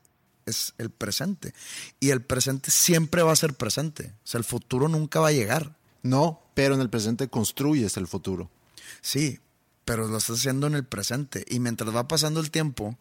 es 0.49 0.73
el 0.77 0.89
presente. 0.89 1.53
Y 1.99 2.09
el 2.09 2.21
presente 2.21 2.71
siempre 2.71 3.21
va 3.23 3.31
a 3.31 3.35
ser 3.35 3.53
presente, 3.53 4.13
o 4.23 4.27
sea, 4.27 4.37
el 4.39 4.43
futuro 4.43 4.87
nunca 4.87 5.19
va 5.19 5.29
a 5.29 5.33
llegar. 5.33 5.75
No, 6.03 6.41
pero 6.53 6.75
en 6.75 6.81
el 6.81 6.89
presente 6.89 7.27
construyes 7.27 7.97
el 7.97 8.07
futuro. 8.07 8.49
Sí, 9.01 9.39
pero 9.85 10.07
lo 10.07 10.17
estás 10.17 10.39
haciendo 10.39 10.67
en 10.67 10.75
el 10.75 10.85
presente, 10.85 11.45
y 11.47 11.59
mientras 11.59 11.95
va 11.95 12.07
pasando 12.07 12.39
el 12.39 12.51
tiempo, 12.51 12.97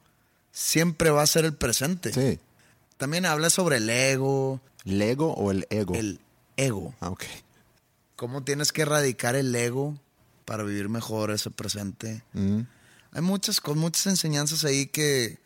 siempre 0.53 1.11
va 1.11 1.22
a 1.22 1.26
ser 1.26 1.44
el 1.44 1.55
presente. 1.55 2.12
Sí. 2.12 2.40
También 2.96 3.26
habla 3.26 3.51
sobre 3.51 3.76
el 3.76 3.88
ego, 3.90 4.61
¿El 4.84 5.01
ego 5.03 5.32
o 5.34 5.51
el 5.51 5.66
ego? 5.70 5.94
el 5.94 6.20
ego. 6.57 6.94
Ah, 7.01 7.11
ok. 7.11 7.24
cómo 8.16 8.42
tienes 8.42 8.72
que 8.72 8.82
erradicar 8.82 9.36
el 9.36 9.55
ego 9.55 9.96
para 10.44 10.64
vivir 10.64 10.88
mejor 10.88 11.30
ese 11.30 11.51
presente. 11.51 12.24
Mm. 12.32 12.62
Hay 13.12 13.22
muchas, 13.22 13.61
con 13.61 13.78
muchas 13.78 14.07
enseñanzas 14.07 14.64
ahí 14.64 14.86
que, 14.86 15.38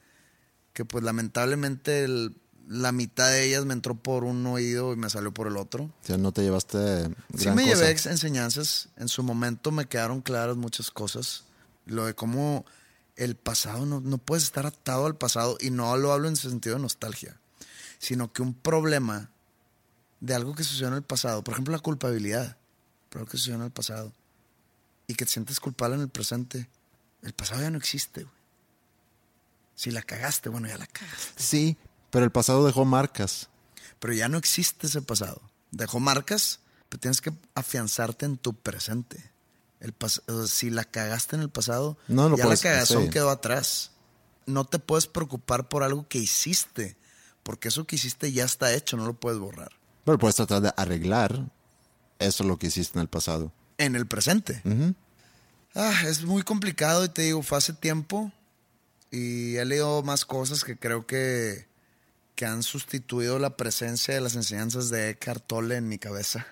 que 0.72 0.84
pues 0.84 1.04
lamentablemente 1.04 2.04
el- 2.04 2.36
la 2.68 2.92
mitad 2.92 3.28
de 3.28 3.44
ellas 3.44 3.64
me 3.66 3.74
entró 3.74 3.94
por 3.96 4.24
un 4.24 4.46
oído 4.46 4.92
y 4.92 4.96
me 4.96 5.10
salió 5.10 5.32
por 5.34 5.46
el 5.48 5.56
otro. 5.56 5.84
O 5.84 6.06
sea, 6.06 6.16
no 6.16 6.32
te 6.32 6.42
llevaste 6.42 6.78
gran 6.78 7.14
Sí 7.36 7.48
me 7.50 7.64
cosa. 7.64 7.74
llevé 7.74 7.90
enseñanzas, 8.10 8.88
en 8.96 9.08
su 9.08 9.22
momento 9.22 9.70
me 9.72 9.86
quedaron 9.86 10.20
claras 10.22 10.56
muchas 10.56 10.90
cosas. 10.90 11.44
Lo 11.86 12.06
de 12.06 12.14
cómo 12.14 12.64
el 13.16 13.34
pasado, 13.36 13.84
no, 13.84 14.00
no 14.00 14.16
puedes 14.18 14.44
estar 14.44 14.64
atado 14.64 15.06
al 15.06 15.16
pasado 15.16 15.58
y 15.60 15.70
no 15.70 15.94
lo 15.98 16.12
hablo 16.12 16.28
en 16.28 16.36
sentido 16.36 16.76
de 16.76 16.82
nostalgia, 16.82 17.36
sino 17.98 18.32
que 18.32 18.40
un 18.42 18.54
problema 18.54 19.28
de 20.20 20.34
algo 20.34 20.54
que 20.54 20.62
sucedió 20.64 20.88
en 20.88 20.94
el 20.94 21.02
pasado, 21.02 21.42
por 21.44 21.52
ejemplo 21.52 21.72
la 21.74 21.80
culpabilidad, 21.82 22.56
por 23.10 23.18
algo 23.20 23.30
que 23.30 23.36
sucedió 23.36 23.56
en 23.56 23.62
el 23.64 23.70
pasado, 23.72 24.12
y 25.08 25.14
que 25.14 25.26
te 25.26 25.32
sientes 25.32 25.58
culpable 25.60 25.96
en 25.96 26.02
el 26.02 26.08
presente, 26.08 26.68
el 27.22 27.32
pasado 27.34 27.60
ya 27.60 27.70
no 27.70 27.76
existe. 27.76 28.22
güey. 28.22 28.34
Si 29.74 29.90
la 29.90 30.02
cagaste, 30.02 30.48
bueno, 30.48 30.68
ya 30.68 30.78
la 30.78 30.86
cagaste. 30.86 31.32
Sí, 31.42 31.76
pero 32.10 32.24
el 32.24 32.30
pasado 32.30 32.64
dejó 32.66 32.84
marcas. 32.84 33.48
Pero 33.98 34.12
ya 34.14 34.28
no 34.28 34.38
existe 34.38 34.86
ese 34.86 35.02
pasado. 35.02 35.40
Dejó 35.70 36.00
marcas, 36.00 36.60
pero 36.88 37.00
tienes 37.00 37.20
que 37.20 37.32
afianzarte 37.54 38.26
en 38.26 38.36
tu 38.36 38.54
presente. 38.54 39.30
El 39.80 39.96
pas- 39.98 40.22
o 40.28 40.38
sea, 40.38 40.46
si 40.46 40.70
la 40.70 40.84
cagaste 40.84 41.36
en 41.36 41.42
el 41.42 41.50
pasado, 41.50 41.96
No 42.08 42.36
ya 42.36 42.44
puedes- 42.44 42.62
la 42.64 42.70
cagazón 42.70 43.04
sí. 43.04 43.10
quedó 43.10 43.30
atrás. 43.30 43.90
No 44.46 44.64
te 44.64 44.78
puedes 44.78 45.06
preocupar 45.06 45.68
por 45.68 45.82
algo 45.82 46.06
que 46.08 46.18
hiciste, 46.18 46.96
porque 47.42 47.68
eso 47.68 47.86
que 47.86 47.96
hiciste 47.96 48.30
ya 48.32 48.44
está 48.44 48.72
hecho, 48.74 48.96
no 48.96 49.06
lo 49.06 49.14
puedes 49.14 49.38
borrar. 49.40 49.72
Pero 50.04 50.18
puedes 50.18 50.36
tratar 50.36 50.60
de 50.62 50.72
arreglar 50.76 51.48
eso 52.18 52.44
lo 52.44 52.58
que 52.58 52.66
hiciste 52.68 52.98
en 52.98 53.02
el 53.02 53.08
pasado. 53.08 53.52
En 53.78 53.96
el 53.96 54.06
presente. 54.06 54.62
Ah, 55.74 56.02
es 56.06 56.22
muy 56.24 56.42
complicado 56.42 57.04
y 57.04 57.08
te 57.08 57.22
digo, 57.22 57.42
fue 57.42 57.58
hace 57.58 57.72
tiempo 57.72 58.30
y 59.12 59.56
he 59.58 59.64
leído 59.66 60.02
más 60.02 60.24
cosas 60.24 60.64
que 60.64 60.78
creo 60.78 61.06
que, 61.06 61.68
que 62.34 62.46
han 62.46 62.62
sustituido 62.62 63.38
la 63.38 63.58
presencia 63.58 64.14
de 64.14 64.22
las 64.22 64.34
enseñanzas 64.34 64.88
de 64.88 65.10
Eckhart 65.10 65.46
Tolle 65.46 65.76
en 65.76 65.88
mi 65.88 65.98
cabeza. 65.98 66.46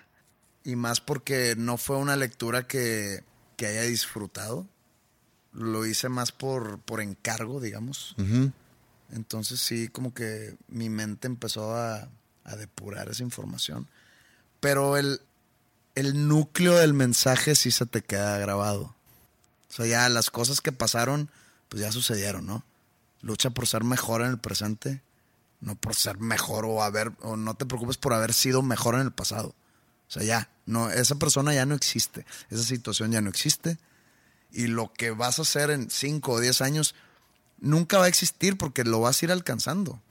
Y 0.62 0.76
más 0.76 1.00
porque 1.00 1.54
no 1.56 1.78
fue 1.78 1.96
una 1.96 2.16
lectura 2.16 2.68
que, 2.68 3.24
que 3.56 3.66
haya 3.66 3.82
disfrutado. 3.82 4.68
Lo 5.54 5.86
hice 5.86 6.10
más 6.10 6.32
por, 6.32 6.80
por 6.80 7.00
encargo, 7.00 7.60
digamos. 7.60 8.14
Entonces 9.10 9.58
sí, 9.58 9.88
como 9.88 10.12
que 10.12 10.54
mi 10.68 10.90
mente 10.90 11.28
empezó 11.28 11.74
a, 11.74 12.10
a 12.44 12.56
depurar 12.56 13.08
esa 13.08 13.22
información. 13.22 13.88
Pero 14.60 14.98
el, 14.98 15.22
el 15.94 16.28
núcleo 16.28 16.74
del 16.76 16.92
mensaje 16.92 17.54
sí 17.54 17.70
se 17.70 17.86
te 17.86 18.02
queda 18.02 18.36
grabado. 18.36 18.94
O 19.70 19.72
sea, 19.72 19.86
ya 19.86 20.08
las 20.10 20.30
cosas 20.30 20.60
que 20.60 20.72
pasaron, 20.72 21.30
pues 21.70 21.82
ya 21.82 21.92
sucedieron, 21.92 22.44
¿no? 22.44 22.64
Lucha 23.22 23.50
por 23.50 23.66
ser 23.66 23.84
mejor 23.84 24.20
en 24.20 24.28
el 24.28 24.38
presente, 24.38 25.02
no 25.60 25.76
por 25.76 25.94
ser 25.94 26.18
mejor 26.18 26.66
o 26.66 26.82
haber, 26.82 27.12
o 27.22 27.36
no 27.36 27.54
te 27.54 27.64
preocupes 27.64 27.96
por 27.96 28.12
haber 28.12 28.34
sido 28.34 28.60
mejor 28.60 28.96
en 28.96 29.02
el 29.02 29.12
pasado. 29.12 29.54
O 30.08 30.12
sea, 30.12 30.24
ya, 30.24 30.50
no, 30.66 30.90
esa 30.90 31.14
persona 31.14 31.54
ya 31.54 31.64
no 31.64 31.76
existe, 31.76 32.26
esa 32.50 32.64
situación 32.64 33.12
ya 33.12 33.20
no 33.20 33.30
existe. 33.30 33.78
Y 34.50 34.66
lo 34.66 34.92
que 34.92 35.12
vas 35.12 35.38
a 35.38 35.42
hacer 35.42 35.70
en 35.70 35.88
5 35.88 36.32
o 36.32 36.40
10 36.40 36.60
años 36.60 36.96
nunca 37.60 37.98
va 37.98 38.06
a 38.06 38.08
existir 38.08 38.58
porque 38.58 38.82
lo 38.82 39.00
vas 39.00 39.22
a 39.22 39.26
ir 39.26 39.32
alcanzando. 39.32 40.02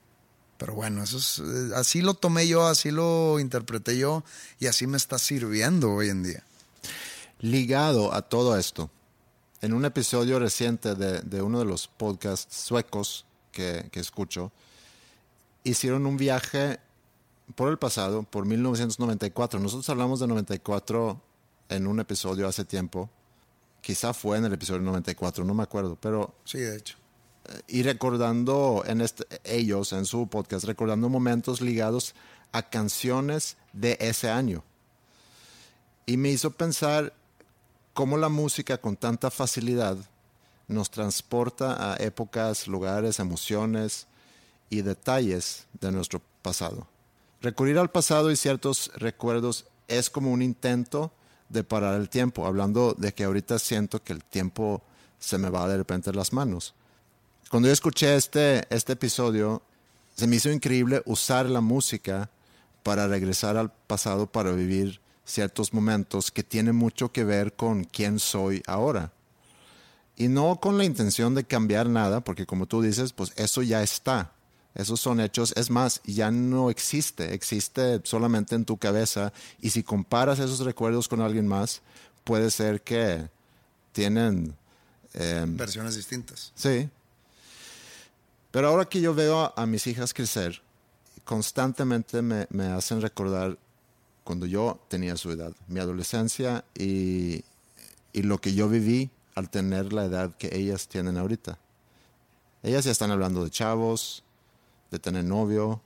Pero 0.57 0.75
bueno, 0.75 1.03
eso 1.03 1.17
es, 1.17 1.39
eh, 1.39 1.71
así 1.75 2.01
lo 2.01 2.13
tomé 2.13 2.47
yo, 2.47 2.67
así 2.67 2.91
lo 2.91 3.39
interpreté 3.39 3.97
yo 3.97 4.23
y 4.59 4.67
así 4.67 4.87
me 4.87 4.97
está 4.97 5.19
sirviendo 5.19 5.91
hoy 5.91 6.07
en 6.07 6.23
día. 6.23 6.43
Ligado 7.39 8.13
a 8.13 8.21
todo 8.21 8.57
esto, 8.57 8.89
en 9.61 9.73
un 9.73 9.85
episodio 9.85 10.39
reciente 10.39 10.95
de, 10.95 11.21
de 11.21 11.41
uno 11.41 11.59
de 11.59 11.65
los 11.65 11.87
podcasts 11.87 12.55
suecos 12.55 13.25
que, 13.51 13.89
que 13.91 13.99
escucho, 13.99 14.51
hicieron 15.63 16.05
un 16.05 16.17
viaje 16.17 16.79
por 17.55 17.69
el 17.69 17.77
pasado, 17.77 18.23
por 18.23 18.45
1994. 18.45 19.59
Nosotros 19.59 19.89
hablamos 19.89 20.19
de 20.19 20.27
94 20.27 21.21
en 21.69 21.87
un 21.87 21.99
episodio 21.99 22.47
hace 22.47 22.63
tiempo. 22.63 23.09
Quizá 23.81 24.13
fue 24.13 24.37
en 24.37 24.45
el 24.45 24.53
episodio 24.53 24.81
94, 24.81 25.43
no 25.43 25.53
me 25.53 25.63
acuerdo, 25.63 25.97
pero 25.99 26.35
Sí, 26.43 26.59
de 26.59 26.77
hecho. 26.77 26.97
y 27.67 27.83
recordando 27.83 28.83
en 28.85 29.01
este, 29.01 29.25
ellos 29.43 29.93
en 29.93 30.05
su 30.05 30.27
podcast, 30.27 30.65
recordando 30.65 31.09
momentos 31.09 31.61
ligados 31.61 32.13
a 32.51 32.69
canciones 32.69 33.57
de 33.73 33.97
ese 33.99 34.29
año. 34.29 34.63
Y 36.05 36.17
me 36.17 36.29
hizo 36.29 36.51
pensar 36.51 37.13
cómo 37.99 38.15
la 38.15 38.29
música 38.29 38.77
con 38.77 38.95
tanta 38.95 39.29
facilidad 39.29 39.97
nos 40.69 40.89
transporta 40.89 41.91
a 41.91 41.97
épocas, 41.97 42.65
lugares, 42.65 43.19
emociones 43.19 44.07
y 44.69 44.83
detalles 44.83 45.65
de 45.81 45.91
nuestro 45.91 46.21
pasado. 46.41 46.87
Recurrir 47.41 47.77
al 47.77 47.91
pasado 47.91 48.31
y 48.31 48.37
ciertos 48.37 48.89
recuerdos 48.95 49.65
es 49.89 50.09
como 50.09 50.31
un 50.31 50.41
intento 50.41 51.11
de 51.49 51.65
parar 51.65 51.99
el 51.99 52.07
tiempo, 52.07 52.47
hablando 52.47 52.93
de 52.97 53.13
que 53.13 53.25
ahorita 53.25 53.59
siento 53.59 54.01
que 54.01 54.13
el 54.13 54.23
tiempo 54.23 54.81
se 55.19 55.37
me 55.37 55.49
va 55.49 55.67
de 55.67 55.75
repente 55.75 56.13
las 56.13 56.31
manos. 56.31 56.75
Cuando 57.49 57.67
yo 57.67 57.73
escuché 57.73 58.15
este, 58.15 58.65
este 58.73 58.93
episodio, 58.93 59.61
se 60.15 60.25
me 60.25 60.37
hizo 60.37 60.49
increíble 60.49 61.01
usar 61.05 61.47
la 61.47 61.59
música 61.59 62.29
para 62.81 63.07
regresar 63.07 63.57
al 63.57 63.73
pasado, 63.73 64.25
para 64.25 64.53
vivir 64.53 65.01
ciertos 65.29 65.73
momentos 65.73 66.31
que 66.31 66.43
tienen 66.43 66.75
mucho 66.75 67.11
que 67.11 67.23
ver 67.23 67.53
con 67.53 67.83
quién 67.83 68.19
soy 68.19 68.63
ahora. 68.67 69.11
Y 70.17 70.27
no 70.27 70.59
con 70.59 70.77
la 70.77 70.83
intención 70.83 71.33
de 71.35 71.45
cambiar 71.45 71.87
nada, 71.87 72.21
porque 72.21 72.45
como 72.45 72.65
tú 72.65 72.81
dices, 72.81 73.13
pues 73.13 73.31
eso 73.37 73.61
ya 73.61 73.81
está. 73.81 74.33
Esos 74.75 74.99
son 74.99 75.19
hechos. 75.19 75.53
Es 75.55 75.69
más, 75.69 76.01
ya 76.03 76.29
no 76.29 76.69
existe. 76.69 77.33
Existe 77.33 78.01
solamente 78.03 78.55
en 78.55 78.65
tu 78.65 78.77
cabeza. 78.77 79.31
Y 79.61 79.69
si 79.69 79.81
comparas 79.81 80.39
esos 80.39 80.59
recuerdos 80.59 81.07
con 81.07 81.21
alguien 81.21 81.47
más, 81.47 81.81
puede 82.23 82.51
ser 82.51 82.81
que 82.81 83.29
tienen... 83.93 84.55
eh, 85.13 85.45
Versiones 85.47 85.95
distintas. 85.95 86.51
Sí. 86.55 86.89
Pero 88.51 88.67
ahora 88.67 88.85
que 88.85 88.99
yo 88.99 89.13
veo 89.13 89.39
a, 89.39 89.53
a 89.55 89.65
mis 89.65 89.87
hijas 89.87 90.13
crecer, 90.13 90.61
constantemente 91.23 92.21
me, 92.21 92.45
me 92.49 92.65
hacen 92.67 93.01
recordar 93.01 93.57
cuando 94.23 94.45
yo 94.45 94.79
tenía 94.87 95.17
su 95.17 95.31
edad, 95.31 95.53
mi 95.67 95.79
adolescencia 95.79 96.65
y, 96.77 97.43
lo 98.13 98.39
que 98.39 98.53
yo 98.53 98.67
viví 98.67 99.09
al 99.33 99.49
tener 99.49 99.93
la 99.93 100.05
edad 100.05 100.35
que 100.35 100.49
ellas 100.53 100.87
tienen 100.87 101.17
ahorita. 101.17 101.57
Ellas 102.63 102.83
ya 102.83 102.91
están 102.91 103.11
hablando 103.11 103.43
de 103.43 103.49
chavos, 103.49 104.23
de 104.91 104.99
tener 104.99 105.23
novio, 105.23 105.81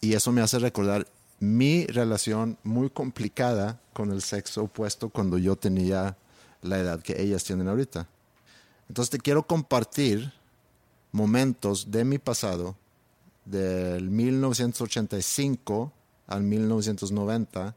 y 0.00 0.14
eso 0.14 0.32
me 0.32 0.40
hace 0.40 0.58
recordar 0.58 1.06
mi 1.40 1.84
relación 1.86 2.56
muy 2.62 2.88
complicada 2.88 3.80
con 3.92 4.10
el 4.10 4.22
sexo 4.22 4.64
opuesto 4.64 5.10
cuando 5.10 5.36
yo 5.36 5.56
tenía 5.56 6.16
la 6.62 6.78
edad 6.78 7.02
que 7.02 7.20
ellas 7.20 7.44
tienen 7.44 7.68
ahorita. 7.68 8.08
Entonces 8.88 9.10
te 9.10 9.18
quiero 9.18 9.46
compartir 9.46 10.32
momentos 11.12 11.90
de 11.90 12.04
mi 12.04 12.18
pasado, 12.18 12.76
del 13.44 14.10
1985 14.10 15.92
al 16.26 16.42
1990, 16.42 17.74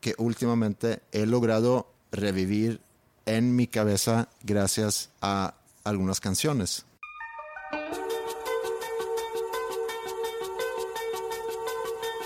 que 0.00 0.14
últimamente 0.18 1.02
he 1.12 1.26
logrado 1.26 1.92
revivir 2.12 2.80
en 3.26 3.56
mi 3.56 3.66
cabeza 3.66 4.28
gracias 4.42 5.10
a 5.20 5.54
algunas 5.84 6.20
canciones. 6.20 6.86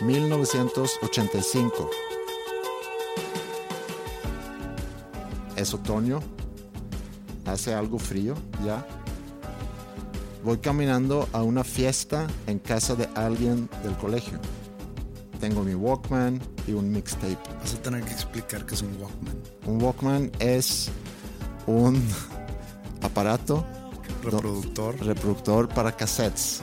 ...1985... 0.00 1.90
Es 5.56 5.74
otoño... 5.74 6.20
...hace 7.46 7.74
algo 7.74 7.98
frío 7.98 8.36
ya... 8.64 8.86
Voy 10.44 10.58
caminando 10.58 11.28
a 11.32 11.42
una 11.42 11.64
fiesta 11.64 12.28
en 12.46 12.60
casa 12.60 12.94
de 12.94 13.08
alguien 13.16 13.68
del 13.82 13.96
colegio. 13.96 14.38
Tengo 15.40 15.62
mi 15.62 15.74
Walkman 15.74 16.40
y 16.66 16.72
un 16.72 16.90
mixtape. 16.90 17.38
Vas 17.60 17.74
a 17.74 17.82
tener 17.82 18.02
que 18.04 18.12
explicar 18.12 18.66
qué 18.66 18.74
es 18.74 18.82
un 18.82 18.96
Walkman. 19.00 19.36
Un 19.66 19.82
Walkman 19.82 20.32
es 20.40 20.90
un 21.66 22.02
aparato 23.02 23.64
Reproductor 24.22 24.98
reproductor 25.04 25.68
para 25.68 25.92
cassettes. 25.92 26.60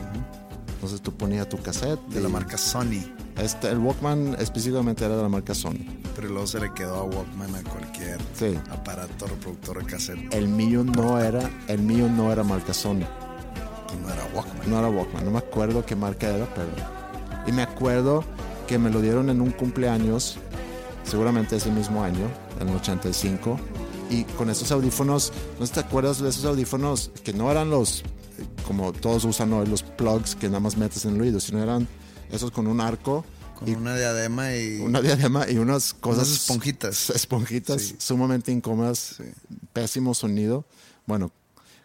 Entonces 0.75 1.01
tú 1.01 1.13
ponías 1.15 1.47
tu 1.47 1.57
cassette. 1.57 1.99
de 2.09 2.19
la 2.21 2.27
marca 2.29 2.57
Sony. 2.57 3.01
Este, 3.37 3.69
el 3.69 3.77
Walkman 3.79 4.35
específicamente 4.39 5.05
era 5.05 5.15
de 5.15 5.23
la 5.23 5.29
marca 5.29 5.55
Sony. 5.55 5.79
Pero 6.15 6.29
luego 6.29 6.47
se 6.47 6.59
le 6.59 6.73
quedó 6.73 6.95
a 6.95 7.03
Walkman 7.03 7.55
a 7.55 7.63
cualquier 7.63 8.17
Sí. 8.33 8.57
aparato 8.71 9.25
reproductor 9.27 9.79
de 9.79 9.85
cassette. 9.85 10.33
El 10.33 10.47
mío 10.49 10.83
no 10.83 11.17
era, 11.19 11.49
el 11.67 11.81
mío 11.81 12.09
no 12.09 12.31
era 12.31 12.43
marca 12.43 12.73
Sony. 12.73 13.05
Pues 13.87 13.99
no 14.01 14.09
era 14.11 14.25
Walkman. 14.33 14.69
No 14.69 14.79
era 14.79 14.89
Walkman, 14.89 15.25
no 15.25 15.31
me 15.31 15.37
acuerdo 15.39 15.85
qué 15.85 15.95
marca 15.95 16.27
era, 16.27 16.45
pero. 16.53 16.69
Y 17.47 17.51
me 17.51 17.61
acuerdo 17.63 18.23
que 18.67 18.77
me 18.79 18.89
lo 18.89 19.01
dieron 19.01 19.29
en 19.29 19.41
un 19.41 19.51
cumpleaños, 19.51 20.37
seguramente 21.03 21.55
ese 21.55 21.71
mismo 21.71 22.03
año, 22.03 22.29
en 22.59 22.69
el 22.69 22.75
85. 22.75 23.59
Y 24.09 24.23
con 24.23 24.49
esos 24.49 24.71
audífonos, 24.71 25.31
¿no 25.59 25.67
te 25.67 25.79
acuerdas 25.79 26.19
de 26.21 26.29
esos 26.29 26.45
audífonos 26.45 27.11
que 27.23 27.33
no 27.33 27.49
eran 27.51 27.69
los, 27.69 28.03
como 28.67 28.93
todos 28.93 29.25
usan 29.25 29.51
hoy, 29.53 29.65
los 29.67 29.83
plugs 29.83 30.35
que 30.35 30.47
nada 30.47 30.59
más 30.59 30.77
metes 30.77 31.05
en 31.05 31.15
el 31.15 31.21
oído, 31.21 31.39
sino 31.39 31.61
eran 31.61 31.87
esos 32.31 32.51
con 32.51 32.67
un 32.67 32.81
arco 32.81 33.23
Con 33.57 33.67
y 33.67 33.73
una 33.73 33.95
diadema 33.95 34.53
y 34.55 34.79
una 34.79 35.01
diadema 35.01 35.49
y 35.49 35.57
unas 35.57 35.93
cosas. 35.93 36.27
Unas 36.27 36.41
esponjitas. 36.41 37.09
Esponjitas 37.15 37.81
Sí. 37.81 37.95
sumamente 37.99 38.51
incómodas, 38.51 39.17
pésimo 39.73 40.13
sonido. 40.13 40.65
Bueno, 41.07 41.31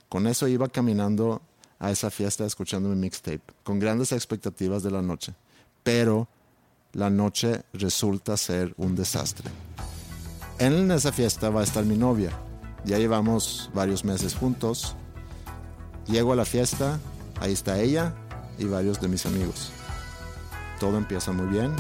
con 0.09 0.27
eso 0.27 0.49
iba 0.49 0.69
caminando 0.69 1.41
a 1.79 1.91
esa 1.91 2.11
fiesta 2.11 2.45
escuchando 2.45 2.89
mi 2.91 2.97
mixtape, 2.97 3.41
con 3.65 3.79
grandes 3.79 4.13
expectativas 4.13 4.83
de 4.83 4.91
la 4.91 5.01
noche. 5.01 5.35
Pero 5.83 6.29
la 6.93 7.11
noche 7.11 7.63
resulta 7.73 8.37
ser 8.37 8.75
un 8.77 8.97
desastre. 8.97 9.51
En 10.59 10.91
esa 10.91 11.13
fiesta 11.13 11.51
va 11.51 11.61
a 11.61 11.65
estar 11.65 11.85
mi 11.85 11.97
novia. 11.97 12.31
Ya 12.85 12.99
llevamos 12.99 13.71
varios 13.75 14.05
meses 14.05 14.35
juntos. 14.35 14.97
Llego 16.07 16.33
a 16.33 16.37
la 16.37 16.45
fiesta, 16.45 16.99
ahí 17.41 17.53
está 17.53 17.79
ella 17.79 18.15
y 18.59 18.65
varios 18.65 19.01
de 19.01 19.09
mis 19.09 19.27
amigos. 19.27 19.71
Todo 20.79 20.99
empieza 20.99 21.33
muy 21.33 21.47
bien, 21.47 21.75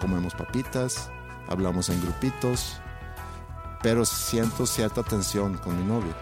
comemos 0.00 0.34
papitas, 0.34 1.10
hablamos 1.48 1.88
en 1.88 2.00
grupitos, 2.02 2.80
pero 3.82 4.04
siento 4.04 4.66
cierta 4.66 5.02
tensión 5.02 5.58
con 5.58 5.78
mi 5.78 5.84
novia. 5.84 6.16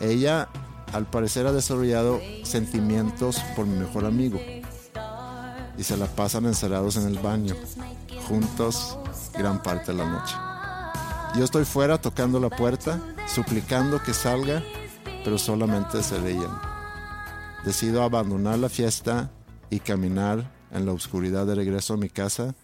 Ella, 0.00 0.48
al 0.92 1.06
parecer, 1.06 1.46
ha 1.46 1.52
desarrollado 1.52 2.20
sentimientos 2.44 3.40
por 3.54 3.66
mi 3.66 3.78
mejor 3.78 4.06
amigo 4.06 4.40
y 5.76 5.84
se 5.84 5.96
la 5.96 6.06
pasan 6.06 6.46
encerrados 6.46 6.96
en 6.96 7.06
el 7.06 7.18
baño, 7.18 7.54
juntos 8.28 8.98
gran 9.34 9.62
parte 9.62 9.92
de 9.92 9.98
la 9.98 10.06
noche. 10.08 10.34
Yo 11.36 11.44
estoy 11.44 11.64
fuera 11.64 11.98
tocando 11.98 12.38
la 12.38 12.50
puerta, 12.50 13.00
suplicando 13.26 14.02
que 14.02 14.12
salga, 14.12 14.62
pero 15.24 15.38
solamente 15.38 16.02
se 16.02 16.18
veían. 16.18 16.60
Decido 17.64 18.02
abandonar 18.02 18.58
la 18.58 18.68
fiesta 18.68 19.30
y 19.70 19.80
caminar 19.80 20.50
en 20.70 20.84
la 20.84 20.92
oscuridad 20.92 21.46
de 21.46 21.54
regreso 21.54 21.94
a 21.94 21.96
mi 21.96 22.08
casa, 22.08 22.54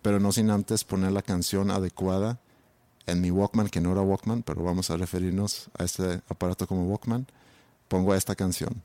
pero 0.00 0.20
no 0.20 0.32
sin 0.32 0.50
antes 0.50 0.84
poner 0.84 1.12
la 1.12 1.22
canción 1.22 1.70
adecuada 1.70 2.40
en 3.06 3.20
mi 3.20 3.30
Walkman, 3.30 3.68
que 3.68 3.80
no 3.80 3.92
era 3.92 4.00
Walkman, 4.00 4.42
pero 4.42 4.62
vamos 4.62 4.90
a 4.90 4.96
referirnos 4.96 5.68
a 5.78 5.84
este 5.84 6.22
aparato 6.28 6.66
como 6.66 6.86
Walkman. 6.86 7.26
Pongo 7.88 8.14
esta 8.14 8.34
canción. 8.34 8.82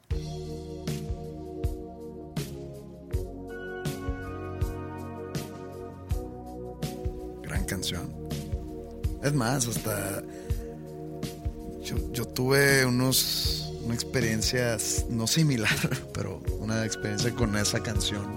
Gran 7.58 7.66
canción. 7.66 8.14
Es 9.24 9.34
más, 9.34 9.68
hasta 9.68 10.22
yo, 11.84 11.96
yo 12.14 12.26
tuve 12.28 12.86
unos 12.86 13.74
una 13.84 13.96
experiencia 13.96 14.78
no 15.10 15.26
similar, 15.26 15.76
pero 16.14 16.40
una 16.60 16.86
experiencia 16.86 17.34
con 17.34 17.58
esa 17.58 17.82
canción 17.82 18.28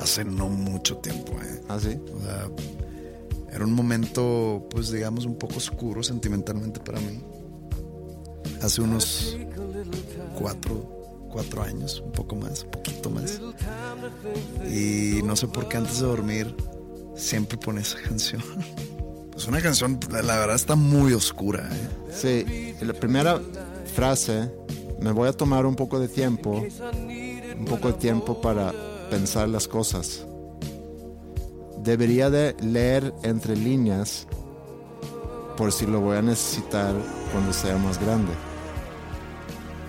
hace 0.00 0.24
no 0.24 0.48
mucho 0.48 0.96
tiempo. 0.96 1.32
¿eh? 1.34 1.62
¿Ah, 1.68 1.78
sí? 1.78 1.96
O 2.12 2.20
sea, 2.20 2.48
era 3.52 3.64
un 3.64 3.72
momento, 3.72 4.66
pues 4.68 4.90
digamos, 4.90 5.26
un 5.26 5.38
poco 5.38 5.58
oscuro 5.58 6.02
sentimentalmente 6.02 6.80
para 6.80 6.98
mí. 6.98 7.22
Hace 8.62 8.82
unos 8.82 9.36
cuatro, 10.36 11.28
cuatro 11.30 11.62
años, 11.62 12.02
un 12.04 12.10
poco 12.10 12.34
más, 12.34 12.64
un 12.64 12.70
poquito 12.72 13.10
más. 13.10 13.40
Y 14.68 15.22
no 15.22 15.36
sé 15.36 15.46
por 15.46 15.68
qué 15.68 15.76
antes 15.76 16.00
de 16.00 16.06
dormir 16.06 16.56
siempre 17.20 17.58
pone 17.58 17.82
esa 17.82 17.98
canción. 18.00 18.42
Es 19.36 19.46
una 19.46 19.60
canción, 19.60 19.98
la 20.10 20.38
verdad 20.38 20.54
está 20.54 20.74
muy 20.74 21.12
oscura. 21.12 21.68
¿eh? 21.72 22.10
Sí, 22.12 22.84
la 22.84 22.92
primera 22.92 23.40
frase, 23.94 24.50
me 25.00 25.12
voy 25.12 25.28
a 25.28 25.32
tomar 25.32 25.66
un 25.66 25.76
poco 25.76 25.98
de 25.98 26.08
tiempo, 26.08 26.62
un 27.58 27.64
poco 27.66 27.88
de 27.88 27.94
tiempo 27.94 28.40
para 28.40 28.72
pensar 29.10 29.48
las 29.48 29.66
cosas. 29.68 30.26
Debería 31.82 32.28
de 32.28 32.54
leer 32.60 33.14
entre 33.22 33.56
líneas 33.56 34.26
por 35.56 35.72
si 35.72 35.86
lo 35.86 36.00
voy 36.00 36.16
a 36.18 36.22
necesitar 36.22 36.94
cuando 37.32 37.52
sea 37.52 37.76
más 37.78 38.00
grande. 38.00 38.32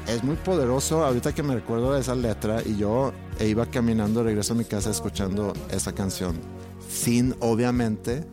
Es 0.08 0.24
muy 0.24 0.36
poderoso 0.36 1.04
ahorita 1.04 1.34
que 1.34 1.44
me 1.44 1.56
recuerdo 1.56 1.94
de 1.94 2.02
esa 2.02 2.16
letra 2.16 2.62
y 2.66 2.78
yo 2.78 3.14
iba 3.40 3.66
caminando 3.66 4.24
regreso 4.24 4.54
a 4.54 4.56
mi 4.56 4.66
casa 4.66 4.90
escuchando 4.92 5.54
esa 5.70 5.94
canción. 5.94 6.61
Sin 6.92 7.36
obviamente 7.40 8.24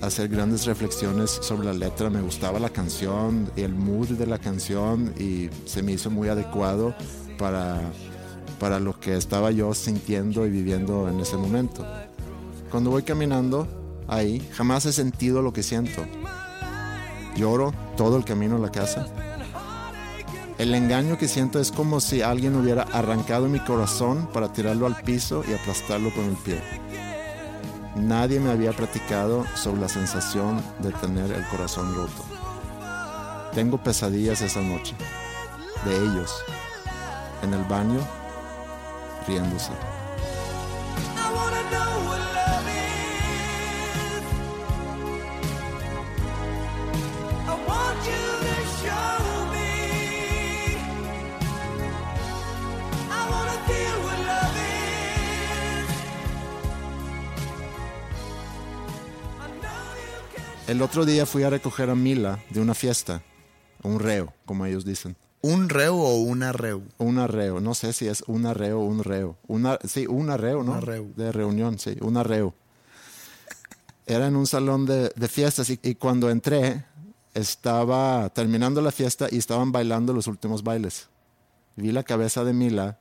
hacer 0.00 0.28
grandes 0.28 0.66
reflexiones 0.66 1.30
sobre 1.30 1.66
la 1.66 1.72
letra. 1.72 2.10
Me 2.10 2.20
gustaba 2.20 2.58
la 2.58 2.70
canción 2.70 3.50
y 3.56 3.62
el 3.62 3.74
mood 3.74 4.08
de 4.10 4.26
la 4.26 4.38
canción 4.38 5.14
y 5.18 5.48
se 5.64 5.82
me 5.82 5.92
hizo 5.92 6.10
muy 6.10 6.28
adecuado 6.28 6.94
para, 7.38 7.80
para 8.60 8.78
lo 8.78 8.98
que 8.98 9.16
estaba 9.16 9.50
yo 9.50 9.74
sintiendo 9.74 10.46
y 10.46 10.50
viviendo 10.50 11.08
en 11.08 11.20
ese 11.20 11.36
momento. 11.36 11.86
Cuando 12.70 12.90
voy 12.90 13.02
caminando 13.02 13.66
ahí, 14.08 14.46
jamás 14.52 14.86
he 14.86 14.92
sentido 14.92 15.42
lo 15.42 15.52
que 15.52 15.62
siento. 15.62 16.04
Lloro 17.36 17.72
todo 17.96 18.16
el 18.16 18.24
camino 18.24 18.56
a 18.56 18.60
la 18.60 18.70
casa. 18.70 19.06
El 20.58 20.72
engaño 20.74 21.18
que 21.18 21.26
siento 21.26 21.58
es 21.58 21.72
como 21.72 22.00
si 22.00 22.22
alguien 22.22 22.54
hubiera 22.54 22.82
arrancado 22.82 23.48
mi 23.48 23.58
corazón 23.58 24.28
para 24.32 24.52
tirarlo 24.52 24.86
al 24.86 25.02
piso 25.02 25.42
y 25.48 25.52
aplastarlo 25.52 26.14
con 26.14 26.26
el 26.26 26.36
pie. 26.36 26.60
Nadie 27.94 28.40
me 28.40 28.50
había 28.50 28.72
platicado 28.72 29.44
sobre 29.54 29.82
la 29.82 29.88
sensación 29.88 30.60
de 30.80 30.90
tener 30.92 31.30
el 31.30 31.46
corazón 31.46 31.94
roto. 31.94 32.24
Tengo 33.54 33.78
pesadillas 33.78 34.40
esa 34.40 34.60
noche, 34.60 34.96
de 35.84 35.96
ellos, 35.96 36.34
en 37.42 37.54
el 37.54 37.62
baño, 37.64 38.00
riéndose. 39.28 39.70
El 60.66 60.80
otro 60.80 61.04
día 61.04 61.26
fui 61.26 61.42
a 61.42 61.50
recoger 61.50 61.90
a 61.90 61.94
Mila 61.94 62.42
de 62.48 62.60
una 62.60 62.72
fiesta, 62.72 63.22
un 63.82 64.00
reo, 64.00 64.32
como 64.46 64.64
ellos 64.64 64.86
dicen. 64.86 65.14
¿Un 65.42 65.68
reo 65.68 65.94
o 65.94 66.22
un 66.22 66.42
arreo? 66.42 66.80
Un 66.96 67.18
arreo, 67.18 67.60
no 67.60 67.74
sé 67.74 67.92
si 67.92 68.08
es 68.08 68.24
un 68.26 68.46
arreo 68.46 68.80
o 68.80 68.84
un 68.84 69.04
reo. 69.04 69.36
Una, 69.46 69.78
sí, 69.84 70.06
un 70.06 70.30
arreo, 70.30 70.62
¿no? 70.62 70.72
Un 70.72 70.78
arreo. 70.78 71.06
De 71.16 71.32
reunión, 71.32 71.78
sí, 71.78 71.98
un 72.00 72.16
arreo. 72.16 72.54
Era 74.06 74.26
en 74.26 74.36
un 74.36 74.46
salón 74.46 74.86
de, 74.86 75.10
de 75.14 75.28
fiestas 75.28 75.68
y, 75.68 75.78
y 75.82 75.96
cuando 75.96 76.30
entré 76.30 76.86
estaba 77.34 78.30
terminando 78.30 78.80
la 78.80 78.90
fiesta 78.90 79.28
y 79.30 79.36
estaban 79.36 79.70
bailando 79.70 80.14
los 80.14 80.28
últimos 80.28 80.62
bailes. 80.62 81.08
Vi 81.76 81.92
la 81.92 82.04
cabeza 82.04 82.42
de 82.42 82.54
Mila 82.54 82.98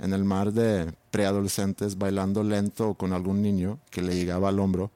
en 0.00 0.12
el 0.12 0.24
mar 0.24 0.52
de 0.52 0.92
preadolescentes 1.12 1.98
bailando 1.98 2.42
lento 2.42 2.94
con 2.94 3.12
algún 3.12 3.42
niño 3.42 3.78
que 3.90 4.02
le 4.02 4.16
llegaba 4.16 4.48
al 4.48 4.58
hombro. 4.58 4.90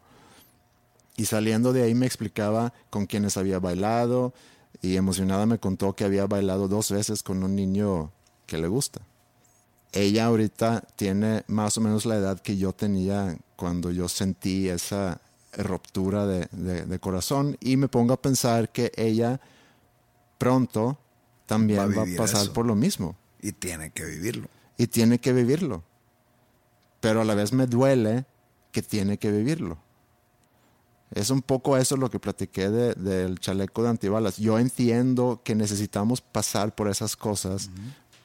Y 1.20 1.26
saliendo 1.26 1.74
de 1.74 1.82
ahí 1.82 1.94
me 1.94 2.06
explicaba 2.06 2.72
con 2.88 3.04
quienes 3.04 3.36
había 3.36 3.58
bailado 3.58 4.32
y 4.80 4.96
emocionada 4.96 5.44
me 5.44 5.58
contó 5.58 5.94
que 5.94 6.04
había 6.04 6.26
bailado 6.26 6.66
dos 6.66 6.90
veces 6.90 7.22
con 7.22 7.42
un 7.42 7.54
niño 7.54 8.10
que 8.46 8.56
le 8.56 8.68
gusta. 8.68 9.02
Ella 9.92 10.24
ahorita 10.24 10.82
tiene 10.96 11.44
más 11.46 11.76
o 11.76 11.82
menos 11.82 12.06
la 12.06 12.16
edad 12.16 12.40
que 12.40 12.56
yo 12.56 12.72
tenía 12.72 13.36
cuando 13.56 13.90
yo 13.90 14.08
sentí 14.08 14.68
esa 14.70 15.20
ruptura 15.58 16.26
de, 16.26 16.48
de, 16.52 16.86
de 16.86 16.98
corazón 16.98 17.58
y 17.60 17.76
me 17.76 17.88
pongo 17.88 18.14
a 18.14 18.22
pensar 18.22 18.70
que 18.70 18.90
ella 18.96 19.40
pronto 20.38 20.96
también 21.44 21.80
Va 21.80 21.84
a 21.84 21.88
va 21.88 22.02
a, 22.02 22.04
vivir 22.06 22.16
pasar 22.16 22.44
eso. 22.44 22.52
por 22.54 22.64
lo 22.64 22.74
mismo 22.76 23.14
Y 23.42 23.52
tiene 23.52 23.90
que 23.90 24.04
vivirlo. 24.06 24.48
y 24.78 24.86
tiene 24.86 25.18
que 25.18 25.34
vivirlo. 25.34 25.82
Pero 27.00 27.20
a 27.20 27.24
la 27.24 27.34
vez 27.34 27.52
me 27.52 27.66
duele 27.66 28.24
que 28.72 28.80
tiene 28.80 29.18
que 29.18 29.30
vivirlo. 29.30 29.76
Es 31.12 31.30
un 31.30 31.42
poco 31.42 31.76
eso 31.76 31.96
lo 31.96 32.08
que 32.10 32.20
platiqué 32.20 32.70
de- 32.70 32.94
del 32.94 33.38
chaleco 33.40 33.82
de 33.82 33.88
antibalas. 33.90 34.36
Yo 34.36 34.58
entiendo 34.58 35.40
que 35.44 35.54
necesitamos 35.54 36.20
pasar 36.20 36.74
por 36.74 36.88
esas 36.88 37.16
cosas 37.16 37.68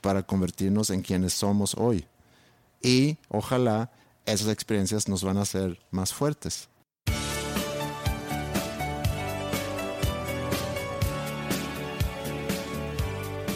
para 0.01 0.21
convertirnos 0.23 0.91
en 0.91 1.01
quienes 1.01 1.33
somos 1.33 1.73
hoy. 1.75 2.05
Y 2.81 3.17
ojalá 3.29 3.91
esas 4.25 4.49
experiencias 4.49 5.07
nos 5.07 5.23
van 5.23 5.37
a 5.37 5.41
hacer 5.41 5.79
más 5.91 6.13
fuertes. 6.13 6.69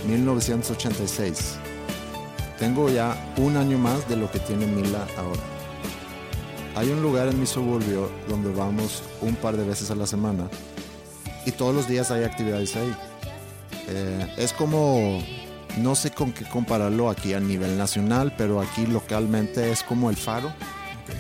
...1986... 0.08 1.58
Tengo 2.58 2.90
ya 2.90 3.16
un 3.38 3.56
año 3.56 3.78
más 3.78 4.08
de 4.10 4.18
lo 4.18 4.30
que 4.30 4.40
tiene 4.40 4.66
Mila 4.68 5.08
ahora. 5.18 5.40
Hay 6.80 6.92
un 6.92 7.02
lugar 7.02 7.28
en 7.28 7.38
mi 7.38 7.46
suburbio 7.46 8.10
donde 8.30 8.54
vamos 8.54 9.04
un 9.20 9.36
par 9.36 9.58
de 9.58 9.66
veces 9.66 9.92
a 9.92 9.96
la 9.96 10.08
semana 10.08 10.50
y 11.46 11.52
todos 11.52 11.76
los 11.76 11.90
días 11.90 12.10
hay 12.10 12.24
actividades 12.24 12.74
ahí. 12.78 12.96
Eh, 13.90 14.36
es 14.38 14.54
como, 14.54 15.22
no 15.80 15.94
sé 15.96 16.12
con 16.12 16.32
qué 16.32 16.46
compararlo 16.46 17.10
aquí 17.10 17.34
a 17.34 17.42
nivel 17.42 17.78
nacional, 17.78 18.34
pero 18.38 18.62
aquí 18.62 18.86
localmente 18.86 19.70
es 19.70 19.84
como 19.84 20.10
el 20.10 20.16
faro, 20.16 20.54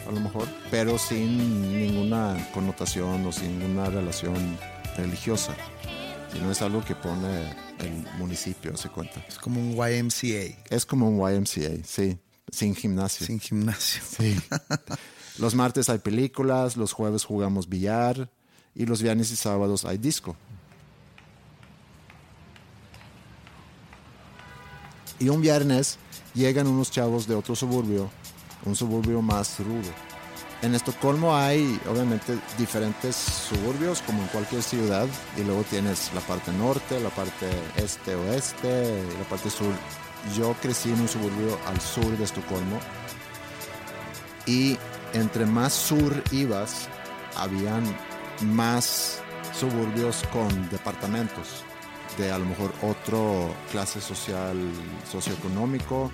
a 0.08 0.12
lo 0.14 0.22
mejor, 0.22 0.48
pero 0.72 0.98
sin 0.98 1.78
ninguna 1.78 2.38
connotación 2.54 3.26
o 3.26 3.34
sin 3.34 3.60
ninguna 3.60 3.90
relación 3.90 4.58
religiosa, 4.96 5.58
sino 6.32 6.54
es 6.54 6.62
algo 6.62 6.86
que 6.86 6.96
pone 6.96 7.50
el 7.80 8.08
municipio, 8.18 8.78
se 8.78 8.88
cuenta. 8.88 9.26
Es 9.28 9.38
como 9.38 9.60
un 9.60 9.74
YMCA 9.74 10.56
Es 10.70 10.86
como 10.86 11.10
un 11.10 11.18
YMCA, 11.18 11.84
sí, 11.84 12.18
sin 12.50 12.76
gimnasio. 12.76 13.28
sin 13.28 13.42
gimnasio. 13.42 14.02
Sí. 14.10 14.40
Los 15.40 15.56
martes 15.56 15.88
hay 15.90 16.00
películas, 16.00 16.76
los 16.76 16.92
jueves 16.92 17.24
jugamos 17.24 17.70
billar 17.70 18.30
y 18.76 18.86
los 18.86 19.02
viernes 19.02 19.32
y 19.32 19.38
sábados 19.38 19.86
hay 19.86 19.98
disco. 19.98 20.36
Y 25.18 25.30
un 25.30 25.42
viernes 25.42 25.98
llegan 26.34 26.68
unos 26.68 26.92
chavos 26.92 27.26
de 27.26 27.36
otro 27.36 27.56
suburbio, 27.56 28.10
un 28.66 28.76
suburbio 28.76 29.22
más 29.22 29.60
rudo. 29.60 29.90
En 30.62 30.76
Estocolmo 30.76 31.34
hay 31.34 31.80
obviamente 31.90 32.38
diferentes 32.58 33.16
suburbios 33.16 34.02
como 34.02 34.22
en 34.22 34.28
cualquier 34.28 34.62
ciudad 34.62 35.08
y 35.38 35.44
luego 35.44 35.64
tienes 35.64 36.12
la 36.14 36.20
parte 36.20 36.52
norte, 36.52 37.00
la 37.00 37.10
parte 37.12 37.48
este, 37.78 38.14
oeste 38.14 39.06
y 39.10 39.18
la 39.18 39.24
parte 39.30 39.50
sur. 39.50 39.74
Yo 40.38 40.54
crecí 40.62 40.92
en 40.92 41.00
un 41.00 41.08
suburbio 41.08 41.58
al 41.66 41.80
sur 41.80 42.18
de 42.18 42.26
Estocolmo 42.26 42.78
y 44.46 44.78
entre 45.14 45.46
más 45.46 45.74
sur 45.74 46.24
ibas, 46.32 46.88
habían 47.36 47.84
más 48.42 49.22
suburbios 49.58 50.24
con 50.32 50.70
departamentos 50.70 51.64
de 52.18 52.32
a 52.32 52.40
lo 52.40 52.46
mejor 52.46 52.74
otro 52.82 53.54
clase 53.72 54.02
social 54.02 54.58
socioeconómico 55.10 56.12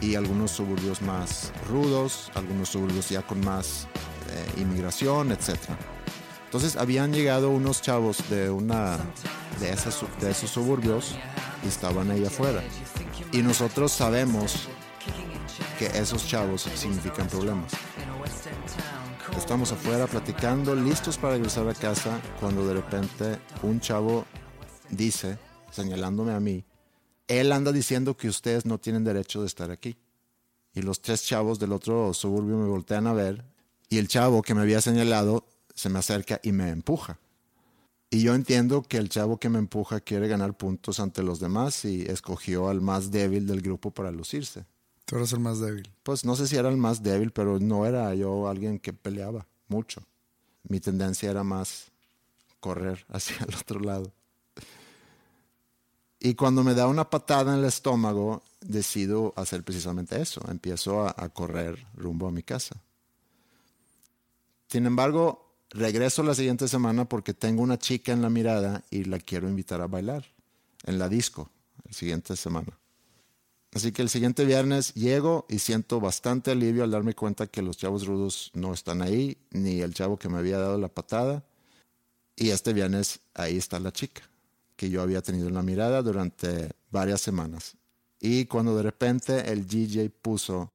y 0.00 0.14
algunos 0.14 0.52
suburbios 0.52 1.02
más 1.02 1.52
rudos, 1.68 2.30
algunos 2.34 2.68
suburbios 2.68 3.08
ya 3.08 3.22
con 3.22 3.40
más 3.40 3.88
eh, 4.30 4.60
inmigración, 4.60 5.32
etc. 5.32 5.56
Entonces 6.44 6.76
habían 6.76 7.12
llegado 7.12 7.50
unos 7.50 7.82
chavos 7.82 8.28
de 8.30 8.50
una 8.50 8.98
de, 9.60 9.76
de 10.20 10.30
esos 10.30 10.50
suburbios 10.50 11.16
y 11.64 11.68
estaban 11.68 12.10
ahí 12.10 12.24
afuera. 12.24 12.62
Y 13.32 13.42
nosotros 13.42 13.92
sabemos 13.92 14.68
que 15.78 15.86
esos 15.86 16.26
chavos 16.26 16.68
significan 16.74 17.26
problemas. 17.28 17.72
Estamos 19.38 19.70
afuera 19.70 20.08
platicando, 20.08 20.74
listos 20.74 21.16
para 21.16 21.34
regresar 21.34 21.66
a 21.68 21.72
casa, 21.72 22.20
cuando 22.40 22.66
de 22.66 22.74
repente 22.74 23.38
un 23.62 23.80
chavo 23.80 24.26
dice, 24.90 25.38
señalándome 25.70 26.32
a 26.32 26.40
mí, 26.40 26.64
él 27.28 27.52
anda 27.52 27.70
diciendo 27.70 28.16
que 28.16 28.28
ustedes 28.28 28.66
no 28.66 28.78
tienen 28.78 29.04
derecho 29.04 29.40
de 29.40 29.46
estar 29.46 29.70
aquí. 29.70 29.96
Y 30.74 30.82
los 30.82 31.00
tres 31.00 31.22
chavos 31.22 31.60
del 31.60 31.72
otro 31.72 32.12
suburbio 32.14 32.56
me 32.56 32.68
voltean 32.68 33.06
a 33.06 33.12
ver 33.12 33.44
y 33.88 33.98
el 33.98 34.08
chavo 34.08 34.42
que 34.42 34.54
me 34.54 34.62
había 34.62 34.80
señalado 34.80 35.46
se 35.72 35.88
me 35.88 36.00
acerca 36.00 36.40
y 36.42 36.50
me 36.50 36.68
empuja. 36.70 37.20
Y 38.10 38.22
yo 38.22 38.34
entiendo 38.34 38.82
que 38.82 38.98
el 38.98 39.08
chavo 39.08 39.38
que 39.38 39.48
me 39.48 39.60
empuja 39.60 40.00
quiere 40.00 40.26
ganar 40.26 40.56
puntos 40.56 40.98
ante 40.98 41.22
los 41.22 41.38
demás 41.38 41.84
y 41.84 42.02
escogió 42.02 42.68
al 42.68 42.80
más 42.80 43.12
débil 43.12 43.46
del 43.46 43.62
grupo 43.62 43.92
para 43.92 44.10
lucirse. 44.10 44.66
Tú 45.08 45.16
eres 45.16 45.32
el 45.32 45.40
más 45.40 45.58
débil. 45.58 45.90
Pues 46.02 46.26
no 46.26 46.36
sé 46.36 46.46
si 46.46 46.56
era 46.56 46.68
el 46.68 46.76
más 46.76 47.02
débil, 47.02 47.30
pero 47.30 47.58
no 47.58 47.86
era 47.86 48.14
yo 48.14 48.46
alguien 48.46 48.78
que 48.78 48.92
peleaba 48.92 49.46
mucho. 49.68 50.02
Mi 50.64 50.80
tendencia 50.80 51.30
era 51.30 51.42
más 51.42 51.86
correr 52.60 53.06
hacia 53.08 53.38
el 53.48 53.54
otro 53.54 53.80
lado. 53.80 54.12
Y 56.20 56.34
cuando 56.34 56.62
me 56.62 56.74
da 56.74 56.88
una 56.88 57.08
patada 57.08 57.54
en 57.54 57.60
el 57.60 57.64
estómago, 57.64 58.42
decido 58.60 59.32
hacer 59.34 59.62
precisamente 59.62 60.20
eso. 60.20 60.42
Empiezo 60.50 61.00
a, 61.06 61.14
a 61.16 61.30
correr 61.30 61.86
rumbo 61.94 62.28
a 62.28 62.30
mi 62.30 62.42
casa. 62.42 62.76
Sin 64.68 64.84
embargo, 64.84 65.54
regreso 65.70 66.22
la 66.22 66.34
siguiente 66.34 66.68
semana 66.68 67.08
porque 67.08 67.32
tengo 67.32 67.62
una 67.62 67.78
chica 67.78 68.12
en 68.12 68.20
la 68.20 68.28
mirada 68.28 68.84
y 68.90 69.04
la 69.04 69.18
quiero 69.18 69.48
invitar 69.48 69.80
a 69.80 69.86
bailar 69.86 70.26
en 70.84 70.98
la 70.98 71.08
disco 71.08 71.50
la 71.82 71.94
siguiente 71.94 72.36
semana. 72.36 72.78
Así 73.74 73.92
que 73.92 74.02
el 74.02 74.08
siguiente 74.08 74.44
viernes 74.44 74.94
llego 74.94 75.46
y 75.48 75.58
siento 75.58 76.00
bastante 76.00 76.52
alivio 76.52 76.84
al 76.84 76.90
darme 76.90 77.14
cuenta 77.14 77.46
que 77.46 77.62
los 77.62 77.76
chavos 77.76 78.06
rudos 78.06 78.50
no 78.54 78.72
están 78.72 79.02
ahí, 79.02 79.36
ni 79.50 79.80
el 79.80 79.94
chavo 79.94 80.18
que 80.18 80.28
me 80.28 80.38
había 80.38 80.58
dado 80.58 80.78
la 80.78 80.88
patada. 80.88 81.44
Y 82.34 82.50
este 82.50 82.72
viernes 82.72 83.20
ahí 83.34 83.58
está 83.58 83.78
la 83.78 83.92
chica 83.92 84.22
que 84.76 84.88
yo 84.88 85.02
había 85.02 85.20
tenido 85.22 85.48
en 85.48 85.54
la 85.54 85.62
mirada 85.62 86.02
durante 86.02 86.70
varias 86.90 87.20
semanas. 87.20 87.76
Y 88.20 88.46
cuando 88.46 88.76
de 88.76 88.84
repente 88.84 89.52
el 89.52 89.66
DJ 89.66 90.08
puso 90.10 90.72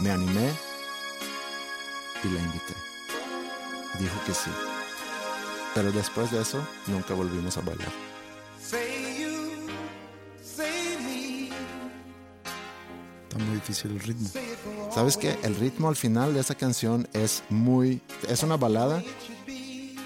me 0.00 0.10
animé 0.10 0.52
y 2.22 2.28
la 2.28 2.40
invité. 2.40 2.74
Dijo 3.98 4.24
que 4.26 4.34
sí. 4.34 4.71
Pero 5.74 5.90
después 5.90 6.30
de 6.30 6.42
eso, 6.42 6.66
nunca 6.86 7.14
volvimos 7.14 7.56
a 7.56 7.62
bailar. 7.62 7.88
Está 13.22 13.38
muy 13.38 13.54
difícil 13.54 13.92
el 13.92 14.00
ritmo. 14.00 14.28
¿Sabes 14.94 15.16
qué? 15.16 15.38
El 15.42 15.56
ritmo 15.56 15.88
al 15.88 15.96
final 15.96 16.34
de 16.34 16.40
esa 16.40 16.54
canción 16.54 17.08
es 17.14 17.42
muy... 17.48 18.02
Es 18.28 18.42
una 18.42 18.58
balada, 18.58 19.02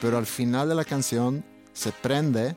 pero 0.00 0.18
al 0.18 0.26
final 0.26 0.68
de 0.68 0.76
la 0.76 0.84
canción 0.84 1.44
se 1.72 1.90
prende, 1.90 2.54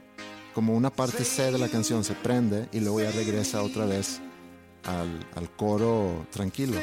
como 0.54 0.76
una 0.76 0.92
parte 0.92 1.24
C 1.26 1.52
de 1.52 1.58
la 1.58 1.70
canción 1.70 2.04
se 2.04 2.14
prende 2.14 2.70
y 2.72 2.80
luego 2.80 3.02
ya 3.02 3.12
regresa 3.12 3.64
otra 3.64 3.86
vez 3.86 4.22
al, 4.86 5.26
al 5.36 5.50
coro 5.56 6.28
tranquilo. 6.32 6.78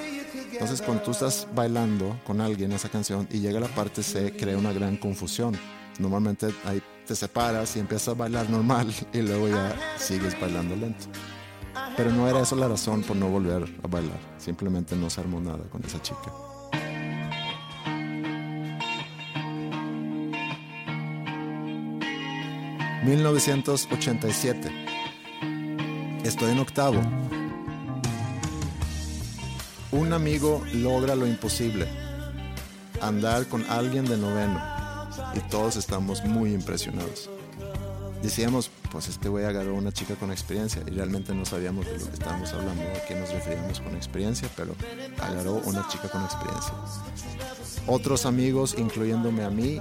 Entonces 0.52 0.82
cuando 0.82 1.04
tú 1.04 1.12
estás 1.12 1.46
bailando 1.54 2.18
con 2.26 2.40
alguien 2.40 2.72
esa 2.72 2.88
canción 2.88 3.28
y 3.30 3.38
llega 3.38 3.60
la 3.60 3.68
parte 3.68 4.02
C, 4.02 4.34
crea 4.36 4.58
una 4.58 4.72
gran 4.72 4.96
confusión. 4.96 5.56
Normalmente 5.98 6.54
ahí 6.64 6.82
te 7.06 7.14
separas 7.14 7.76
y 7.76 7.80
empiezas 7.80 8.08
a 8.08 8.14
bailar 8.14 8.50
normal 8.50 8.92
y 9.12 9.22
luego 9.22 9.48
ya 9.48 9.74
sigues 9.98 10.38
bailando 10.40 10.76
lento. 10.76 11.06
Pero 11.96 12.10
no 12.10 12.28
era 12.28 12.40
eso 12.40 12.56
la 12.56 12.68
razón 12.68 13.02
por 13.02 13.16
no 13.16 13.28
volver 13.28 13.64
a 13.82 13.86
bailar. 13.86 14.18
Simplemente 14.38 14.94
no 14.96 15.08
se 15.08 15.20
armó 15.20 15.40
nada 15.40 15.64
con 15.70 15.82
esa 15.84 16.00
chica. 16.02 16.32
...1987... 23.04 24.86
Estoy 26.24 26.50
en 26.50 26.58
octavo. 26.58 27.00
Un 29.92 30.12
amigo 30.12 30.64
logra 30.74 31.14
lo 31.14 31.24
imposible. 31.24 31.86
Andar 33.00 33.46
con 33.46 33.64
alguien 33.70 34.06
de 34.06 34.16
noveno. 34.16 34.75
Y 35.34 35.40
todos 35.50 35.76
estamos 35.76 36.24
muy 36.24 36.52
impresionados. 36.52 37.30
Decíamos, 38.22 38.70
pues 38.90 39.08
este 39.08 39.28
güey 39.28 39.44
agarró 39.44 39.74
una 39.74 39.92
chica 39.92 40.14
con 40.14 40.32
experiencia 40.32 40.82
y 40.86 40.90
realmente 40.90 41.34
no 41.34 41.44
sabíamos 41.44 41.86
de 41.86 41.98
lo 41.98 42.06
que 42.06 42.14
estábamos 42.14 42.52
hablando, 42.52 42.82
a 42.82 43.06
qué 43.06 43.14
nos 43.14 43.30
referíamos 43.30 43.80
con 43.80 43.94
experiencia, 43.94 44.48
pero 44.56 44.74
agarró 45.20 45.60
una 45.64 45.86
chica 45.88 46.08
con 46.08 46.24
experiencia. 46.24 46.72
Otros 47.86 48.26
amigos, 48.26 48.74
incluyéndome 48.78 49.44
a 49.44 49.50
mí, 49.50 49.78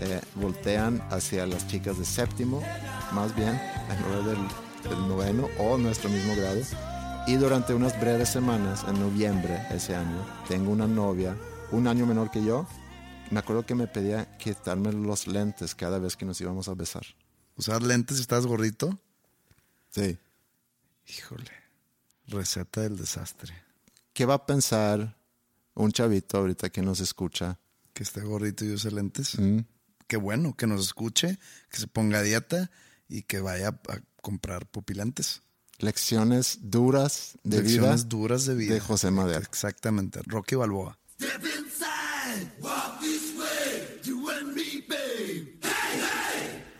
eh, 0.00 0.20
voltean 0.34 1.02
hacia 1.10 1.46
las 1.46 1.68
chicas 1.68 1.98
de 1.98 2.04
séptimo, 2.04 2.62
más 3.12 3.34
bien, 3.36 3.50
en 3.50 4.02
lugar 4.02 4.24
del, 4.24 4.90
del 4.90 5.08
noveno 5.08 5.48
o 5.58 5.78
nuestro 5.78 6.10
mismo 6.10 6.34
grado. 6.34 6.60
Y 7.26 7.36
durante 7.36 7.74
unas 7.74 7.98
breves 8.00 8.28
semanas, 8.28 8.84
en 8.88 8.98
noviembre 8.98 9.62
ese 9.70 9.94
año, 9.94 10.26
tengo 10.48 10.72
una 10.72 10.86
novia, 10.86 11.36
un 11.70 11.86
año 11.86 12.06
menor 12.06 12.30
que 12.30 12.44
yo. 12.44 12.66
Me 13.30 13.40
acuerdo 13.40 13.66
que 13.66 13.74
me 13.74 13.86
pedía 13.86 14.36
quitarme 14.38 14.92
los 14.92 15.26
lentes 15.26 15.74
cada 15.74 15.98
vez 15.98 16.16
que 16.16 16.24
nos 16.24 16.40
íbamos 16.40 16.68
a 16.68 16.74
besar. 16.74 17.04
¿Usar 17.56 17.82
lentes 17.82 18.16
si 18.18 18.22
estás 18.22 18.46
gordito? 18.46 18.98
Sí. 19.90 20.18
Híjole. 21.06 21.50
Receta 22.26 22.82
del 22.82 22.96
desastre. 22.96 23.54
¿Qué 24.12 24.24
va 24.24 24.34
a 24.34 24.46
pensar 24.46 25.16
un 25.74 25.92
chavito 25.92 26.38
ahorita 26.38 26.70
que 26.70 26.82
nos 26.82 27.00
escucha? 27.00 27.58
Que 27.92 28.02
esté 28.02 28.20
gordito 28.20 28.64
y 28.64 28.72
use 28.72 28.90
lentes. 28.90 29.38
Mm. 29.38 29.60
Qué 30.06 30.16
bueno, 30.16 30.54
que 30.56 30.66
nos 30.66 30.82
escuche, 30.84 31.38
que 31.70 31.78
se 31.78 31.86
ponga 31.86 32.18
a 32.18 32.22
dieta 32.22 32.70
y 33.08 33.22
que 33.22 33.40
vaya 33.40 33.68
a 33.68 34.00
comprar 34.20 34.66
pupilentes. 34.66 35.42
Lecciones 35.78 36.58
duras 36.62 37.38
de 37.42 37.62
Lecciones 37.62 38.04
vida 38.04 38.08
duras 38.08 38.44
de 38.46 38.54
vida. 38.54 38.74
de 38.74 38.80
José 38.80 39.10
Madero. 39.10 39.40
Exactamente. 39.40 40.20
Rocky 40.24 40.54
Balboa. 40.54 40.98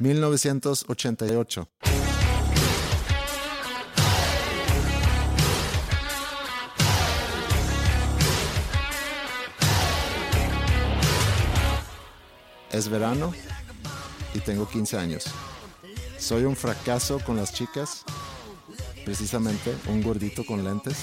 1988. 0.04 1.68
Es 12.70 12.88
verano 12.88 13.32
y 14.34 14.40
tengo 14.40 14.68
15 14.68 14.98
años. 14.98 15.24
Soy 16.18 16.44
un 16.44 16.54
fracaso 16.54 17.18
con 17.20 17.36
las 17.36 17.54
chicas, 17.54 18.04
precisamente 19.06 19.74
un 19.88 20.02
gordito 20.02 20.44
con 20.44 20.64
lentes. 20.64 20.98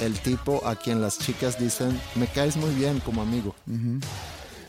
El 0.00 0.18
tipo 0.20 0.66
a 0.66 0.76
quien 0.76 1.02
las 1.02 1.18
chicas 1.18 1.58
dicen, 1.58 2.00
me 2.14 2.28
caes 2.28 2.56
muy 2.56 2.74
bien 2.74 3.00
como 3.00 3.20
amigo. 3.20 3.54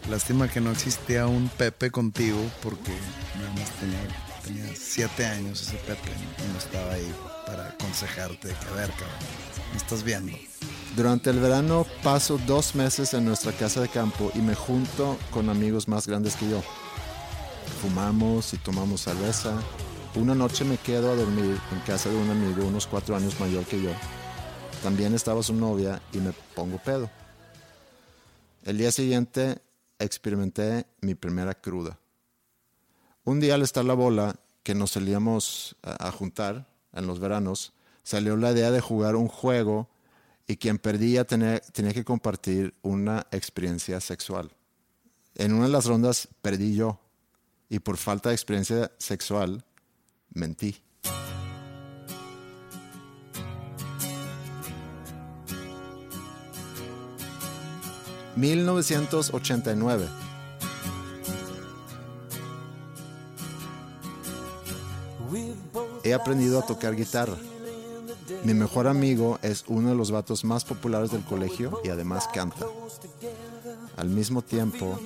Lástima 0.09 0.49
que 0.49 0.59
no 0.59 0.71
existía 0.71 1.27
un 1.27 1.47
Pepe 1.49 1.89
contigo 1.89 2.37
porque 2.61 2.91
nada 3.35 3.49
más 3.51 3.69
tenía, 3.79 3.99
tenía 4.43 4.75
siete 4.75 5.25
años 5.25 5.61
ese 5.61 5.77
Pepe 5.77 6.11
y 6.39 6.51
no 6.51 6.59
estaba 6.59 6.93
ahí 6.93 7.13
para 7.47 7.69
aconsejarte 7.69 8.49
que, 8.49 8.67
a 8.69 8.75
ver, 8.75 8.89
cabrón, 8.91 9.17
me 9.71 9.77
estás 9.77 10.03
viendo. 10.03 10.33
Durante 10.95 11.29
el 11.29 11.39
verano 11.39 11.87
paso 12.03 12.37
dos 12.45 12.75
meses 12.75 13.13
en 13.13 13.25
nuestra 13.25 13.53
casa 13.53 13.81
de 13.81 13.87
campo 13.87 14.31
y 14.35 14.39
me 14.39 14.55
junto 14.55 15.17
con 15.31 15.49
amigos 15.49 15.87
más 15.87 16.05
grandes 16.05 16.35
que 16.35 16.49
yo. 16.49 16.61
Fumamos 17.81 18.53
y 18.53 18.57
tomamos 18.57 19.01
cerveza. 19.01 19.57
Una 20.15 20.35
noche 20.35 20.65
me 20.65 20.77
quedo 20.77 21.11
a 21.11 21.15
dormir 21.15 21.57
en 21.71 21.79
casa 21.87 22.09
de 22.09 22.15
un 22.15 22.29
amigo 22.29 22.67
unos 22.67 22.85
cuatro 22.85 23.15
años 23.15 23.39
mayor 23.39 23.63
que 23.65 23.81
yo. 23.81 23.89
También 24.83 25.15
estaba 25.15 25.41
su 25.41 25.53
novia 25.53 26.01
y 26.11 26.17
me 26.17 26.33
pongo 26.55 26.77
pedo. 26.77 27.09
El 28.65 28.77
día 28.77 28.91
siguiente 28.91 29.61
experimenté 30.03 30.85
mi 31.01 31.15
primera 31.15 31.53
cruda. 31.53 31.99
Un 33.23 33.39
día 33.39 33.55
al 33.55 33.61
estar 33.61 33.85
la 33.85 33.93
bola 33.93 34.35
que 34.63 34.75
nos 34.75 34.91
solíamos 34.91 35.75
a, 35.81 36.11
juntar 36.11 36.67
en 36.93 37.07
los 37.07 37.19
veranos, 37.19 37.73
salió 38.03 38.37
la 38.37 38.51
idea 38.51 38.71
de 38.71 38.81
jugar 38.81 39.15
un 39.15 39.27
juego 39.27 39.89
y 40.47 40.57
quien 40.57 40.77
perdía 40.77 41.25
tenía 41.25 41.93
que 41.93 42.03
compartir 42.03 42.73
una 42.81 43.27
experiencia 43.31 43.99
sexual. 43.99 44.51
En 45.35 45.53
una 45.53 45.65
de 45.65 45.71
las 45.71 45.85
rondas 45.85 46.27
perdí 46.41 46.75
yo 46.75 46.99
y 47.69 47.79
por 47.79 47.97
falta 47.97 48.29
de 48.29 48.35
experiencia 48.35 48.91
sexual 48.97 49.65
mentí. 50.33 50.81
...1989... 58.37 60.07
He 66.03 66.13
aprendido 66.13 66.59
a 66.59 66.65
tocar 66.65 66.95
guitarra. 66.95 67.37
Mi 68.43 68.53
mejor 68.53 68.87
amigo 68.87 69.39
es 69.41 69.63
uno 69.67 69.89
de 69.89 69.95
los 69.95 70.11
vatos 70.11 70.43
más 70.43 70.65
populares 70.65 71.11
del 71.11 71.23
colegio 71.23 71.81
y 71.83 71.89
además 71.89 72.27
canta. 72.33 72.65
Al 73.97 74.09
mismo 74.09 74.41
tiempo, 74.41 74.99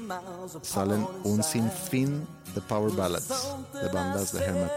salen 0.62 1.06
un 1.24 1.44
sinfín 1.44 2.26
de 2.56 2.62
power 2.62 2.92
ballads 2.96 3.28
de 3.74 3.90
bandas 3.90 4.32
de 4.32 4.40
hair. 4.46 4.72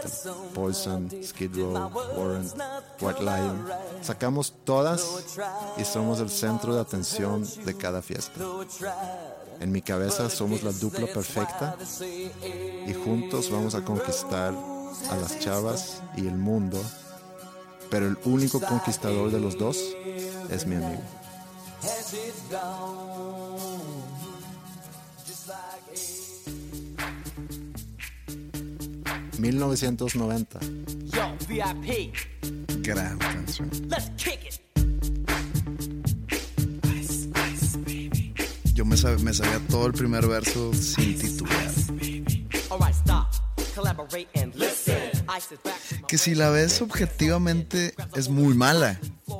Poison, 0.53 1.09
Skid 1.23 1.55
Row, 1.55 1.89
Warrant, 2.17 2.53
White 2.99 3.21
Lion. 3.21 3.65
Sacamos 4.01 4.53
todas 4.65 5.03
y 5.77 5.85
somos 5.85 6.19
el 6.19 6.29
centro 6.29 6.75
de 6.75 6.81
atención 6.81 7.47
de 7.65 7.75
cada 7.75 8.01
fiesta. 8.01 8.39
En 9.59 9.71
mi 9.71 9.81
cabeza 9.81 10.29
somos 10.29 10.63
la 10.63 10.71
dupla 10.71 11.07
perfecta 11.07 11.77
y 12.85 12.93
juntos 12.93 13.49
vamos 13.49 13.75
a 13.75 13.83
conquistar 13.83 14.53
a 15.09 15.15
las 15.15 15.39
chavas 15.39 16.01
y 16.15 16.27
el 16.27 16.35
mundo, 16.35 16.81
pero 17.91 18.07
el 18.07 18.17
único 18.25 18.59
conquistador 18.59 19.29
de 19.31 19.39
los 19.39 19.57
dos 19.59 19.77
es 20.49 20.65
mi 20.65 20.75
amigo. 20.77 21.01
1990. 29.39 30.59
Yo, 31.11 31.35
VIP, 31.47 32.13
Gran 32.81 33.17
canción. 33.19 33.69
let's 33.89 34.09
kick 34.17 34.39
it. 34.45 34.59
Yo 38.73 38.85
me, 38.85 38.95
sab- 38.95 39.19
me 39.19 39.33
sabía 39.33 39.59
todo 39.69 39.87
el 39.87 39.93
primer 39.93 40.27
verso 40.27 40.73
sin 40.73 41.17
titular. 41.19 41.71
Que 46.07 46.17
si 46.17 46.35
la 46.35 46.49
ves 46.49 46.81
objetivamente 46.81 47.93
es 48.15 48.29
muy 48.29 48.53
mala. 48.53 48.99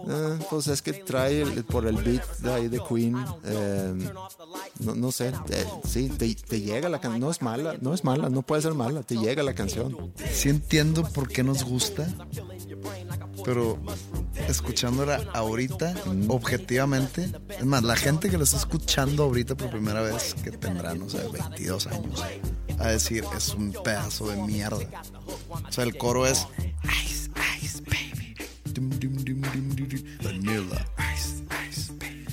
Eh, 0.10 0.40
pues 0.50 0.68
es 0.68 0.82
que 0.82 0.94
trae 0.94 1.42
el- 1.42 1.64
por 1.66 1.86
el 1.86 1.98
beat 1.98 2.26
de 2.40 2.54
ahí 2.54 2.68
de 2.70 2.82
Queen. 2.88 3.18
eh, 3.46 4.10
no, 4.80 4.96
no 4.96 5.12
sé, 5.12 5.34
eh, 5.50 5.66
sí, 5.88 6.10
te, 6.10 6.34
te 6.36 6.62
llega 6.62 6.88
la 6.90 7.00
canción. 7.00 7.22
No 7.22 7.30
es 7.32 7.42
mala, 7.42 7.76
no 7.82 7.94
es 7.94 8.04
mala, 8.04 8.30
no 8.30 8.42
puede 8.42 8.62
ser 8.62 8.74
mala, 8.74 9.04
te 9.04 9.16
llega 9.18 9.44
la 9.44 9.54
canción. 9.54 10.14
Sí 10.34 10.50
entiendo 10.50 11.04
por 11.04 11.28
qué 11.28 11.44
nos 11.44 11.64
gusta, 11.64 12.08
pero 13.44 13.78
escuchándola 14.48 15.22
ahorita, 15.34 15.94
objetivamente, 16.30 17.30
es 17.50 17.66
más, 17.66 17.84
la 17.84 17.96
gente 17.96 18.30
que 18.30 18.38
la 18.38 18.44
está 18.44 18.58
escuchando 18.58 19.24
ahorita 19.24 19.56
por 19.56 19.70
primera 19.70 20.02
vez, 20.02 20.36
que 20.44 20.52
tendrá, 20.52 20.94
no 20.96 21.10
sé, 21.10 21.20
22 21.32 21.88
años, 21.88 22.24
a 22.80 22.88
decir, 22.88 23.24
es 23.36 23.50
un 23.54 23.72
pedazo 23.84 24.28
de 24.30 24.38
mierda. 24.38 24.80
O 25.72 25.74
sea, 25.74 25.86
el 25.86 25.98
coro 25.98 26.28
es 26.28 26.46
Ice, 27.06 27.32
Ice, 27.62 27.82
baby. 27.82 28.36
Vanilla, 30.22 30.86
Ice, 31.16 31.44
Ice, 31.70 31.94
baby. 31.94 32.26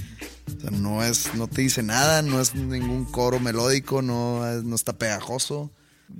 O 0.56 0.60
sea, 0.60 0.70
no 0.72 1.04
es, 1.04 1.32
no 1.34 1.46
te 1.46 1.62
dice 1.62 1.84
nada, 1.84 2.22
no 2.22 2.40
es 2.40 2.54
ningún 2.56 3.04
coro 3.04 3.38
melódico, 3.38 4.02
no, 4.02 4.44
es- 4.44 4.64
no 4.64 4.74
está 4.74 4.92
pegajoso. 4.98 5.70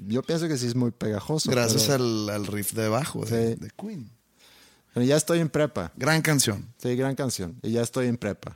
Yo 0.07 0.23
pienso 0.23 0.47
que 0.47 0.57
sí 0.57 0.67
es 0.69 0.77
muy 0.77 0.93
pegajoso. 0.93 1.51
Gracias 1.51 1.85
pero- 1.89 2.05
al, 2.05 2.31
al 2.31 2.47
riff 2.47 2.73
de 2.73 2.89
bajo 2.89 3.25
de, 3.25 3.55
Sí. 3.55 3.61
de 3.61 3.71
Queen. 3.77 4.11
pero 4.95 5.05
ya 5.05 5.17
estoy 5.17 5.41
en 5.41 5.49
prepa. 5.49 5.93
Gran 5.97 6.23
canción. 6.23 6.73
Sí, 6.81 6.95
gran 6.95 7.17
canción. 7.17 7.59
Y 7.63 7.73
ya 7.73 7.83
estoy 7.83 8.07
en 8.07 8.17
prepa. 8.17 8.55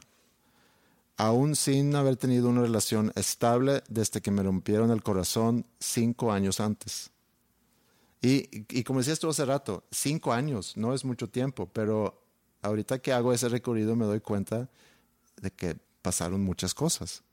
Aún 1.17 1.57
sin 1.57 1.95
haber 1.97 2.17
tenido 2.17 2.49
una 2.49 2.63
relación 2.63 3.13
estable 3.17 3.83
desde 3.89 4.21
que 4.21 4.31
me 4.31 4.43
rompieron 4.43 4.91
el 4.93 5.03
corazón 5.03 5.67
cinco 5.81 6.33
años 6.33 6.59
antes. 6.61 7.11
Y, 8.25 8.85
como 8.85 9.01
decías 9.01 9.19
tú 9.19 9.29
hace 9.29 9.45
rato, 9.45 9.83
cinco 9.91 10.33
años 10.33 10.77
no 10.77 10.95
es 10.95 11.05
mucho 11.05 11.29
tiempo, 11.29 11.69
pero 11.73 12.23
ahorita 12.63 13.01
que 13.01 13.13
hago 13.13 13.33
ese 13.33 13.49
recorrido 13.49 13.97
me 13.97 14.05
doy 14.05 14.21
cuenta 14.21 14.69
de 15.41 15.51
que 15.51 15.77
pasaron 16.03 16.41
muchas 16.41 16.73
cosas. 16.73 17.25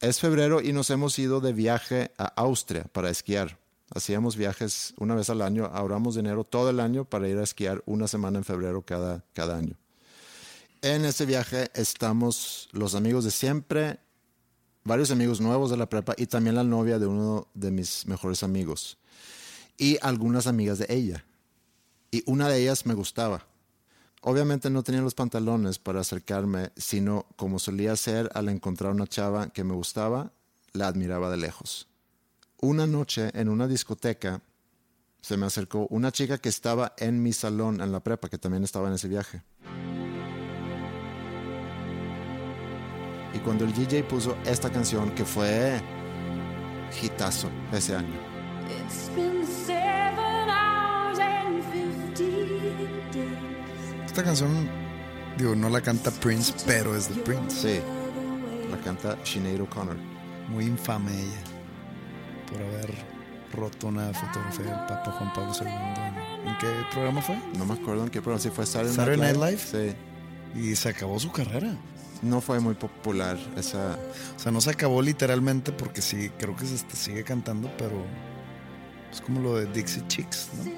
Es 0.00 0.20
febrero 0.20 0.60
y 0.60 0.72
nos 0.72 0.90
hemos 0.90 1.18
ido 1.18 1.40
de 1.40 1.52
viaje 1.52 2.12
a 2.18 2.26
Austria 2.36 2.84
para 2.84 3.10
esquiar. 3.10 3.58
Hacíamos 3.92 4.36
viajes 4.36 4.94
una 4.96 5.16
vez 5.16 5.28
al 5.28 5.42
año, 5.42 5.66
ahorramos 5.66 6.14
dinero 6.14 6.44
todo 6.44 6.70
el 6.70 6.78
año 6.78 7.04
para 7.04 7.28
ir 7.28 7.38
a 7.38 7.42
esquiar 7.42 7.82
una 7.84 8.06
semana 8.06 8.38
en 8.38 8.44
febrero 8.44 8.82
cada, 8.82 9.24
cada 9.32 9.56
año. 9.56 9.76
En 10.82 11.04
ese 11.04 11.26
viaje 11.26 11.70
estamos 11.74 12.68
los 12.70 12.94
amigos 12.94 13.24
de 13.24 13.32
siempre, 13.32 13.98
varios 14.84 15.10
amigos 15.10 15.40
nuevos 15.40 15.70
de 15.70 15.78
la 15.78 15.88
prepa 15.88 16.14
y 16.16 16.26
también 16.26 16.54
la 16.54 16.64
novia 16.64 17.00
de 17.00 17.06
uno 17.06 17.48
de 17.54 17.72
mis 17.72 18.06
mejores 18.06 18.44
amigos 18.44 18.98
y 19.76 19.98
algunas 20.02 20.46
amigas 20.46 20.78
de 20.78 20.86
ella. 20.88 21.24
Y 22.10 22.22
una 22.26 22.48
de 22.48 22.62
ellas 22.62 22.86
me 22.86 22.94
gustaba. 22.94 23.46
Obviamente 24.22 24.70
no 24.70 24.82
tenía 24.82 25.02
los 25.02 25.14
pantalones 25.14 25.78
para 25.78 26.00
acercarme, 26.00 26.70
sino 26.76 27.26
como 27.36 27.58
solía 27.58 27.92
hacer 27.92 28.30
al 28.34 28.48
encontrar 28.48 28.92
una 28.92 29.06
chava 29.06 29.48
que 29.48 29.64
me 29.64 29.74
gustaba, 29.74 30.32
la 30.72 30.86
admiraba 30.86 31.30
de 31.30 31.36
lejos. 31.36 31.88
Una 32.60 32.86
noche 32.86 33.30
en 33.34 33.48
una 33.48 33.68
discoteca 33.68 34.40
se 35.20 35.36
me 35.36 35.46
acercó 35.46 35.86
una 35.90 36.12
chica 36.12 36.38
que 36.38 36.48
estaba 36.48 36.94
en 36.98 37.22
mi 37.22 37.32
salón 37.32 37.80
en 37.80 37.92
la 37.92 38.00
prepa, 38.00 38.28
que 38.28 38.38
también 38.38 38.64
estaba 38.64 38.88
en 38.88 38.94
ese 38.94 39.08
viaje. 39.08 39.42
Y 43.34 43.38
cuando 43.40 43.64
el 43.64 43.72
DJ 43.72 44.04
puso 44.04 44.36
esta 44.44 44.70
canción, 44.70 45.14
que 45.14 45.24
fue 45.24 45.80
hitazo 47.02 47.50
ese 47.72 47.96
año, 47.96 48.20
Esta 54.14 54.22
canción, 54.22 54.68
digo, 55.36 55.56
no 55.56 55.68
la 55.68 55.80
canta 55.80 56.12
Prince, 56.12 56.54
pero 56.64 56.94
es 56.94 57.12
de 57.12 57.20
Prince. 57.22 57.50
sí, 57.50 57.80
la 58.70 58.78
canta 58.78 59.18
Sinead 59.24 59.60
O'Connor. 59.60 59.96
Muy 60.50 60.66
infame 60.66 61.10
ella 61.10 61.42
por 62.48 62.62
haber 62.62 62.94
roto 63.52 63.88
una 63.88 64.12
fotografía 64.12 64.66
del 64.66 64.86
Papa 64.86 65.10
Juan 65.18 65.32
Pablo 65.32 65.52
II. 65.60 65.66
¿En, 66.48 66.58
qué 66.58 66.68
programa 66.92 67.20
fue? 67.22 67.36
No 67.58 67.66
me 67.66 67.74
acuerdo 67.74 68.04
en 68.04 68.10
qué 68.10 68.22
programa, 68.22 68.40
si 68.40 68.50
fue 68.50 68.64
Saturday, 68.64 68.94
Saturday 68.94 69.18
Night 69.18 69.36
Live. 69.36 69.58
Sí, 69.58 70.60
Y 70.60 70.76
se 70.76 70.90
acabó 70.90 71.18
su 71.18 71.32
carrera. 71.32 71.76
no 72.22 72.40
fue 72.40 72.60
muy 72.60 72.74
popular 72.74 73.36
esa... 73.56 73.98
O 74.36 74.38
sea, 74.38 74.52
no 74.52 74.60
se 74.60 74.70
acabó 74.70 75.02
literalmente 75.02 75.72
porque 75.72 76.00
sí, 76.00 76.30
creo 76.38 76.54
que 76.54 76.66
se 76.66 76.78
sigue 76.94 77.24
cantando, 77.24 77.68
pero 77.76 78.04
es 79.10 79.20
como 79.20 79.40
lo 79.40 79.56
de 79.56 79.66
Dixie 79.66 80.06
Chicks, 80.06 80.50
¿no? 80.56 80.70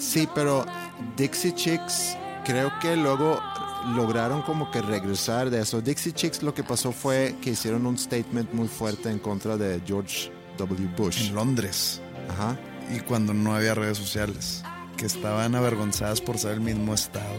Sí, 0.00 0.26
pero 0.34 0.64
Dixie 1.18 1.54
Chicks 1.54 2.16
creo 2.44 2.72
que 2.80 2.96
luego 2.96 3.40
lograron 3.94 4.42
como 4.42 4.70
que 4.70 4.82
regresar 4.82 5.50
de 5.50 5.60
eso. 5.60 5.80
Dixie 5.80 6.12
Chicks 6.12 6.42
lo 6.42 6.54
que 6.54 6.62
pasó 6.62 6.92
fue 6.92 7.36
que 7.42 7.50
hicieron 7.50 7.86
un 7.86 7.98
statement 7.98 8.52
muy 8.52 8.68
fuerte 8.68 9.10
en 9.10 9.18
contra 9.18 9.56
de 9.56 9.80
George 9.86 10.30
W. 10.58 10.88
Bush. 10.96 11.28
En 11.28 11.34
Londres. 11.34 12.00
Ajá. 12.30 12.58
Y 12.94 13.00
cuando 13.00 13.34
no 13.34 13.54
había 13.54 13.74
redes 13.74 13.98
sociales. 13.98 14.62
Que 14.96 15.06
estaban 15.06 15.54
avergonzadas 15.54 16.20
por 16.20 16.38
ser 16.38 16.52
el 16.52 16.60
mismo 16.60 16.94
estado 16.94 17.34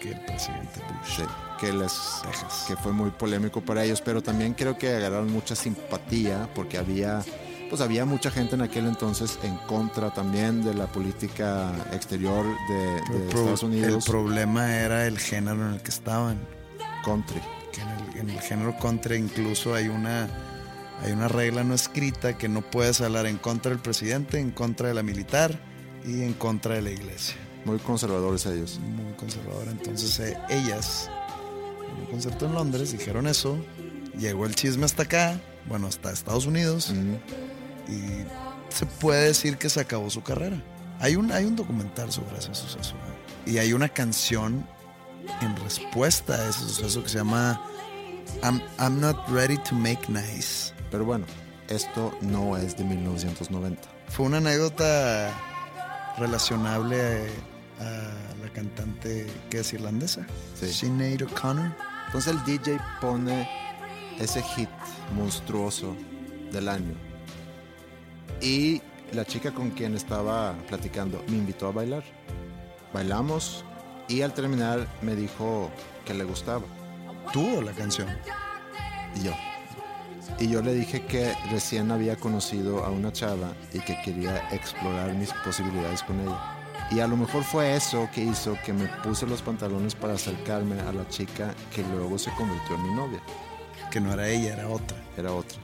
que 0.00 0.10
el 0.10 0.20
presidente 0.24 0.80
Bush. 0.80 1.16
Sí, 1.16 1.22
que 1.58 1.72
les 1.72 1.92
Texas. 2.22 2.64
que 2.68 2.76
fue 2.76 2.92
muy 2.92 3.10
polémico 3.10 3.60
para 3.62 3.82
ellos, 3.84 4.02
pero 4.02 4.22
también 4.22 4.54
creo 4.54 4.76
que 4.76 4.94
agarraron 4.94 5.32
mucha 5.32 5.56
simpatía 5.56 6.48
porque 6.54 6.78
había 6.78 7.24
pues 7.68 7.80
había 7.80 8.04
mucha 8.04 8.30
gente 8.30 8.54
en 8.54 8.62
aquel 8.62 8.86
entonces 8.86 9.38
en 9.42 9.56
contra 9.58 10.12
también 10.12 10.64
de 10.64 10.74
la 10.74 10.86
política 10.86 11.72
exterior 11.92 12.44
de, 12.68 12.98
El, 12.98 13.28
Estados 13.28 13.62
el 13.62 13.68
Unidos 13.68 14.06
problema 14.06 14.76
era 14.76 15.06
el 15.06 15.18
género 15.18 15.68
en 15.68 15.74
el 15.74 15.82
que 15.82 15.90
estaban. 15.90 16.38
country. 17.04 17.40
Que 17.72 17.80
en 17.82 17.88
el, 17.88 18.20
en 18.20 18.30
el 18.30 18.40
género 18.40 18.76
contra 18.78 19.16
incluso 19.16 19.74
hay 19.74 19.88
una, 19.88 20.28
hay 21.02 21.12
una 21.12 21.28
regla 21.28 21.64
no 21.64 21.74
escrita 21.74 22.36
que 22.38 22.48
no 22.48 22.62
puedes 22.62 23.00
hablar 23.00 23.26
en 23.26 23.38
contra 23.38 23.70
del 23.70 23.80
presidente, 23.80 24.40
en 24.40 24.50
contra 24.50 24.88
de 24.88 24.94
la 24.94 25.02
militar 25.02 25.58
y 26.06 26.22
en 26.22 26.32
contra 26.32 26.74
de 26.74 26.82
la 26.82 26.90
iglesia. 26.90 27.36
Muy 27.64 27.78
conservadores 27.78 28.46
ellos. 28.46 28.80
Muy 28.80 29.12
conservadora. 29.14 29.70
Entonces 29.70 30.18
eh, 30.20 30.38
ellas, 30.48 31.10
en 31.92 32.00
un 32.00 32.06
concierto 32.06 32.46
en 32.46 32.54
Londres, 32.54 32.92
dijeron 32.92 33.26
eso. 33.26 33.58
Llegó 34.18 34.46
el 34.46 34.54
chisme 34.54 34.84
hasta 34.84 35.02
acá, 35.04 35.40
bueno, 35.68 35.86
hasta 35.86 36.10
Estados 36.10 36.46
Unidos. 36.46 36.92
Y 37.88 38.24
se 38.68 38.86
puede 38.86 39.26
decir 39.28 39.56
que 39.56 39.68
se 39.68 39.80
acabó 39.80 40.10
su 40.10 40.22
carrera. 40.22 40.62
Hay 41.00 41.16
un, 41.16 41.32
hay 41.32 41.44
un 41.44 41.56
documental 41.56 42.12
sobre 42.12 42.38
ese 42.38 42.54
suceso. 42.54 42.94
¿no? 42.94 43.52
Y 43.52 43.58
hay 43.58 43.72
una 43.72 43.88
canción 43.88 44.66
en 45.40 45.56
respuesta 45.56 46.34
a 46.34 46.48
ese 46.48 46.60
suceso 46.60 47.02
que 47.02 47.08
se 47.08 47.18
llama 47.18 47.60
I'm, 48.42 48.60
I'm 48.78 49.00
Not 49.00 49.28
Ready 49.28 49.58
to 49.58 49.74
Make 49.74 50.08
Nice. 50.08 50.72
Pero 50.90 51.04
bueno, 51.04 51.24
esto 51.68 52.16
no 52.20 52.56
es 52.56 52.76
de 52.76 52.84
1990. 52.84 53.80
Fue 54.08 54.26
una 54.26 54.38
anécdota 54.38 55.32
relacionable 56.18 57.28
a 57.80 58.44
la 58.44 58.52
cantante 58.52 59.26
que 59.50 59.60
es 59.60 59.72
irlandesa, 59.72 60.26
Sí. 60.58 60.72
Sinead 60.72 61.22
O'Connor. 61.22 61.72
Entonces 62.06 62.34
el 62.34 62.44
DJ 62.44 62.78
pone 63.00 63.48
ese 64.18 64.42
hit 64.42 64.68
monstruoso 65.14 65.94
del 66.50 66.68
año. 66.68 66.94
Y 68.40 68.80
la 69.12 69.24
chica 69.24 69.52
con 69.52 69.70
quien 69.70 69.94
estaba 69.94 70.54
platicando 70.68 71.22
me 71.28 71.36
invitó 71.38 71.68
a 71.68 71.72
bailar. 71.72 72.04
Bailamos 72.92 73.64
Y 74.08 74.22
al 74.22 74.32
terminar 74.32 74.86
me 75.02 75.14
dijo 75.14 75.70
que 76.04 76.14
le 76.14 76.24
gustaba. 76.24 76.64
¿Tú 77.32 77.58
o 77.58 77.62
la 77.62 77.72
canción? 77.72 78.08
Y 79.16 79.24
yo. 79.24 79.32
Y 80.38 80.48
yo 80.48 80.62
le 80.62 80.72
dije 80.72 81.04
que 81.04 81.34
recién 81.50 81.90
había 81.90 82.16
conocido 82.16 82.84
a 82.84 82.90
una 82.90 83.12
chava 83.12 83.52
y 83.72 83.80
que 83.80 84.00
quería 84.02 84.48
explorar 84.50 85.12
mis 85.14 85.32
posibilidades 85.44 86.02
con 86.02 86.20
ella. 86.20 86.58
Y 86.90 87.00
a 87.00 87.06
lo 87.06 87.16
mejor 87.16 87.44
fue 87.44 87.74
eso 87.76 88.08
que 88.14 88.22
hizo 88.22 88.56
que 88.64 88.72
me 88.72 88.86
puse 89.02 89.26
los 89.26 89.42
pantalones 89.42 89.94
para 89.94 90.14
acercarme 90.14 90.80
a 90.80 90.92
la 90.92 91.06
chica 91.08 91.54
que 91.74 91.82
luego 91.82 92.18
se 92.18 92.30
convirtió 92.32 92.76
en 92.76 92.82
mi 92.82 92.94
novia. 92.94 93.20
Que 93.90 94.00
no 94.00 94.12
era 94.12 94.28
ella, 94.28 94.54
era 94.54 94.68
otra. 94.68 94.96
Era 95.16 95.32
otra. 95.32 95.58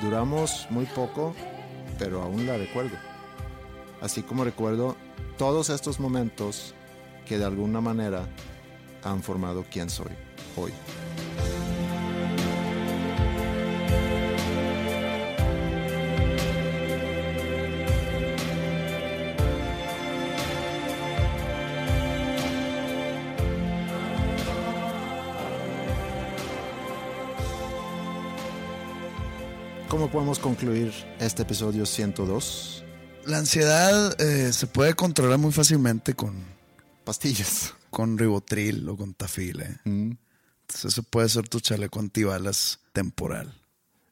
Duramos 0.00 0.66
muy 0.70 0.86
poco, 0.86 1.34
pero 1.98 2.22
aún 2.22 2.46
la 2.46 2.56
recuerdo. 2.56 2.96
Así 4.00 4.22
como 4.22 4.44
recuerdo 4.44 4.96
todos 5.36 5.70
estos 5.70 5.98
momentos 5.98 6.74
que 7.26 7.38
de 7.38 7.44
alguna 7.44 7.80
manera 7.80 8.26
han 9.02 9.22
formado 9.22 9.64
quién 9.70 9.90
soy 9.90 10.12
hoy. 10.56 10.72
¿Cómo 30.08 30.20
podemos 30.20 30.38
concluir 30.38 30.90
este 31.20 31.42
episodio 31.42 31.84
102? 31.84 32.82
La 33.26 33.36
ansiedad 33.36 34.18
eh, 34.18 34.54
se 34.54 34.66
puede 34.66 34.94
controlar 34.94 35.38
muy 35.38 35.52
fácilmente 35.52 36.14
con, 36.14 36.34
Pastillas. 37.04 37.74
con 37.90 38.16
ribotril 38.16 38.88
o 38.88 38.96
con 38.96 39.12
tafil. 39.12 39.60
¿eh? 39.60 39.76
Mm. 39.84 40.12
Entonces 40.62 40.92
eso 40.92 41.02
puede 41.02 41.28
ser 41.28 41.46
tu 41.50 41.60
chaleco 41.60 42.00
antibalas 42.00 42.80
temporal. 42.94 43.52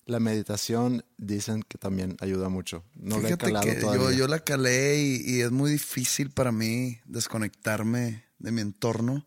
La 0.04 0.20
meditación 0.20 1.02
dicen 1.16 1.62
que 1.62 1.78
también 1.78 2.18
ayuda 2.20 2.50
mucho. 2.50 2.84
No 2.94 3.18
la 3.18 3.30
he 3.30 3.38
que 3.38 4.16
yo, 4.18 4.28
la 4.28 4.40
calé 4.40 5.00
y, 5.00 5.36
y 5.36 5.40
es 5.40 5.50
muy 5.50 5.70
difícil 5.70 6.28
para 6.28 6.52
mí 6.52 6.98
desconectarme 7.06 8.22
de 8.38 8.52
mi 8.52 8.60
entorno 8.60 9.26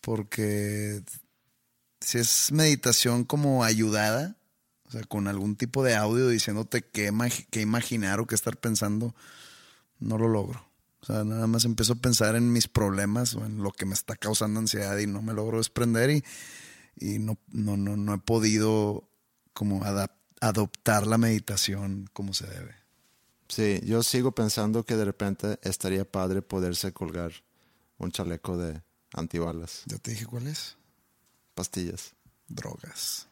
porque 0.00 1.02
si 2.00 2.16
es 2.16 2.50
meditación 2.50 3.24
como 3.24 3.62
ayudada, 3.62 4.37
o 4.88 4.90
sea, 4.90 5.02
con 5.04 5.28
algún 5.28 5.54
tipo 5.56 5.84
de 5.84 5.94
audio 5.94 6.28
diciéndote 6.28 6.82
qué, 6.82 7.12
imagi- 7.12 7.46
qué 7.50 7.60
imaginar 7.60 8.20
o 8.20 8.26
qué 8.26 8.34
estar 8.34 8.56
pensando, 8.56 9.14
no 10.00 10.18
lo 10.18 10.28
logro. 10.28 10.66
O 11.00 11.06
sea, 11.06 11.24
nada 11.24 11.46
más 11.46 11.64
empiezo 11.64 11.92
a 11.92 11.96
pensar 11.96 12.34
en 12.36 12.52
mis 12.52 12.66
problemas 12.68 13.34
o 13.34 13.44
en 13.46 13.62
lo 13.62 13.70
que 13.70 13.86
me 13.86 13.94
está 13.94 14.16
causando 14.16 14.58
ansiedad 14.60 14.98
y 14.98 15.06
no 15.06 15.22
me 15.22 15.32
logro 15.32 15.58
desprender 15.58 16.10
y, 16.10 16.24
y 16.96 17.18
no, 17.20 17.38
no, 17.52 17.76
no, 17.76 17.96
no 17.96 18.14
he 18.14 18.18
podido 18.18 19.08
como 19.52 19.82
adoptar 20.40 21.06
la 21.06 21.18
meditación 21.18 22.08
como 22.12 22.34
se 22.34 22.46
debe. 22.46 22.74
Sí, 23.48 23.80
yo 23.84 24.02
sigo 24.02 24.32
pensando 24.32 24.84
que 24.84 24.96
de 24.96 25.04
repente 25.04 25.58
estaría 25.62 26.04
padre 26.04 26.42
poderse 26.42 26.92
colgar 26.92 27.32
un 27.96 28.10
chaleco 28.12 28.56
de 28.58 28.82
antibalas, 29.14 29.82
Ya 29.86 29.98
te 29.98 30.10
dije 30.12 30.26
cuál 30.26 30.46
es. 30.48 30.76
pastillas. 31.54 32.14
Drogas. 32.48 33.27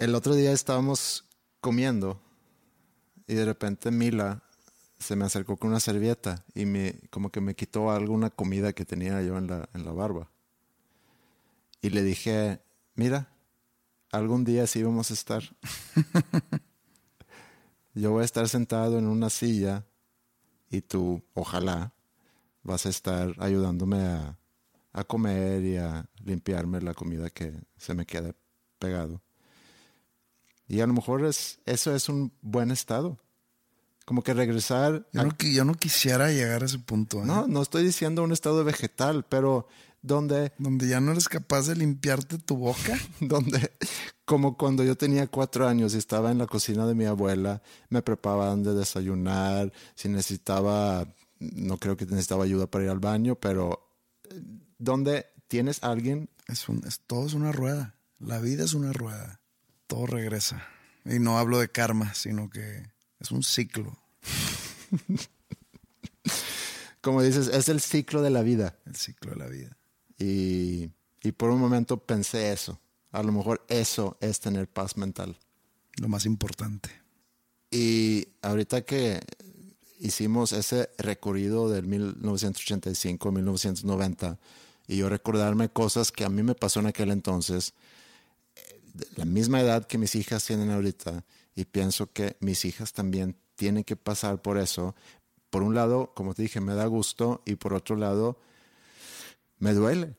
El 0.00 0.14
otro 0.14 0.34
día 0.34 0.52
estábamos 0.52 1.26
comiendo 1.60 2.18
y 3.26 3.34
de 3.34 3.44
repente 3.44 3.90
Mila 3.90 4.42
se 4.98 5.14
me 5.14 5.26
acercó 5.26 5.58
con 5.58 5.68
una 5.68 5.78
servilleta 5.78 6.42
y 6.54 6.64
me 6.64 6.98
como 7.10 7.30
que 7.30 7.42
me 7.42 7.54
quitó 7.54 7.90
alguna 7.90 8.30
comida 8.30 8.72
que 8.72 8.86
tenía 8.86 9.20
yo 9.20 9.36
en 9.36 9.48
la, 9.48 9.68
en 9.74 9.84
la 9.84 9.92
barba. 9.92 10.30
Y 11.82 11.90
le 11.90 12.02
dije, 12.02 12.62
mira, 12.94 13.28
algún 14.10 14.42
día 14.42 14.66
sí 14.66 14.82
vamos 14.82 15.10
a 15.10 15.12
estar. 15.12 15.42
yo 17.94 18.12
voy 18.12 18.22
a 18.22 18.24
estar 18.24 18.48
sentado 18.48 18.98
en 18.98 19.06
una 19.06 19.28
silla 19.28 19.84
y 20.70 20.80
tú, 20.80 21.22
ojalá, 21.34 21.92
vas 22.62 22.86
a 22.86 22.88
estar 22.88 23.34
ayudándome 23.38 23.98
a, 23.98 24.38
a 24.94 25.04
comer 25.04 25.62
y 25.62 25.76
a 25.76 26.08
limpiarme 26.24 26.80
la 26.80 26.94
comida 26.94 27.28
que 27.28 27.52
se 27.76 27.92
me 27.92 28.06
queda 28.06 28.34
pegado. 28.78 29.20
Y 30.70 30.80
a 30.82 30.86
lo 30.86 30.92
mejor 30.94 31.24
es, 31.24 31.58
eso 31.66 31.92
es 31.96 32.08
un 32.08 32.32
buen 32.42 32.70
estado. 32.70 33.18
Como 34.04 34.22
que 34.22 34.34
regresar... 34.34 35.04
Yo 35.12 35.20
a- 35.20 35.24
no, 35.24 35.36
yo 35.36 35.64
no 35.64 35.74
quisiera 35.74 36.30
llegar 36.30 36.62
a 36.62 36.66
ese 36.66 36.78
punto. 36.78 37.22
¿eh? 37.22 37.26
no, 37.26 37.48
no 37.48 37.60
estoy 37.60 37.82
diciendo 37.84 38.22
un 38.22 38.30
estado 38.30 38.62
vegetal, 38.62 39.26
pero 39.28 39.66
donde, 40.00 40.52
Donde 40.58 40.86
ya 40.86 41.00
no 41.00 41.10
eres 41.10 41.28
capaz 41.28 41.66
de 41.66 41.74
limpiarte 41.74 42.38
tu 42.38 42.56
boca. 42.56 42.96
donde, 43.20 43.72
como 44.24 44.56
cuando 44.56 44.84
yo 44.84 44.96
tenía 44.96 45.26
cuatro 45.26 45.66
años 45.66 45.92
y 45.94 45.98
estaba 45.98 46.30
en 46.30 46.38
la 46.38 46.46
cocina 46.46 46.86
de 46.86 46.94
mi 46.94 47.04
abuela, 47.04 47.62
me 47.88 48.00
preparaban 48.00 48.62
de 48.62 48.72
desayunar, 48.74 49.72
si 49.96 50.08
necesitaba, 50.08 51.04
no 51.40 51.78
creo 51.78 51.96
que 51.96 52.06
necesitaba 52.06 52.44
ayuda 52.44 52.68
para 52.68 52.84
ir 52.84 52.90
al 52.90 53.00
baño, 53.00 53.34
pero 53.34 53.88
eh, 54.30 54.40
donde 54.78 55.26
tienes 55.48 55.82
a 55.82 55.90
alguien 55.90 56.30
Es 56.46 56.68
un, 56.68 56.80
es, 56.86 57.00
todo 57.00 57.26
es 57.26 57.34
una 57.34 57.50
rueda. 57.50 57.96
La 58.20 58.38
vida 58.38 58.62
es 58.64 58.72
una 58.74 58.92
rueda. 58.92 59.40
Todo 59.90 60.06
regresa. 60.06 60.66
Y 61.04 61.18
no 61.18 61.36
hablo 61.36 61.58
de 61.58 61.68
karma, 61.68 62.14
sino 62.14 62.48
que 62.48 62.86
es 63.18 63.32
un 63.32 63.42
ciclo. 63.42 63.98
como 67.00 67.22
dices, 67.22 67.48
es 67.48 67.68
el 67.68 67.80
ciclo 67.80 68.22
de 68.22 68.30
la 68.30 68.42
vida. 68.42 68.78
El 68.86 68.94
ciclo 68.94 69.32
de 69.32 69.36
la 69.36 69.48
vida. 69.48 69.76
Y, 70.16 70.90
y 71.24 71.32
por 71.32 71.50
un 71.50 71.58
momento 71.58 71.96
pensé 71.96 72.52
eso. 72.52 72.78
A 73.10 73.24
lo 73.24 73.32
mejor 73.32 73.66
eso 73.68 74.16
es 74.20 74.38
tener 74.38 74.68
paz 74.68 74.96
mental. 74.96 75.36
Lo 75.96 76.06
más 76.06 76.24
importante. 76.24 76.90
Y 77.72 78.28
ahorita 78.42 78.82
que 78.82 79.18
hicimos 79.98 80.52
ese 80.52 80.90
recorrido 80.98 81.68
del 81.68 81.88
1985-1990 81.88 84.38
y 84.86 84.98
yo 84.98 85.08
recordarme 85.08 85.68
cosas 85.68 86.12
que 86.12 86.24
a 86.24 86.28
mí 86.28 86.44
me 86.44 86.54
pasó 86.54 86.78
en 86.78 86.86
aquel 86.86 87.10
entonces, 87.10 87.74
la 89.16 89.24
misma 89.24 89.60
edad 89.60 89.86
que 89.86 89.98
mis 89.98 90.14
hijas 90.14 90.44
tienen 90.44 90.70
ahorita, 90.70 91.24
y 91.54 91.64
pienso 91.64 92.12
que 92.12 92.36
mis 92.40 92.64
hijas 92.64 92.92
también 92.92 93.36
tienen 93.56 93.84
que 93.84 93.96
pasar 93.96 94.40
por 94.40 94.58
eso. 94.58 94.94
Por 95.50 95.62
un 95.62 95.74
lado, 95.74 96.12
como 96.14 96.34
te 96.34 96.42
dije, 96.42 96.60
me 96.60 96.74
da 96.74 96.86
gusto 96.86 97.42
y 97.44 97.56
por 97.56 97.74
otro 97.74 97.96
lado, 97.96 98.38
me 99.58 99.74
duele 99.74 100.16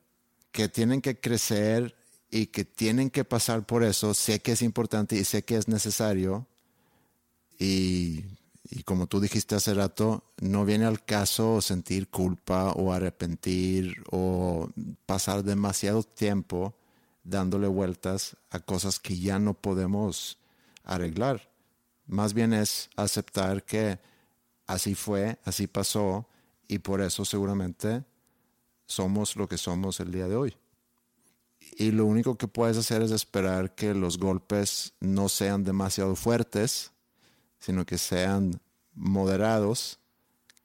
que 0.51 0.69
tienen 0.69 1.01
que 1.01 1.19
crecer 1.19 1.95
y 2.29 2.47
que 2.47 2.65
tienen 2.65 3.09
que 3.09 3.23
pasar 3.23 3.65
por 3.65 3.83
eso. 3.83 4.13
Sé 4.13 4.41
que 4.41 4.51
es 4.51 4.61
importante 4.61 5.15
y 5.15 5.23
sé 5.23 5.43
que 5.43 5.55
es 5.55 5.67
necesario. 5.67 6.47
Y, 7.57 8.25
y 8.69 8.83
como 8.83 9.07
tú 9.07 9.19
dijiste 9.19 9.55
hace 9.55 9.73
rato, 9.73 10.23
no 10.39 10.65
viene 10.65 10.85
al 10.85 11.03
caso 11.03 11.61
sentir 11.61 12.09
culpa 12.09 12.73
o 12.73 12.93
arrepentir 12.93 13.95
o 14.11 14.69
pasar 15.05 15.43
demasiado 15.43 16.03
tiempo 16.03 16.75
dándole 17.23 17.67
vueltas 17.67 18.37
a 18.49 18.59
cosas 18.59 18.99
que 18.99 19.17
ya 19.17 19.39
no 19.39 19.53
podemos 19.53 20.37
arreglar. 20.83 21.49
Más 22.07 22.33
bien 22.33 22.53
es 22.53 22.89
aceptar 22.95 23.63
que 23.63 23.99
así 24.67 24.95
fue, 24.95 25.39
así 25.45 25.67
pasó 25.67 26.27
y 26.67 26.79
por 26.79 27.01
eso 27.01 27.25
seguramente 27.25 28.03
somos 28.85 29.35
lo 29.35 29.47
que 29.47 29.57
somos 29.57 29.99
el 29.99 30.11
día 30.11 30.27
de 30.27 30.35
hoy. 30.35 30.57
Y 31.77 31.91
lo 31.91 32.05
único 32.05 32.37
que 32.37 32.47
puedes 32.47 32.77
hacer 32.77 33.01
es 33.01 33.11
esperar 33.11 33.75
que 33.75 33.93
los 33.93 34.17
golpes 34.17 34.93
no 34.99 35.29
sean 35.29 35.63
demasiado 35.63 36.15
fuertes, 36.15 36.91
sino 37.59 37.85
que 37.85 37.97
sean 37.97 38.59
moderados, 38.93 39.99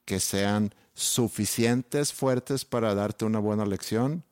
que 0.05 0.19
sean 0.19 0.73
suficientes 0.93 2.11
fuertes 2.11 2.65
para 2.65 2.95
darte 2.95 3.25
una 3.25 3.39
buena 3.39 3.65
lección, 3.65 4.23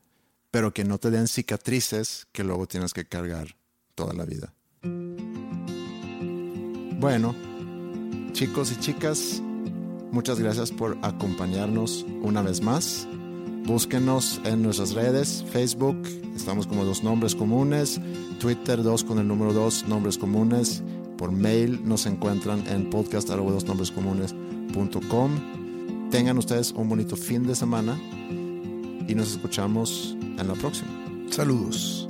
pero 0.56 0.74
que 0.74 0.86
no 0.86 0.97
te 0.99 1.12
den 1.12 1.28
cicatrices 1.28 2.28
que 2.32 2.45
luego 2.45 2.66
tienes 2.66 2.93
que 2.93 3.03
cargar 3.03 3.58
toda 3.93 4.14
la 4.14 4.24
vida. 4.24 4.53
Bueno, 6.97 7.36
chicos 8.32 8.72
y 8.72 8.80
chicas, 8.80 9.41
muchas 10.14 10.39
gracias 10.39 10.72
por 10.72 10.97
acompañarnos 11.01 12.06
una 12.22 12.41
vez 12.41 12.62
más. 12.62 13.06
Búsquenos 13.66 14.39
en 14.45 14.62
nuestras 14.62 14.93
redes, 14.93 15.43
Facebook, 15.51 15.97
estamos 16.38 16.68
como 16.68 16.86
dos 16.86 17.03
nombres 17.03 17.36
comunes, 17.36 17.99
Twitter 18.39 18.82
dos 18.82 19.03
con 19.03 19.20
el 19.20 19.28
número 19.28 19.51
dos 19.51 19.86
nombres 19.89 20.18
comunes, 20.18 20.82
por 21.18 21.34
mail 21.34 21.82
nos 21.84 22.06
encuentran 22.06 22.66
en 22.68 22.89
podcast. 22.89 23.28
Tengan 26.12 26.38
ustedes 26.38 26.72
un 26.72 26.88
bonito 26.88 27.18
fin 27.18 27.45
de 27.45 27.56
semana 27.56 27.99
y 29.06 29.16
nos 29.16 29.32
escuchamos 29.34 30.16
en 30.38 30.47
la 30.47 30.53
próxima. 30.55 30.89
Saludos. 31.29 32.09